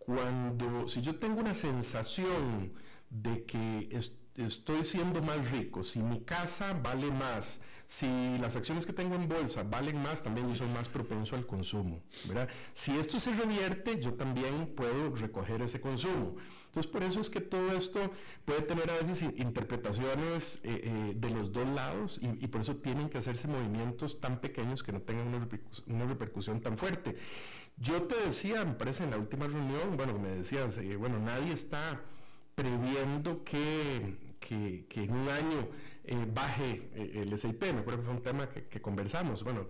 cuando, 0.00 0.88
si 0.88 1.02
yo 1.02 1.18
tengo 1.18 1.40
una 1.40 1.54
sensación 1.54 2.72
de 3.10 3.44
que 3.44 3.88
estoy 4.34 4.84
siendo 4.84 5.22
más 5.22 5.50
rico, 5.50 5.82
si 5.82 6.00
mi 6.00 6.22
casa 6.22 6.72
vale 6.72 7.10
más, 7.10 7.60
si 7.86 8.38
las 8.38 8.56
acciones 8.56 8.86
que 8.86 8.92
tengo 8.92 9.14
en 9.14 9.28
bolsa 9.28 9.62
valen 9.64 10.00
más, 10.00 10.22
también 10.22 10.48
yo 10.48 10.54
soy 10.54 10.68
más 10.68 10.88
propenso 10.88 11.36
al 11.36 11.46
consumo, 11.46 12.00
¿verdad? 12.24 12.48
Si 12.72 12.96
esto 12.96 13.20
se 13.20 13.32
revierte, 13.32 14.00
yo 14.00 14.14
también 14.14 14.74
puedo 14.74 15.14
recoger 15.16 15.60
ese 15.62 15.80
consumo. 15.80 16.36
Entonces, 16.66 16.90
por 16.90 17.02
eso 17.02 17.20
es 17.20 17.28
que 17.28 17.40
todo 17.40 17.72
esto 17.72 18.12
puede 18.44 18.62
tener 18.62 18.88
a 18.90 18.94
veces 18.94 19.22
interpretaciones 19.22 20.60
eh, 20.62 20.82
eh, 20.84 21.12
de 21.16 21.30
los 21.30 21.52
dos 21.52 21.68
lados 21.68 22.20
y, 22.22 22.46
por 22.46 22.60
eso 22.60 22.76
tienen 22.76 23.08
que 23.08 23.18
hacerse 23.18 23.48
movimientos 23.48 24.20
tan 24.20 24.40
pequeños 24.40 24.84
que 24.84 24.92
no 24.92 25.02
tengan 25.02 25.26
una, 25.26 25.48
una 25.88 26.06
repercusión 26.06 26.60
tan 26.60 26.78
fuerte. 26.78 27.16
Yo 27.80 28.02
te 28.02 28.14
decía, 28.26 28.62
me 28.66 28.74
parece 28.74 29.04
en 29.04 29.10
la 29.10 29.16
última 29.16 29.46
reunión, 29.46 29.96
bueno, 29.96 30.18
me 30.18 30.28
decías, 30.28 30.76
eh, 30.76 30.96
bueno, 30.96 31.18
nadie 31.18 31.52
está 31.54 32.02
previendo 32.54 33.42
que, 33.42 34.36
que, 34.38 34.84
en 35.02 35.12
un 35.12 35.26
año 35.30 35.66
eh, 36.04 36.26
baje 36.30 36.90
eh, 36.94 37.22
el 37.22 37.38
SIP, 37.38 37.62
me 37.72 37.80
acuerdo 37.80 38.00
que 38.00 38.04
fue 38.04 38.14
un 38.14 38.22
tema 38.22 38.50
que, 38.50 38.82
conversamos. 38.82 39.42
Bueno, 39.42 39.66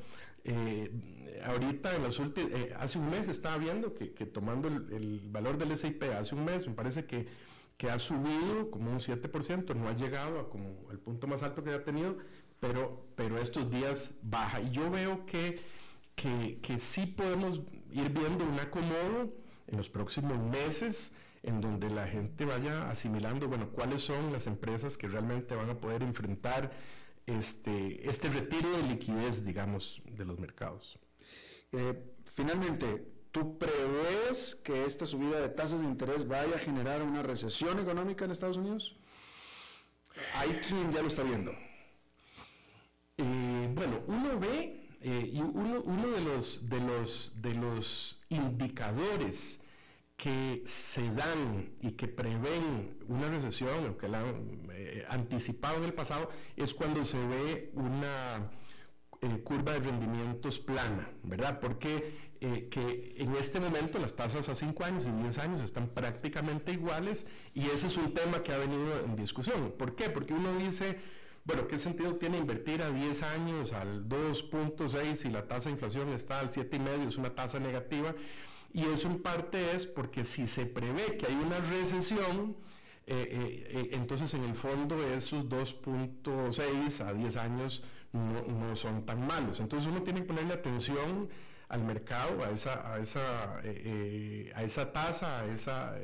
ahorita 1.44 1.94
en 1.94 2.02
los 2.02 2.18
últimos, 2.18 2.50
hace 2.80 2.98
un 2.98 3.10
mes 3.10 3.28
estaba 3.28 3.58
viendo 3.58 3.94
que, 3.94 4.08
tomando 4.26 4.66
el, 4.66 5.20
valor 5.30 5.56
del 5.56 5.78
SIP 5.78 6.02
hace 6.18 6.34
un 6.34 6.44
mes, 6.44 6.66
me 6.66 6.74
parece 6.74 7.04
que, 7.04 7.28
que 7.76 7.90
ha 7.90 7.98
subido 8.00 8.72
como 8.72 8.90
un 8.90 8.98
7%, 8.98 9.76
no 9.76 9.88
ha 9.88 9.94
llegado 9.94 10.40
a 10.40 10.50
como 10.50 10.90
el 10.90 10.98
punto 10.98 11.28
más 11.28 11.44
alto 11.44 11.62
que 11.62 11.70
ha 11.70 11.84
tenido, 11.84 12.16
pero, 12.58 13.06
pero 13.14 13.38
estos 13.38 13.70
días 13.70 14.14
baja. 14.20 14.60
Y 14.60 14.70
yo 14.70 14.90
veo 14.90 15.24
que, 15.26 15.60
que, 16.16 16.58
que 16.60 16.80
sí 16.80 17.06
podemos 17.06 17.60
ir 17.92 18.10
viendo 18.10 18.44
un 18.44 18.58
acomodo 18.58 19.32
en 19.66 19.76
los 19.76 19.88
próximos 19.88 20.38
meses 20.38 21.12
en 21.42 21.60
donde 21.60 21.88
la 21.88 22.06
gente 22.06 22.44
vaya 22.44 22.90
asimilando, 22.90 23.48
bueno, 23.48 23.70
cuáles 23.70 24.02
son 24.02 24.32
las 24.32 24.46
empresas 24.46 24.98
que 24.98 25.08
realmente 25.08 25.54
van 25.54 25.70
a 25.70 25.80
poder 25.80 26.02
enfrentar 26.02 26.70
este, 27.26 28.08
este 28.08 28.28
retiro 28.28 28.70
de 28.76 28.82
liquidez, 28.82 29.44
digamos, 29.44 30.02
de 30.04 30.24
los 30.24 30.38
mercados. 30.38 30.98
Eh, 31.72 31.94
finalmente, 32.24 33.06
¿tú 33.30 33.56
prevés 33.58 34.54
que 34.54 34.84
esta 34.84 35.06
subida 35.06 35.40
de 35.40 35.48
tasas 35.48 35.80
de 35.80 35.86
interés 35.86 36.26
vaya 36.26 36.56
a 36.56 36.58
generar 36.58 37.02
una 37.02 37.22
recesión 37.22 37.78
económica 37.78 38.24
en 38.24 38.32
Estados 38.32 38.56
Unidos? 38.56 38.96
Hay 40.34 40.50
quien 40.68 40.92
ya 40.92 41.02
lo 41.02 41.08
está 41.08 41.22
viendo. 41.22 41.52
Eh, 43.16 43.70
bueno, 43.74 44.00
uno 44.08 44.38
ve, 44.38 44.79
eh, 45.02 45.30
y 45.32 45.40
uno, 45.40 45.80
uno, 45.82 46.08
de, 46.08 46.20
los, 46.20 46.68
de, 46.68 46.80
los, 46.80 47.34
de 47.40 47.54
los 47.54 48.20
indicadores 48.28 49.62
que 50.16 50.62
se 50.66 51.10
dan 51.12 51.72
y 51.80 51.92
que 51.92 52.06
prevén 52.06 52.98
una 53.08 53.28
recesión 53.28 53.86
o 53.86 53.96
que 53.96 54.08
la 54.08 54.20
han 54.20 54.68
eh, 54.72 55.06
anticipado 55.08 55.78
en 55.78 55.84
el 55.84 55.94
pasado 55.94 56.28
es 56.54 56.74
cuando 56.74 57.06
se 57.06 57.16
ve 57.16 57.70
una 57.72 58.50
eh, 59.22 59.40
curva 59.42 59.72
de 59.72 59.80
rendimientos 59.80 60.58
plana, 60.58 61.08
¿verdad? 61.22 61.60
Porque 61.60 62.28
que 62.40 63.16
en 63.18 63.36
este 63.36 63.60
momento 63.60 63.98
las 63.98 64.16
tasas 64.16 64.48
a 64.48 64.54
5 64.54 64.82
años 64.82 65.04
y 65.04 65.10
10 65.10 65.38
años 65.40 65.60
están 65.60 65.88
prácticamente 65.88 66.72
iguales 66.72 67.26
y 67.52 67.66
ese 67.66 67.88
es 67.88 67.98
un 67.98 68.14
tema 68.14 68.42
que 68.42 68.50
ha 68.54 68.56
venido 68.56 68.98
en 69.04 69.14
discusión. 69.14 69.74
¿Por 69.78 69.94
qué? 69.94 70.08
Porque 70.08 70.32
uno 70.32 70.56
dice, 70.56 70.98
bueno, 71.44 71.66
¿qué 71.66 71.78
sentido 71.78 72.16
tiene 72.16 72.38
invertir 72.38 72.82
a 72.82 72.90
10 72.90 73.22
años 73.22 73.72
al 73.72 74.08
2.6 74.08 75.14
si 75.14 75.30
la 75.30 75.48
tasa 75.48 75.68
de 75.68 75.72
inflación 75.72 76.10
está 76.10 76.40
al 76.40 76.50
7,5, 76.50 77.08
es 77.08 77.16
una 77.16 77.34
tasa 77.34 77.58
negativa? 77.58 78.14
Y 78.72 78.84
eso 78.84 79.08
en 79.08 79.20
parte 79.20 79.74
es 79.74 79.86
porque 79.86 80.24
si 80.24 80.46
se 80.46 80.66
prevé 80.66 81.16
que 81.16 81.26
hay 81.26 81.34
una 81.34 81.58
recesión, 81.58 82.56
eh, 83.06 83.28
eh, 83.28 83.66
eh, 83.68 83.90
entonces 83.94 84.32
en 84.34 84.44
el 84.44 84.54
fondo 84.54 85.02
esos 85.02 85.48
2.6 85.48 87.04
a 87.04 87.12
10 87.12 87.36
años 87.36 87.82
no, 88.12 88.76
son 88.76 89.04
tan 89.06 89.26
malos. 89.26 89.60
Entonces 89.60 89.90
uno 89.90 90.02
tiene 90.02 90.20
que 90.20 90.26
ponerle 90.26 90.54
atención 90.54 91.28
al 91.68 91.82
mercado, 91.84 92.44
a 92.44 92.50
esa, 92.50 92.92
a 92.92 92.98
esa, 93.00 93.58
a 93.58 94.62
esa 94.62 94.92
tasa, 94.92 95.40
a 95.40 95.46
esa 95.46 95.94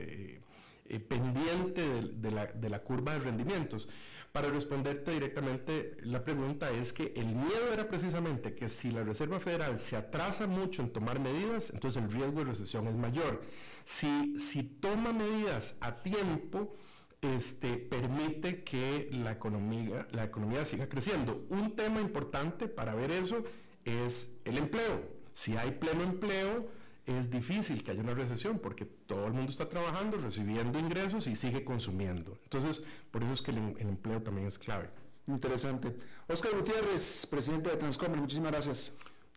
pendiente 1.08 1.82
de, 2.14 2.30
la, 2.30 2.46
de 2.46 2.70
la 2.70 2.80
curva 2.80 3.12
de 3.12 3.18
rendimientos. 3.20 3.88
Para 4.36 4.50
responderte 4.50 5.12
directamente, 5.12 5.96
la 6.02 6.22
pregunta 6.22 6.70
es 6.70 6.92
que 6.92 7.14
el 7.16 7.24
miedo 7.24 7.72
era 7.72 7.88
precisamente 7.88 8.54
que 8.54 8.68
si 8.68 8.90
la 8.90 9.02
Reserva 9.02 9.40
Federal 9.40 9.78
se 9.80 9.96
atrasa 9.96 10.46
mucho 10.46 10.82
en 10.82 10.92
tomar 10.92 11.18
medidas, 11.18 11.70
entonces 11.70 12.02
el 12.02 12.12
riesgo 12.12 12.40
de 12.40 12.44
recesión 12.44 12.86
es 12.86 12.94
mayor. 12.96 13.40
Si, 13.84 14.38
si 14.38 14.62
toma 14.62 15.14
medidas 15.14 15.76
a 15.80 16.02
tiempo, 16.02 16.76
este, 17.22 17.78
permite 17.78 18.62
que 18.62 19.08
la 19.10 19.32
economía, 19.32 20.06
la 20.10 20.24
economía 20.24 20.66
siga 20.66 20.86
creciendo. 20.86 21.46
Un 21.48 21.74
tema 21.74 22.02
importante 22.02 22.68
para 22.68 22.94
ver 22.94 23.12
eso 23.12 23.42
es 23.86 24.34
el 24.44 24.58
empleo. 24.58 25.02
Si 25.32 25.56
hay 25.56 25.70
pleno 25.70 26.02
empleo, 26.02 26.68
es 27.06 27.30
difícil 27.30 27.84
que 27.84 27.92
haya 27.92 28.00
una 28.00 28.14
recesión 28.14 28.58
porque 28.58 28.84
todo 28.84 29.26
el 29.26 29.32
mundo 29.32 29.50
está 29.50 29.68
trabajando, 29.68 30.18
recibiendo 30.18 30.78
ingresos 30.78 31.26
y 31.28 31.36
sigue 31.36 31.64
consumiendo. 31.64 32.38
Entonces, 32.42 32.82
por 33.10 33.22
eso 33.22 33.32
es 33.32 33.42
que 33.42 33.52
el, 33.52 33.58
empleo 33.78 34.22
también 34.22 34.48
es 34.48 34.58
clave. 34.58 34.90
Interesante. 35.28 35.96
Oscar 36.28 36.52
Gutiérrez, 36.56 37.26
presidente 37.26 37.70
de 37.70 37.76
Transcomer, 37.76 38.18
muchísimas 38.20 38.52
gracias. 38.52 38.92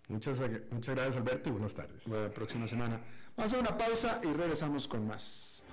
Muchas, 0.08 0.40
muchas 0.72 0.96
gracias, 0.96 1.18
Alberto, 1.18 1.50
y 1.50 1.52
buenas 1.52 1.74
tardes. 1.74 2.04
Buena 2.08 2.30
próxima 2.30 2.66
semana. 2.66 3.00
Vamos 3.38 3.54
a 3.54 3.58
hacer 3.58 3.60
una 3.60 3.78
pausa 3.78 4.20
y 4.24 4.28
regresamos 4.28 4.88
con 4.88 5.08
más. 5.08 5.64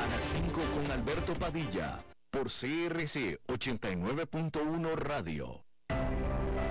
A 0.00 0.06
las 0.08 0.24
5 0.24 0.60
con 0.74 0.90
Alberto 0.90 1.34
Padilla, 1.34 2.02
por 2.30 2.44
CRC 2.44 3.40
89.1 3.46 4.94
Radio. 4.96 5.63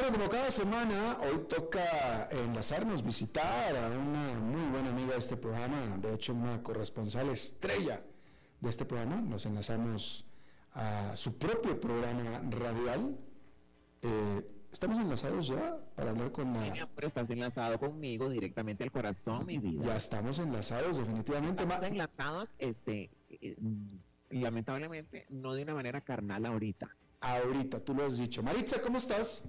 Bueno, 0.00 0.16
como 0.16 0.30
cada 0.30 0.48
semana, 0.52 1.18
hoy 1.22 1.38
toca 1.48 2.28
enlazarnos, 2.30 3.02
visitar 3.02 3.74
a 3.76 3.88
una 3.88 4.38
muy 4.38 4.70
buena 4.70 4.90
amiga 4.90 5.14
de 5.14 5.18
este 5.18 5.36
programa, 5.36 5.96
de 5.96 6.14
hecho 6.14 6.34
una 6.34 6.62
corresponsal 6.62 7.30
estrella 7.30 8.00
de 8.60 8.70
este 8.70 8.84
programa. 8.84 9.20
Nos 9.20 9.44
enlazamos 9.46 10.24
a 10.74 11.16
su 11.16 11.36
propio 11.36 11.80
programa 11.80 12.40
radial. 12.48 13.18
Eh, 14.02 14.48
estamos 14.72 14.98
enlazados 14.98 15.48
ya 15.48 15.76
para 15.96 16.10
hablar 16.10 16.30
con 16.30 16.54
la... 16.54 16.88
estás 17.02 17.28
enlazado 17.30 17.80
conmigo 17.80 18.28
directamente 18.28 18.84
al 18.84 18.92
corazón, 18.92 19.46
mi 19.46 19.58
vida. 19.58 19.84
Ya 19.84 19.96
estamos 19.96 20.38
enlazados, 20.38 20.98
definitivamente. 20.98 21.64
Estamos 21.64 21.82
enlazados, 21.82 22.50
este, 22.58 23.10
eh, 23.30 23.56
lamentablemente, 24.30 25.26
no 25.28 25.54
de 25.54 25.64
una 25.64 25.74
manera 25.74 26.00
carnal 26.02 26.46
ahorita. 26.46 26.96
Ahorita, 27.20 27.80
tú 27.80 27.94
lo 27.94 28.06
has 28.06 28.16
dicho. 28.16 28.44
Maritza, 28.44 28.80
¿cómo 28.80 28.98
estás? 28.98 29.42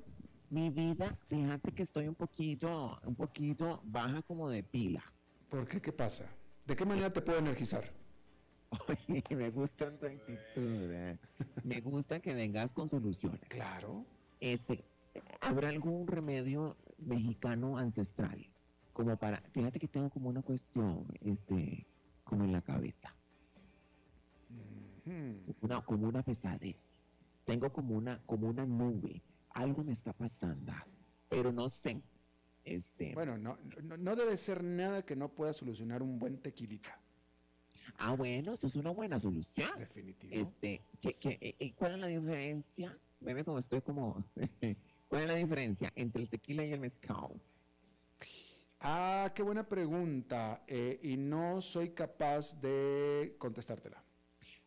Mi 0.49 0.71
vida, 0.71 1.15
fíjate 1.27 1.71
que 1.71 1.83
estoy 1.83 2.07
un 2.07 2.15
poquito, 2.15 2.99
un 3.05 3.13
poquito 3.13 3.81
baja 3.85 4.23
como 4.23 4.49
de 4.49 4.63
pila. 4.63 5.03
¿Por 5.47 5.67
qué? 5.67 5.79
¿Qué 5.79 5.91
pasa? 5.91 6.25
¿De 6.65 6.75
qué 6.75 6.85
manera 6.85 7.13
te 7.13 7.21
puedo 7.21 7.37
energizar? 7.37 7.83
Oye, 8.87 9.23
me 9.35 9.51
gusta 9.51 9.91
tu 9.97 10.07
actitud. 10.07 10.91
¿eh? 10.91 11.19
Me 11.63 11.81
gusta 11.81 12.19
que 12.19 12.33
vengas 12.33 12.73
con 12.73 12.89
soluciones. 12.89 13.41
Claro. 13.47 14.05
Este, 14.39 14.83
¿habrá 15.41 15.69
algún 15.69 16.07
remedio 16.07 16.77
mexicano 16.97 17.77
ancestral? 17.77 18.47
Como 18.93 19.17
para, 19.17 19.41
fíjate 19.51 19.79
que 19.79 19.87
tengo 19.87 20.09
como 20.09 20.29
una 20.29 20.41
cuestión, 20.41 21.05
este, 21.21 21.85
como 22.23 22.43
en 22.43 22.53
la 22.53 22.61
cabeza. 22.61 23.15
una, 25.61 25.81
como 25.81 26.07
una 26.07 26.23
pesadez. 26.23 26.75
Tengo 27.45 27.71
como 27.71 27.95
una, 27.95 28.19
como 28.25 28.47
una 28.47 28.65
nube. 28.65 29.21
Algo 29.51 29.83
me 29.83 29.91
está 29.91 30.13
pasando, 30.13 30.73
pero 31.27 31.51
no 31.51 31.69
sé. 31.69 32.01
Este, 32.63 33.13
bueno, 33.13 33.37
no, 33.37 33.57
no, 33.97 34.15
debe 34.15 34.37
ser 34.37 34.63
nada 34.63 35.03
que 35.03 35.15
no 35.15 35.29
pueda 35.29 35.53
solucionar 35.53 36.03
un 36.03 36.19
buen 36.19 36.37
tequilita. 36.37 36.99
Ah, 37.97 38.13
bueno, 38.13 38.53
eso 38.53 38.67
es 38.67 38.75
una 38.75 38.91
buena 38.91 39.19
solución. 39.19 39.71
Definitivo. 39.77 40.35
Este, 40.35 40.81
¿qué, 41.01 41.15
qué, 41.15 41.37
eh, 41.41 41.55
eh, 41.59 41.73
cuál 41.73 41.95
es 41.95 41.99
la 41.99 42.07
diferencia? 42.07 42.97
Veme 43.19 43.43
como 43.43 43.59
estoy 43.59 43.81
como... 43.81 44.23
¿Cuál 45.07 45.23
es 45.23 45.27
la 45.27 45.35
diferencia 45.35 45.91
entre 45.95 46.21
el 46.21 46.29
tequila 46.29 46.63
y 46.63 46.71
el 46.71 46.79
mezcal? 46.79 47.41
Ah, 48.79 49.31
qué 49.33 49.41
buena 49.41 49.67
pregunta. 49.67 50.63
Eh, 50.67 50.99
y 51.01 51.17
no 51.17 51.61
soy 51.61 51.89
capaz 51.89 52.61
de 52.61 53.35
contestártela. 53.39 54.03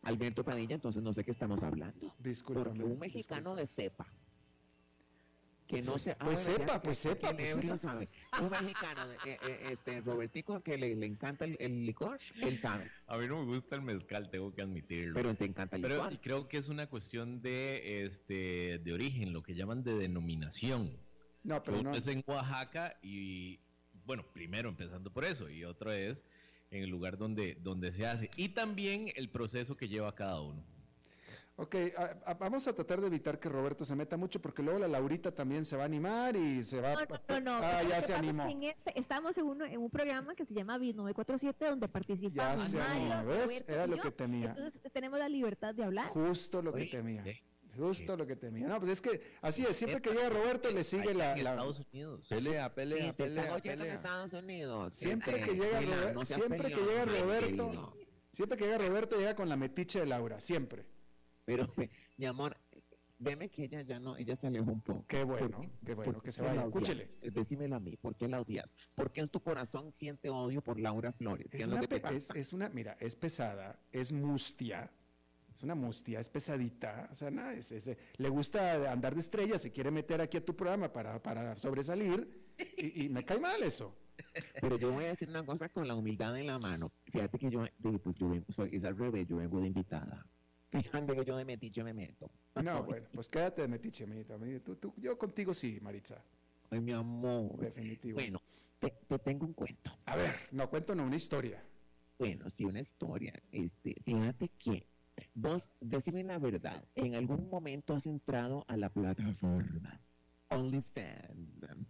Alberto 0.01 0.43
Padilla, 0.43 0.75
entonces 0.75 1.01
no 1.01 1.13
sé 1.13 1.23
qué 1.23 1.31
estamos 1.31 1.63
hablando. 1.63 2.13
Disculpe. 2.19 2.63
Porque 2.63 2.83
un 2.83 2.99
mexicano 2.99 3.55
de 3.55 3.65
cepa 3.65 4.05
que 5.67 5.81
no 5.81 5.97
se 5.97 6.15
pues 6.15 6.39
sepa, 6.39 6.81
pues 6.81 6.97
sepa, 6.97 7.35
pues 7.35 7.57
Sabe. 7.79 8.09
Un 8.41 8.49
mexicano, 8.49 9.11
eh, 9.25 9.37
eh, 9.47 9.69
este, 9.71 10.01
Robertico, 10.01 10.61
que 10.61 10.77
le, 10.77 10.91
encanta 11.05 11.45
el, 11.45 11.85
licor, 11.85 12.19
él 12.41 12.59
sabe. 12.61 12.91
A 13.07 13.17
mí 13.17 13.27
no 13.27 13.43
me 13.43 13.53
gusta 13.53 13.75
el 13.75 13.81
mezcal, 13.81 14.29
tengo 14.29 14.53
que 14.53 14.61
admitirlo. 14.61 15.13
Pero 15.13 15.35
te 15.35 15.45
encanta 15.45 15.75
el 15.75 15.81
Pero 15.81 16.09
creo 16.21 16.47
que 16.47 16.57
es 16.57 16.67
una 16.67 16.87
cuestión 16.87 17.41
de, 17.41 18.05
este, 18.05 18.79
de 18.79 18.93
origen, 18.93 19.33
lo 19.33 19.43
que 19.43 19.55
llaman 19.55 19.83
de 19.83 19.95
denominación. 19.95 20.97
No, 21.43 21.61
pero 21.63 21.79
Uno 21.79 21.93
es 21.93 22.07
en 22.07 22.23
Oaxaca 22.25 22.97
y, 23.01 23.59
bueno, 24.05 24.25
primero 24.33 24.69
empezando 24.69 25.11
por 25.11 25.25
eso, 25.25 25.49
y 25.49 25.63
otro 25.63 25.91
es 25.91 26.23
en 26.71 26.83
el 26.83 26.89
lugar 26.89 27.17
donde, 27.17 27.55
donde 27.55 27.91
se 27.91 28.05
hace. 28.05 28.29
Y 28.35 28.49
también 28.49 29.11
el 29.15 29.29
proceso 29.29 29.77
que 29.77 29.87
lleva 29.87 30.15
cada 30.15 30.41
uno. 30.41 30.72
Ok, 31.55 31.75
vamos 32.39 32.67
a 32.67 32.73
tratar 32.73 32.99
de 32.99 33.07
evitar 33.07 33.39
que 33.39 33.47
Roberto 33.47 33.85
se 33.85 33.95
meta 33.95 34.17
mucho 34.17 34.41
porque 34.41 34.63
luego 34.63 34.79
la 34.79 34.87
Laurita 34.87 35.31
también 35.31 35.65
se 35.65 35.75
va 35.75 35.83
a 35.83 35.85
animar 35.85 36.35
y 36.35 36.63
se 36.63 36.81
va 36.81 36.95
no, 36.95 36.99
no, 37.29 37.39
no, 37.41 37.57
Ah, 37.61 37.83
ya 37.83 38.01
se 38.01 38.15
animó. 38.15 38.47
este, 38.63 38.99
estamos 38.99 39.37
en, 39.37 39.61
en, 39.61 39.79
un 39.79 39.89
programa 39.91 40.33
que 40.33 40.45
se 40.45 40.53
llama 40.55 40.79
BID 40.79 40.95
947 40.95 41.65
donde 41.65 41.87
participamos. 41.87 42.71
Ya 42.71 42.81
se 42.81 42.81
animó, 42.81 43.25
¿ves? 43.25 43.63
Era 43.67 43.85
lo 43.85 43.97
que 43.97 44.09
temía. 44.09 44.47
Entonces 44.47 44.81
tenemos 44.91 45.19
la 45.19 45.29
libertad 45.29 45.75
de 45.75 45.83
hablar. 45.83 46.07
Justo 46.07 46.61
lo 46.63 46.73
que 46.73 46.85
temía. 46.85 47.23
Justo 47.77 48.17
lo 48.17 48.25
que 48.25 48.35
temía. 48.35 48.67
No, 48.67 48.79
pues 48.79 48.93
es 48.93 49.01
que 49.01 49.21
así 49.41 49.63
es, 49.63 49.75
siempre 49.75 50.01
que 50.01 50.11
llega 50.11 50.29
Roberto 50.29 50.71
le 50.71 50.83
sigue 50.83 51.13
la, 51.13 51.35
la... 51.37 51.51
Estados 51.51 51.79
Unidos. 51.91 52.27
Pelea, 52.29 52.73
pelea, 52.73 53.13
pelea, 53.13 53.61
pelea. 53.61 53.85
En 53.85 53.91
Estados 53.91 54.33
Unidos. 54.33 54.95
Siempre 54.95 55.41
que 55.41 55.53
llega 55.53 55.81
Roberto, 55.81 56.25
siempre 56.25 56.71
que 56.71 56.81
llega 56.81 57.05
Roberto, 57.05 57.93
siempre 58.31 58.57
que 58.57 58.65
llega 58.65 58.77
Roberto 58.79 59.17
llega 59.17 59.35
con 59.35 59.49
la 59.49 59.55
metiche 59.55 59.99
de 59.99 60.05
Laura, 60.07 60.39
siempre. 60.39 60.92
Pero, 61.45 61.67
mi 62.17 62.25
amor, 62.25 62.57
veme 63.19 63.49
que 63.49 63.63
ella 63.63 63.81
ya 63.81 63.99
no, 63.99 64.15
ella 64.17 64.35
se 64.35 64.47
alejó 64.47 64.71
un 64.71 64.81
poco. 64.81 65.05
Qué 65.07 65.23
bueno, 65.23 65.61
qué 65.85 65.93
bueno, 65.93 66.21
que 66.21 66.31
se 66.31 66.41
vaya. 66.41 66.65
Escúchele. 66.65 67.05
Decímelo 67.21 67.75
a 67.75 67.79
mí, 67.79 67.97
¿por 67.97 68.15
qué 68.15 68.27
la 68.27 68.41
odias? 68.41 68.75
¿Por 68.95 69.11
qué 69.11 69.21
en 69.21 69.29
tu 69.29 69.41
corazón 69.41 69.91
siente 69.91 70.29
odio 70.29 70.61
por 70.61 70.79
Laura 70.79 71.11
Flores? 71.11 71.53
Es, 71.53 71.67
una, 71.67 71.81
es, 72.35 72.53
una, 72.53 72.69
mira, 72.69 72.97
es 72.99 73.15
pesada, 73.15 73.79
es 73.91 74.11
mustia, 74.11 74.91
es 75.55 75.63
una 75.63 75.75
mustia, 75.75 76.19
es 76.19 76.29
pesadita, 76.29 77.09
o 77.11 77.15
sea, 77.15 77.31
nada, 77.31 77.53
es, 77.53 77.89
le 78.17 78.29
gusta 78.29 78.91
andar 78.91 79.13
de 79.13 79.21
estrella, 79.21 79.57
se 79.57 79.71
quiere 79.71 79.91
meter 79.91 80.21
aquí 80.21 80.37
a 80.37 80.45
tu 80.45 80.55
programa 80.55 80.91
para, 80.91 81.21
para 81.21 81.57
sobresalir 81.57 82.43
y, 82.77 83.09
me 83.09 83.23
cae 83.23 83.39
mal 83.39 83.61
eso. 83.63 83.95
Pero 84.61 84.77
yo 84.77 84.91
voy 84.91 85.05
a 85.05 85.09
decir 85.09 85.29
una 85.29 85.43
cosa 85.43 85.69
con 85.69 85.87
la 85.87 85.95
humildad 85.95 86.37
en 86.37 86.47
la 86.47 86.59
mano. 86.59 86.91
Fíjate 87.05 87.39
que 87.39 87.49
yo, 87.49 87.65
pues 87.81 88.15
yo 88.15 88.29
vengo, 88.29 88.45
soy, 88.49 88.69
es 88.73 88.83
al 88.83 88.97
revés, 88.97 89.27
yo 89.27 89.37
vengo 89.37 89.59
de 89.59 89.67
invitada. 89.67 90.25
Fíjate 90.73 91.15
que 91.15 91.25
yo 91.25 91.37
de 91.37 91.45
metiche 91.45 91.83
me 91.83 91.93
meto. 91.93 92.31
No, 92.63 92.83
bueno, 92.83 93.07
pues 93.13 93.27
quédate 93.27 93.61
de 93.61 93.67
metiche, 93.67 94.05
amiguita. 94.05 94.37
Tú, 94.63 94.75
tú, 94.75 94.93
yo 94.97 95.17
contigo 95.17 95.53
sí, 95.53 95.79
Maritza. 95.81 96.23
Ay, 96.71 96.81
mi 96.81 96.91
amor. 96.91 97.59
Definitivo. 97.59 98.15
Bueno, 98.15 98.41
te, 98.79 98.91
tengo 99.19 99.45
un 99.45 99.53
cuento. 99.53 99.91
A 100.05 100.15
ver, 100.15 100.35
no 100.51 100.69
cuento, 100.69 100.95
no, 100.95 101.03
una 101.03 101.15
historia. 101.15 101.63
Bueno, 102.17 102.49
sí, 102.49 102.65
una 102.65 102.79
historia. 102.79 103.39
Este, 103.51 103.95
fíjate 104.03 104.49
que 104.57 104.87
vos, 105.35 105.69
decime 105.79 106.23
la 106.23 106.39
verdad, 106.39 106.83
¿en 106.95 107.15
algún 107.15 107.49
momento 107.49 107.93
has 107.93 108.07
entrado 108.07 108.65
a 108.67 108.75
la 108.75 108.89
plataforma 108.89 110.01
OnlyFans? 110.49 111.87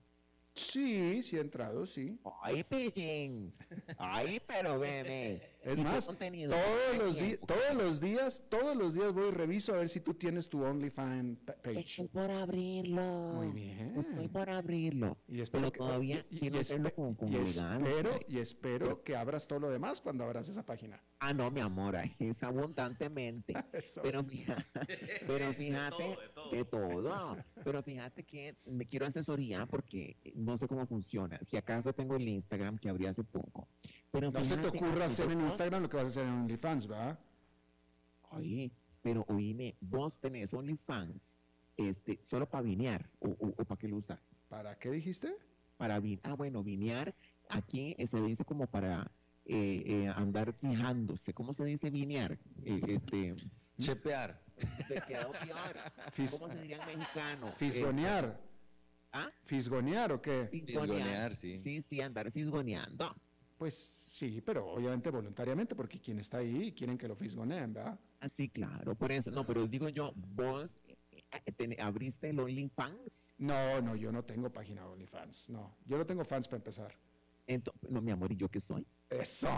Sí, 0.55 1.23
sí 1.23 1.37
he 1.37 1.41
entrado, 1.41 1.85
sí. 1.85 2.19
Ay, 2.41 2.63
Pillín. 2.63 3.53
Ay, 3.97 4.41
pero 4.45 4.77
bebé. 4.77 5.52
Es 5.63 5.77
más, 5.77 6.05
todos 6.05 6.97
los, 6.97 7.17
días, 7.17 7.39
todos 7.47 7.75
los 7.75 8.01
días, 8.01 8.43
todos 8.49 8.75
los 8.75 8.93
días 8.95 9.13
voy 9.13 9.29
y 9.29 9.31
reviso 9.31 9.73
a 9.73 9.77
ver 9.77 9.87
si 9.87 10.01
tú 10.01 10.13
tienes 10.13 10.49
tu 10.49 10.61
OnlyFans 10.61 11.39
page. 11.39 11.79
Estoy 11.79 12.07
por 12.09 12.29
abrirlo. 12.29 13.01
Muy 13.01 13.49
bien. 13.51 13.95
Estoy 13.97 14.27
por 14.27 14.49
abrirlo. 14.49 15.17
Y 15.25 15.39
espero 15.39 15.71
que, 15.71 15.77
todavía 15.77 16.25
y, 16.29 16.39
quiero 16.39 16.59
como, 16.93 17.15
y 17.29 17.37
espero, 17.37 18.19
y 18.27 18.39
espero 18.39 19.03
que 19.03 19.15
abras 19.15 19.47
todo 19.47 19.59
lo 19.59 19.69
demás 19.69 20.01
cuando 20.01 20.25
abras 20.25 20.49
esa 20.49 20.65
página. 20.65 21.01
Ah, 21.19 21.33
no, 21.33 21.49
mi 21.49 21.61
amor, 21.61 21.95
es 22.19 22.43
abundantemente. 22.43 23.53
pero, 24.03 24.21
fíjate, 24.25 25.23
pero 25.25 25.53
fíjate, 25.53 26.17
de 26.51 26.65
todo, 26.65 27.37
Pero 27.63 27.81
fíjate 27.83 28.23
que 28.25 28.57
me 28.65 28.85
quiero 28.85 29.05
asesoría 29.05 29.65
porque 29.65 30.17
no 30.35 30.57
sé 30.57 30.67
cómo 30.67 30.85
funciona. 30.85 31.39
Si 31.41 31.55
acaso 31.55 31.93
tengo 31.93 32.17
el 32.17 32.27
Instagram 32.27 32.77
que 32.77 32.89
abrí 32.89 33.05
hace 33.05 33.23
poco 33.23 33.69
no 34.21 34.43
se 34.43 34.57
te 34.57 34.67
ocurra 34.67 35.05
hacer 35.05 35.31
en 35.31 35.41
Instagram 35.41 35.83
lo 35.83 35.89
que 35.89 35.97
vas 35.97 36.05
a 36.05 36.09
hacer 36.09 36.25
en 36.25 36.33
OnlyFans, 36.33 36.87
¿verdad? 36.87 37.19
Oye, 38.29 38.71
pero 39.01 39.25
oíme, 39.27 39.75
vos 39.81 40.19
tenés 40.19 40.53
OnlyFans 40.53 41.19
este, 41.77 42.19
solo 42.23 42.47
para 42.47 42.61
vinear 42.61 43.09
o, 43.19 43.51
para 43.51 43.79
qué 43.79 43.87
lo 43.87 43.97
usas. 43.97 44.19
¿Para 44.49 44.77
qué 44.77 44.91
dijiste? 44.91 45.35
Para 45.77 45.99
vin 45.99 46.19
ah, 46.23 46.33
bueno, 46.33 46.63
vinear 46.63 47.15
aquí 47.49 47.95
se 48.05 48.21
dice 48.21 48.45
como 48.45 48.67
para 48.67 49.11
eh, 49.45 49.83
eh, 49.85 50.13
andar 50.15 50.53
fijándose. 50.53 51.33
¿Cómo 51.33 51.53
se 51.53 51.65
dice 51.65 51.89
vinear? 51.89 52.37
Eh, 52.63 52.81
este, 52.87 53.35
Chepear. 53.79 54.39
Te 54.87 55.01
quedó 55.07 55.31
¿Cómo 56.31 56.53
se 56.53 56.61
diría 56.61 56.77
en 56.77 56.99
mexicano? 56.99 57.51
Fisgonear. 57.57 58.39
¿Ah? 59.11 59.29
¿Fisgonear 59.45 60.11
o 60.11 60.21
qué? 60.21 60.47
Fisgonear, 60.51 61.35
sí. 61.35 61.59
Sí, 61.63 61.81
sí, 61.81 62.01
andar 62.01 62.31
fisgoneando. 62.31 63.15
Pues 63.57 63.75
sí, 63.75 64.41
pero 64.41 64.67
obviamente 64.67 65.09
voluntariamente, 65.09 65.75
porque 65.75 65.99
quien 65.99 66.19
está 66.19 66.37
ahí 66.37 66.71
quieren 66.71 66.97
que 66.97 67.07
lo 67.07 67.15
fisgoneen, 67.15 67.73
¿verdad? 67.73 67.99
Así, 68.19 68.45
ah, 68.49 68.51
claro, 68.53 68.95
por 68.95 69.11
eso. 69.11 69.31
No, 69.31 69.45
pero 69.45 69.67
digo 69.67 69.89
yo, 69.89 70.13
vos 70.15 70.81
eh, 70.87 71.77
abriste 71.79 72.29
el 72.29 72.39
OnlyFans. 72.39 73.35
No, 73.37 73.81
no, 73.81 73.95
yo 73.95 74.11
no 74.11 74.23
tengo 74.23 74.51
página 74.51 74.81
de 74.81 74.87
OnlyFans, 74.87 75.49
no. 75.49 75.75
Yo 75.85 75.97
no 75.97 76.05
tengo 76.05 76.23
fans 76.25 76.47
para 76.47 76.57
empezar. 76.57 76.97
no, 77.89 78.01
mi 78.01 78.11
amor, 78.11 78.31
¿y 78.31 78.35
yo 78.35 78.49
qué 78.49 78.59
soy? 78.59 78.85
Eso. 79.09 79.49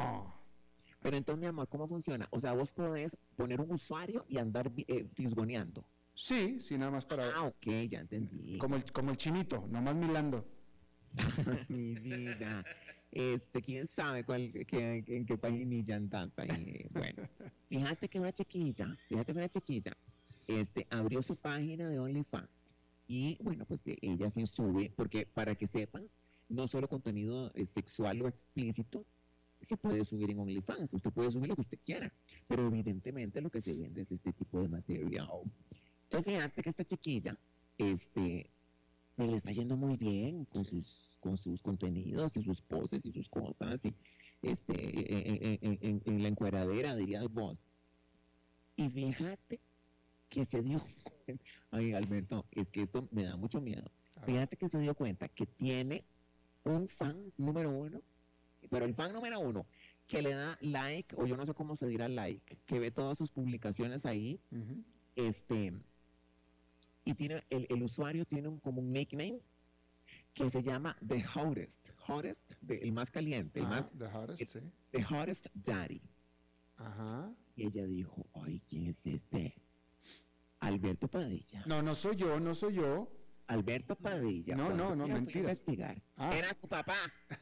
Pero 1.02 1.18
entonces, 1.18 1.40
mi 1.40 1.48
amor, 1.48 1.68
¿cómo 1.68 1.88
funciona? 1.88 2.28
O 2.32 2.40
sea, 2.40 2.54
vos 2.54 2.72
podés 2.72 3.16
poner 3.36 3.62
un 3.62 3.72
usuario 3.72 4.26
y 4.28 4.40
andar 4.40 4.72
eh, 4.76 5.08
fisgoneando. 5.14 5.86
Sí, 6.16 6.60
sí, 6.62 6.78
nada 6.78 6.92
más 6.92 7.06
para... 7.06 7.30
Ah, 7.36 7.44
ok, 7.44 7.68
ya 7.90 8.00
entendí. 8.00 8.58
Como 8.58 8.76
el, 8.76 8.92
como 8.92 9.12
el 9.12 9.18
chinito, 9.18 9.68
nomás 9.68 9.96
milando. 9.96 10.48
mi 11.70 11.94
vida. 11.94 12.64
Este, 13.16 13.62
quién 13.62 13.88
sabe 13.96 14.26
cuál, 14.26 14.52
en 14.54 15.26
qué 15.26 15.38
país 15.38 15.90
andas 15.90 16.38
ahí. 16.38 16.86
Bueno, 16.92 17.24
fíjate 17.70 18.10
que 18.10 18.20
una 18.20 18.34
chiquilla, 18.34 18.94
fíjate 19.08 19.32
que 19.32 19.40
una 19.40 19.48
chiquilla, 19.48 19.98
este, 20.48 20.86
abrió 20.90 21.22
su 21.22 21.38
página 21.38 21.88
de 21.88 21.98
OnlyFans 21.98 22.50
y 23.08 23.38
bueno, 23.42 23.66
pues 23.66 23.84
ella 23.86 24.30
se 24.30 24.46
sube, 24.46 24.92
porque 24.98 25.26
para 25.26 25.56
que 25.56 25.66
sepan, 25.66 26.10
no 26.50 26.68
solo 26.68 26.90
contenido 26.90 27.54
eh, 27.56 27.66
sexual 27.66 28.22
o 28.22 28.28
explícito, 28.28 29.06
se 29.62 29.78
puede 29.78 30.04
subir 30.04 30.32
en 30.32 30.40
OnlyFans, 30.40 30.94
usted 30.94 31.12
puede 31.12 31.32
subir 31.32 31.48
lo 31.48 31.56
que 31.56 31.62
usted 31.62 31.80
quiera, 31.86 32.12
pero 32.50 32.68
evidentemente 32.68 33.40
lo 33.40 33.50
que 33.50 33.62
se 33.62 33.74
vende 33.76 34.02
es 34.02 34.12
este 34.12 34.34
tipo 34.34 34.62
de 34.62 34.68
material. 34.68 35.30
Entonces 36.04 36.34
fíjate 36.34 36.62
que 36.62 36.70
esta 36.70 36.84
chiquilla, 36.84 37.40
este, 37.78 38.50
le 39.18 39.36
está 39.36 39.52
yendo 39.52 39.78
muy 39.78 39.98
bien 39.98 40.46
con 40.46 40.66
sus, 40.66 41.18
con 41.20 41.38
sus 41.38 41.62
contenidos 41.62 42.36
y 42.38 42.44
sus 42.44 42.62
poses 42.62 43.06
y 43.06 43.12
sus 43.12 43.30
cosas, 43.30 43.86
y 43.86 43.94
este, 44.42 45.58
en, 45.66 45.78
en- 45.82 46.02
en 46.06 46.22
la 46.24 46.28
encueradera, 46.30 46.96
dirías 46.96 47.28
vos. 47.32 47.58
Y 48.76 48.90
fíjate 48.90 49.60
que 50.30 50.44
se 50.46 50.62
dio 50.62 50.82
cuenta, 51.04 51.44
ay 51.72 51.94
Alberto, 51.94 52.46
es 52.52 52.70
que 52.70 52.82
esto 52.82 53.08
me 53.12 53.24
da 53.24 53.38
mucho 53.38 53.62
miedo. 53.62 53.90
Fíjate 54.26 54.58
que 54.58 54.68
se 54.68 54.80
dio 54.80 54.96
cuenta 54.96 55.28
que 55.30 55.46
tiene 55.46 56.04
un 56.64 56.88
fan 56.90 57.32
número 57.38 57.70
uno, 57.70 58.02
pero 58.70 58.86
el 58.86 58.96
fan 58.96 59.14
número 59.14 59.40
uno 59.40 59.66
que 60.08 60.22
le 60.22 60.34
da 60.34 60.58
like, 60.62 61.16
o 61.18 61.26
yo 61.26 61.36
no 61.38 61.46
sé 61.46 61.54
cómo 61.54 61.76
se 61.76 61.88
dirá 61.88 62.08
like, 62.10 62.58
que 62.66 62.80
ve 62.80 62.92
todas 62.92 63.18
sus 63.18 63.32
publicaciones 63.32 64.06
ahí, 64.06 64.40
este, 65.16 65.74
y 67.06 67.14
tiene, 67.14 67.42
el, 67.50 67.66
el 67.70 67.84
usuario 67.84 68.26
tiene 68.26 68.48
un, 68.50 68.60
como 68.60 68.82
un 68.82 68.90
nickname 68.90 69.40
que 70.34 70.50
se 70.50 70.62
llama 70.62 70.98
The 71.08 71.24
Hottest, 71.34 71.90
Hottest, 72.08 72.54
de- 72.62 72.80
el 72.80 72.92
más 72.92 73.10
caliente, 73.10 73.60
el 73.60 73.66
Ah, 73.68 73.70
más, 73.70 73.90
The 73.98 74.06
Hottest, 74.06 74.54
sí. 74.54 74.60
The 74.92 75.06
Hottest 75.06 75.48
Daddy. 75.54 76.02
Ajá. 76.78 77.32
Y 77.56 77.68
ella 77.68 77.86
dijo, 77.86 78.26
ay, 78.34 78.62
¿quién 78.68 78.88
es 78.88 78.98
este? 79.06 79.56
Alberto 80.60 81.08
Padilla. 81.08 81.64
No, 81.66 81.82
no 81.82 81.96
soy 81.96 82.16
yo, 82.18 82.40
no 82.40 82.54
soy 82.56 82.76
yo. 82.76 83.10
Alberto 83.48 83.96
Padilla. 83.96 84.56
No, 84.56 84.74
no, 84.74 84.96
no, 84.96 85.06
yo 85.08 85.12
fui 85.12 85.12
a 85.12 85.16
mentiras. 85.16 85.42
investigar, 85.60 86.02
Ah. 86.18 86.36
Era 86.36 86.54
su 86.54 86.68
papá. 86.68 86.96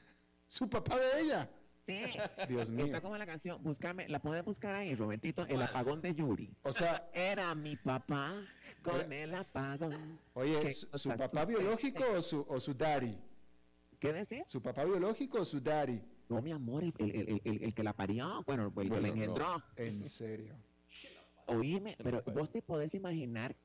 Su 0.48 0.70
papá 0.70 0.98
de 1.00 1.22
ella. 1.22 1.50
Sí. 1.88 2.04
Dios 2.48 2.70
mío. 2.70 2.86
Está 2.86 3.02
como 3.02 3.18
la 3.18 3.26
canción, 3.26 3.62
búscame, 3.64 4.08
la 4.08 4.22
puedes 4.22 4.46
buscar 4.46 4.76
ahí, 4.76 4.94
Robertito, 4.94 5.48
el 5.48 5.60
apagón 5.64 6.00
de 6.02 6.14
Yuri. 6.14 6.56
O 6.62 6.72
sea, 6.72 7.10
Era 7.12 7.56
mi 7.56 7.76
papá 7.76 8.36
con 8.84 9.12
el 9.14 9.34
apagón. 9.36 10.20
oye, 10.34 10.60
¿Qué 10.62 10.72
¿su, 10.72 11.10
papá 11.10 11.46
biológico 11.46 12.04
o 12.16 12.22
su, 12.22 12.42
o 12.48 12.60
su 12.60 12.74
daddy? 12.74 13.18
¿Qué 14.00 14.12
decir? 14.14 14.44
¿Su 14.48 14.62
papá 14.62 14.84
biológico 14.86 15.40
o 15.40 15.46
su 15.46 15.60
daddy? 15.62 16.02
No, 16.30 16.42
mi 16.42 16.52
amor, 16.52 16.84
el, 16.84 16.94
el- 17.00 17.42
el- 17.44 17.64
el- 17.64 17.74
que 17.74 17.84
la 17.84 17.94
parió, 17.94 18.44
bueno, 18.46 18.72
el 18.78 18.90
que 18.90 18.96
la 19.02 19.08
no. 19.08 19.14
engendró. 19.14 19.64
En 19.78 20.06
serio. 20.06 20.56
Oíme, 21.48 21.96
pero 22.02 22.22
vos 22.34 22.52
te 22.52 22.62
podés 22.62 22.94
imaginar 22.94 23.56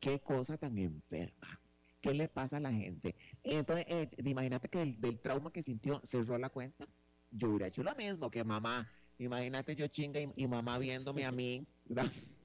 qué 0.00 0.20
cosa 0.20 0.56
tan 0.56 0.76
enferma. 0.78 1.60
¿Qué 2.00 2.14
le 2.14 2.28
pasa 2.28 2.56
a 2.56 2.60
la 2.60 2.72
gente? 2.72 3.14
Entonces, 3.42 3.84
eh, 3.88 4.08
imagínate 4.24 4.68
que 4.68 4.82
el- 4.82 5.00
del 5.00 5.20
trauma 5.20 5.52
que 5.52 5.62
sintió 5.62 6.00
cerró 6.04 6.38
la 6.38 6.48
cuenta. 6.50 6.86
Yo 7.30 7.48
hubiera 7.50 7.66
hecho 7.68 7.82
lo 7.82 7.94
mismo 7.94 8.30
que 8.30 8.42
mamá. 8.42 8.88
Imagínate 9.18 9.76
yo 9.76 9.86
chinga 9.86 10.18
y, 10.20 10.32
y 10.34 10.46
mamá 10.46 10.78
viéndome 10.78 11.24
a 11.26 11.32
mí. 11.32 11.66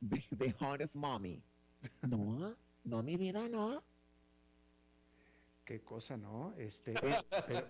The, 0.00 0.22
the 0.36 0.54
hottest 0.60 0.94
mommy. 0.94 1.42
No, 2.02 2.56
no, 2.84 3.02
mi 3.02 3.16
vida, 3.16 3.48
no. 3.48 3.82
Qué 5.64 5.80
cosa, 5.82 6.16
¿no? 6.16 6.54
Este, 6.56 6.92
Eh, 6.92 7.22
pero 7.40 7.68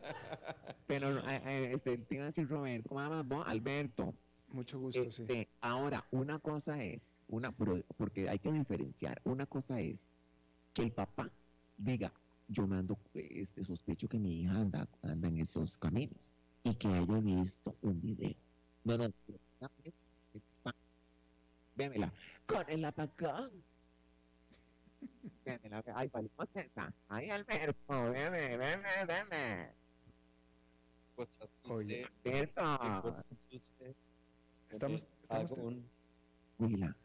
Pero 0.87 1.19
eh, 1.29 1.43
eh, 1.45 1.73
este, 1.75 1.99
te 1.99 2.15
iba 2.15 2.25
a 2.25 2.27
decir 2.29 2.49
Roberto. 2.49 2.97
Alberto. 3.45 4.15
mucho 4.49 4.79
gusto, 4.79 5.11
sí. 5.11 5.23
Este, 5.23 5.49
Ahora, 5.61 6.07
una 6.13 6.39
cosa 6.39 6.83
es, 6.83 7.13
una, 7.27 7.51
porque 7.51 8.29
hay 8.29 8.39
que 8.39 8.53
diferenciar, 8.53 9.21
una 9.25 9.47
cosa 9.47 9.81
es 9.81 10.09
que 10.73 10.83
el 10.83 10.93
papá 10.93 11.31
diga, 11.77 12.13
yo 12.47 12.67
me 12.67 12.77
ando, 12.77 12.99
este, 13.15 13.65
sospecho 13.65 14.09
que 14.09 14.19
mi 14.19 14.43
hija 14.43 14.55
anda, 14.55 14.89
anda 15.03 15.29
en 15.29 15.39
esos 15.39 15.77
caminos 15.77 16.33
y 16.63 16.75
que 16.75 16.89
haya 16.89 17.21
visto 17.21 17.77
un 17.83 18.01
video. 18.01 18.35
No, 18.85 18.97
no, 18.97 19.13
véamela, 21.75 22.13
con 22.47 22.69
el 22.69 22.85
apagón. 22.85 23.51
Ay, 25.95 26.09
¿cuál 26.11 26.31
es 26.55 26.67
esa? 26.67 26.93
Ay, 27.09 27.31
Alberto, 27.31 28.11
veme, 28.11 28.57
veme, 28.57 28.89
veme. 29.07 29.73
Cosas 31.15 31.51
Oye. 31.65 32.07
Alberto. 32.25 32.63
cosas 33.03 33.49
usted. 33.53 33.95
Estamos, 34.71 35.07
estamos 35.23 35.51
un- 35.53 35.89
Willa. 36.59 36.97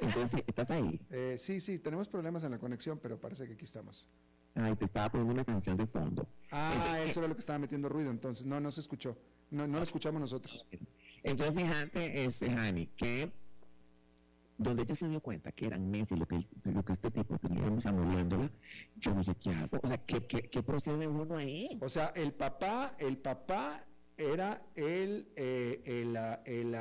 Entonces, 0.00 0.42
¿estás 0.46 0.70
ahí? 0.70 1.00
eh, 1.10 1.36
sí, 1.38 1.60
sí, 1.60 1.78
tenemos 1.78 2.08
problemas 2.08 2.42
en 2.44 2.50
la 2.52 2.58
conexión, 2.58 2.98
pero 2.98 3.20
parece 3.20 3.46
que 3.46 3.52
aquí 3.54 3.64
estamos. 3.64 4.08
Ay, 4.54 4.74
te 4.74 4.84
estaba 4.86 5.08
poniendo 5.10 5.34
una 5.34 5.44
canción 5.44 5.76
de 5.76 5.86
fondo. 5.86 6.26
Ah, 6.50 6.98
eso 7.04 7.20
era 7.20 7.28
lo 7.28 7.34
que 7.34 7.40
estaba 7.40 7.58
metiendo 7.60 7.88
ruido, 7.88 8.10
entonces. 8.10 8.44
No, 8.46 8.58
no 8.58 8.70
se 8.72 8.80
escuchó. 8.80 9.16
No, 9.50 9.66
no 9.68 9.76
lo 9.78 9.82
escuchamos 9.84 10.20
nosotros. 10.20 10.66
Entonces, 11.22 11.54
fíjate, 11.54 12.24
este, 12.24 12.50
Hani, 12.50 12.86
que 12.88 13.30
donde 14.58 14.82
ella 14.82 14.94
se 14.94 15.08
dio 15.08 15.20
cuenta 15.20 15.52
que 15.52 15.66
eran 15.66 15.88
meses 15.90 16.18
lo 16.18 16.26
que, 16.26 16.44
lo 16.64 16.84
que 16.84 16.92
este 16.92 17.10
tipo 17.10 17.38
teníamos 17.38 17.86
amoliéndola, 17.86 18.50
yo 18.96 19.14
no 19.14 19.22
sé 19.22 19.34
qué 19.36 19.50
hago. 19.50 19.78
O 19.82 19.88
sea, 19.88 19.98
¿qué, 19.98 20.26
qué, 20.26 20.42
qué 20.42 20.62
procede 20.62 21.06
uno 21.06 21.36
ahí? 21.36 21.78
O 21.80 21.88
sea, 21.88 22.08
el 22.16 22.32
papá, 22.32 22.94
el 22.98 23.16
papá 23.16 23.87
era 24.18 24.60
el, 24.74 25.28
eh, 25.36 25.80
el, 25.86 26.16
el, 26.44 26.74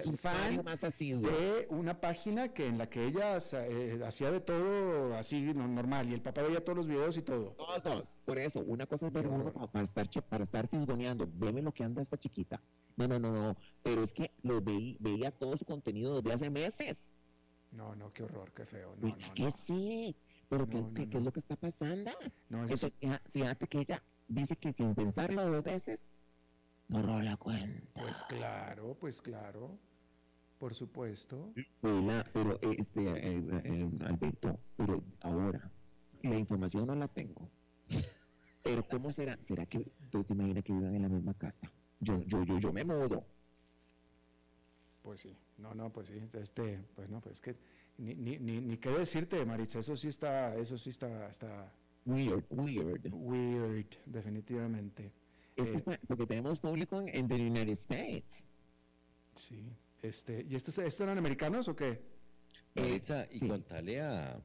el 0.00 0.16
fan 0.16 0.64
más 0.64 0.80
de 0.80 1.66
una 1.68 2.00
página 2.00 2.48
que 2.48 2.66
en 2.66 2.78
la 2.78 2.88
que 2.88 3.06
ella 3.06 3.36
eh, 3.52 4.00
hacía 4.06 4.30
de 4.30 4.40
todo 4.40 5.14
así 5.16 5.40
no- 5.54 5.68
normal 5.68 6.08
y 6.10 6.14
el 6.14 6.22
papá 6.22 6.42
veía 6.42 6.64
todos 6.64 6.78
los 6.78 6.86
videos 6.88 7.16
y 7.18 7.22
todo. 7.22 7.50
Todos. 7.82 8.08
Por 8.24 8.38
eso, 8.38 8.60
una 8.60 8.86
cosa 8.86 9.06
es 9.08 9.12
ver 9.12 9.26
uno 9.28 9.52
para, 9.70 9.84
estar, 9.84 10.22
para 10.24 10.44
estar 10.44 10.66
fisgoneando. 10.68 11.28
Veme 11.34 11.60
lo 11.60 11.72
que 11.72 11.84
anda 11.84 12.00
esta 12.00 12.16
chiquita. 12.18 12.60
No, 12.96 13.06
no, 13.06 13.18
no, 13.18 13.32
no. 13.32 13.56
Pero 13.82 14.02
es 14.02 14.12
que 14.14 14.30
lo 14.42 14.60
veí, 14.62 14.96
veía 14.98 15.30
todo 15.30 15.56
su 15.58 15.64
contenido 15.66 16.20
desde 16.22 16.32
hace 16.34 16.50
meses. 16.50 17.02
No, 17.70 17.94
no, 17.94 18.12
qué 18.12 18.22
horror, 18.22 18.50
qué 18.52 18.64
feo. 18.64 18.94
No, 18.96 19.00
Pues 19.10 19.18
no, 19.28 19.34
que 19.34 19.42
no. 19.44 19.50
sí. 19.66 20.16
Pero 20.48 20.68
¿qué, 20.68 20.80
No, 20.80 20.92
qué- 20.94 21.02
es 21.10 21.22
lo 21.22 21.32
que 21.32 21.40
está 21.40 21.56
pasando? 21.56 22.10
No, 22.48 22.62
Entonces, 22.62 22.92
fíjate 23.32 23.66
que 23.66 23.78
ella 23.80 24.02
dice 24.28 24.56
que 24.56 24.72
sin 24.72 24.94
pensarlo 24.94 25.44
dos 25.46 25.62
veces, 25.62 26.06
borró 26.92 27.20
la 27.20 27.36
cuenta. 27.36 28.02
Pues 28.02 28.22
claro, 28.24 28.96
pues 29.00 29.20
claro. 29.20 29.78
Por 30.58 30.74
supuesto. 30.74 31.52
Hola, 31.80 32.24
pero 32.32 32.60
este, 32.78 33.00
eh, 33.08 33.42
eh, 33.64 33.90
Alberto, 34.04 34.60
pero 34.76 35.02
ahora, 35.20 35.68
la 36.22 36.38
información 36.38 36.86
no 36.86 36.94
la 36.94 37.08
tengo. 37.08 37.50
Pero 38.62 38.86
¿cómo 38.86 39.10
será? 39.10 39.36
¿Será 39.42 39.66
que 39.66 39.90
tú 40.10 40.22
te 40.22 40.34
imaginas 40.34 40.62
que 40.62 40.72
vivan 40.72 40.94
en 40.94 41.02
la 41.02 41.08
misma 41.08 41.34
casa? 41.34 41.68
Yo, 41.98 42.22
yo, 42.26 42.44
yo, 42.44 42.58
yo 42.60 42.72
me 42.72 42.84
mudo. 42.84 43.24
Pues 45.02 45.20
sí. 45.22 45.36
No, 45.58 45.74
no, 45.74 45.90
pues 45.92 46.06
sí. 46.08 46.20
Este, 46.34 46.78
pues 46.94 47.08
no, 47.10 47.20
pues 47.20 47.40
que 47.40 47.56
ni, 47.98 48.14
ni, 48.14 48.38
ni, 48.38 48.60
ni 48.60 48.76
qué 48.78 48.90
decirte, 48.90 49.44
Maritza. 49.44 49.80
Eso 49.80 49.96
sí 49.96 50.08
está, 50.08 50.54
eso 50.54 50.78
sí 50.78 50.90
está, 50.90 51.28
está 51.28 51.72
Weird, 52.04 52.44
weird. 52.50 53.08
weird, 53.12 53.96
definitivamente. 54.06 55.12
Eh, 55.56 55.62
es 55.74 55.82
pa- 55.82 55.98
porque 56.06 56.26
tenemos 56.26 56.58
público 56.60 57.00
en, 57.00 57.08
en 57.08 57.28
the 57.28 57.34
United 57.34 57.72
States. 57.72 58.44
Sí. 59.34 59.70
Este, 60.02 60.44
¿y 60.48 60.54
estos, 60.56 60.76
estos 60.78 61.00
eran 61.02 61.18
americanos 61.18 61.68
o 61.68 61.76
qué? 61.76 62.00
Maritza, 62.74 63.26
y 63.30 63.38
sí. 63.38 63.48
contale 63.48 64.00
a 64.00 64.42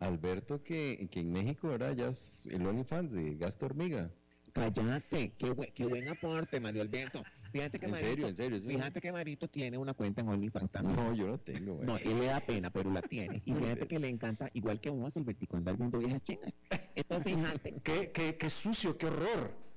Alberto 0.00 0.62
que, 0.62 1.08
que 1.10 1.20
en 1.20 1.32
México 1.32 1.68
ahora 1.68 1.92
ya 1.92 2.08
es 2.08 2.46
el 2.50 2.66
OnlyFans 2.66 3.12
de 3.12 3.34
Gasto 3.36 3.66
Hormiga. 3.66 4.10
Cállate, 4.52 5.32
qué, 5.38 5.50
buen- 5.52 5.72
qué 5.72 5.86
buen 5.86 6.08
aporte, 6.08 6.58
Mario 6.58 6.82
Alberto. 6.82 7.22
Fíjate 7.52 7.78
que 7.78 7.86
En 7.86 7.92
Marito, 7.92 8.08
serio, 8.10 8.28
en 8.28 8.36
serio. 8.36 8.60
fíjate 8.60 9.00
que 9.00 9.12
Marito 9.12 9.48
tiene 9.48 9.78
una 9.78 9.94
cuenta 9.94 10.20
en 10.20 10.28
OnlyFans 10.28 10.70
también. 10.70 10.96
No, 10.96 11.14
yo 11.14 11.26
no 11.28 11.38
tengo. 11.38 11.74
güey. 11.76 11.86
No, 11.86 11.96
él 11.96 12.18
le 12.18 12.26
da 12.26 12.40
pena, 12.44 12.70
pero 12.70 12.90
la 12.90 13.00
tiene. 13.00 13.40
Y 13.46 13.52
fíjate 13.54 13.86
que 13.86 13.98
le 13.98 14.08
encanta, 14.08 14.50
igual 14.54 14.80
que 14.80 14.90
vos, 14.90 15.16
Albertico, 15.16 15.56
andar 15.56 15.76
viendo 15.76 15.98
viejas 15.98 16.22
chingas. 16.22 16.52
Entonces, 16.94 17.34
fíjate, 17.36 17.74
Qué, 17.82 18.10
qué, 18.12 18.36
qué 18.36 18.50
sucio, 18.50 18.98
qué 18.98 19.06
horror. 19.06 19.67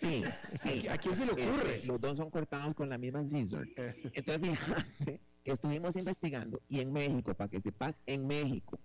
Sí, 0.00 0.24
sí. 0.62 0.88
¿A 0.88 0.98
quién 0.98 1.16
se 1.16 1.26
le 1.26 1.32
ocurre? 1.32 1.76
Eh, 1.76 1.82
los 1.84 2.00
dos 2.00 2.16
son 2.16 2.30
cortados 2.30 2.74
con 2.74 2.88
la 2.88 2.98
misma 2.98 3.24
scissor. 3.24 3.68
Eh, 3.76 4.10
Entonces, 4.14 4.50
fíjate, 4.58 5.20
estuvimos 5.44 5.96
investigando 5.96 6.60
y 6.68 6.80
en 6.80 6.92
México, 6.92 7.34
para 7.34 7.50
que 7.50 7.60
sepas, 7.60 8.00
en 8.06 8.26
México, 8.26 8.78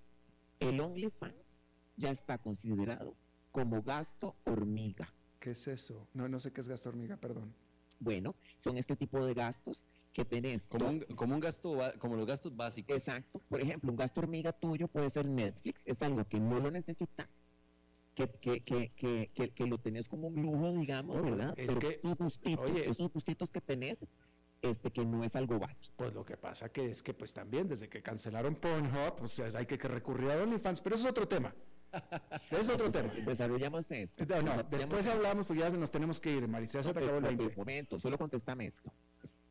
el 0.60 0.80
OnlyFans 0.80 1.36
ya 1.96 2.12
está 2.12 2.38
considerado 2.38 3.16
como 3.52 3.82
gasto 3.82 4.36
hormiga. 4.46 5.14
¿Qué 5.40 5.52
es 5.52 5.68
eso? 5.68 6.08
No, 6.14 6.28
no 6.28 6.40
sé 6.40 6.52
qué 6.52 6.62
es 6.62 6.68
gasto 6.68 6.90
hormiga, 6.90 7.18
perdón. 7.18 7.54
Bueno, 8.00 8.36
son 8.58 8.78
este 8.78 8.96
tipo 8.96 9.26
de 9.26 9.34
gastos 9.34 9.86
que 10.14 10.26
tenés. 10.26 10.68
Como 10.68 10.88
un, 10.88 11.00
como 11.16 11.36
un 11.36 11.40
gasto, 11.40 11.78
como 12.00 12.16
los 12.16 12.26
gastos 12.26 12.56
básicos. 12.56 12.96
Exacto. 12.96 13.42
Por 13.50 13.62
ejemplo, 13.62 13.92
un 13.92 13.98
gasto 13.98 14.22
hormiga 14.22 14.54
tuyo 14.54 14.88
puede 14.88 15.10
ser 15.10 15.26
Netflix, 15.26 15.82
es 15.86 16.02
algo 16.02 16.26
que 16.28 16.40
no 16.40 16.60
lo 16.60 16.72
necesitas, 16.72 17.28
que, 18.28 18.62
que, 18.62 18.90
que, 18.92 19.30
que, 19.34 19.50
que, 19.52 19.68
lo 19.68 19.78
tenés 19.78 20.08
como 20.10 20.28
un 20.28 20.42
lujo, 20.42 20.72
digamos, 20.74 21.16
No, 21.18 21.24
¿verdad? 21.24 21.54
es 21.58 21.68
Pero 21.68 21.80
que, 21.80 22.00
esos 22.04 22.18
gustitos, 22.18 22.66
oye. 22.66 22.86
esos 22.90 23.10
gustitos 23.12 23.52
que 23.52 23.62
tenés, 23.62 24.00
este 24.62 24.92
que 24.92 25.06
no 25.06 25.24
es 25.24 25.36
algo 25.36 25.58
básico. 25.60 25.94
Pues 25.96 26.14
lo 26.14 26.26
que 26.26 26.36
pasa 26.38 26.70
que 26.70 26.86
es 26.86 27.02
que 27.02 27.14
pues 27.14 27.34
también 27.34 27.68
desde 27.68 27.88
que 27.88 28.02
cancelaron 28.02 28.56
Pornhub, 28.56 29.16
pues 29.18 29.40
hay 29.40 29.66
que, 29.66 29.78
que 29.78 29.88
recurrir 29.88 30.32
a 30.32 30.44
OnlyFans, 30.44 30.82
pero 30.82 30.96
eso 30.96 31.06
es 31.06 31.12
otro 31.12 31.28
tema. 31.28 31.54
Es 32.52 32.70
otro 32.70 32.92
tema. 32.92 33.12
Desarrollamos 33.26 33.90
esto. 33.90 34.26
No, 34.26 34.36
no, 34.36 34.42
Desarrollamos 34.42 34.70
después 34.72 35.08
hablamos 35.08 35.46
porque 35.46 35.62
ya 35.62 35.70
nos 35.72 35.90
tenemos 35.92 36.20
que 36.20 36.34
ir, 36.34 36.48
Maritza. 36.48 36.80
Ya 36.80 36.84
se 36.84 36.94
te 36.94 37.00
acabó 37.00 37.18
el 37.18 37.24
Pero, 37.24 37.38
20. 37.38 37.54
Un 37.56 37.60
momento, 37.60 38.00
solo 38.00 38.18
contestame 38.18 38.68
esto. 38.68 38.92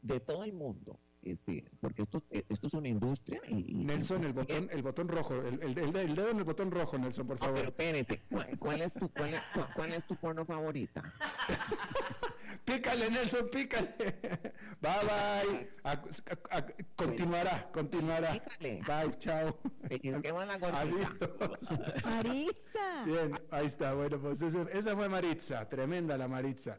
De 0.02 0.20
todo 0.20 0.44
el 0.44 0.52
mundo, 0.52 1.00
este, 1.30 1.64
porque 1.80 2.02
esto, 2.02 2.22
eh, 2.30 2.44
esto 2.48 2.66
es 2.66 2.74
una 2.74 2.88
industria 2.88 3.40
y... 3.48 3.74
Nelson, 3.84 4.24
el 4.24 4.32
botón, 4.32 4.68
el 4.70 4.82
botón 4.82 5.08
rojo, 5.08 5.34
el, 5.34 5.62
el- 5.62 5.78
el- 5.78 5.96
el 5.96 6.14
dedo 6.14 6.30
en 6.30 6.38
el 6.38 6.44
botón 6.44 6.70
rojo, 6.70 6.98
Nelson, 6.98 7.26
por 7.26 7.36
Ah, 7.36 7.40
pero 7.40 7.54
favor. 7.56 7.64
espérese, 7.66 8.22
¿cuál, 8.30 8.58
cuál 8.58 8.80
es 8.82 8.92
tu, 8.94 9.08
cuál, 9.12 9.34
es, 9.34 9.42
cuál- 9.54 9.68
cuál 9.74 9.92
es 9.92 10.04
tu 10.06 10.16
porno 10.16 10.44
favorita? 10.44 11.02
Pícale, 12.64 13.10
Nelson, 13.10 13.48
pícale. 13.50 13.94
Bye, 14.80 14.90
bye. 15.02 15.70
A- 15.84 15.92
a- 15.92 16.56
a- 16.58 16.66
continuará, 16.96 17.70
continuará. 17.72 18.32
Pícale. 18.32 18.80
Bye, 18.86 19.18
chao. 19.18 19.58
Maritza. 22.04 23.04
Bien, 23.06 23.40
ahí 23.50 23.66
está. 23.66 23.94
Bueno, 23.94 24.20
pues 24.20 24.42
ese- 24.42 24.66
esa 24.72 24.94
fue 24.96 25.08
Maritza, 25.08 25.68
tremenda 25.68 26.16
la 26.18 26.28
Maritza. 26.28 26.78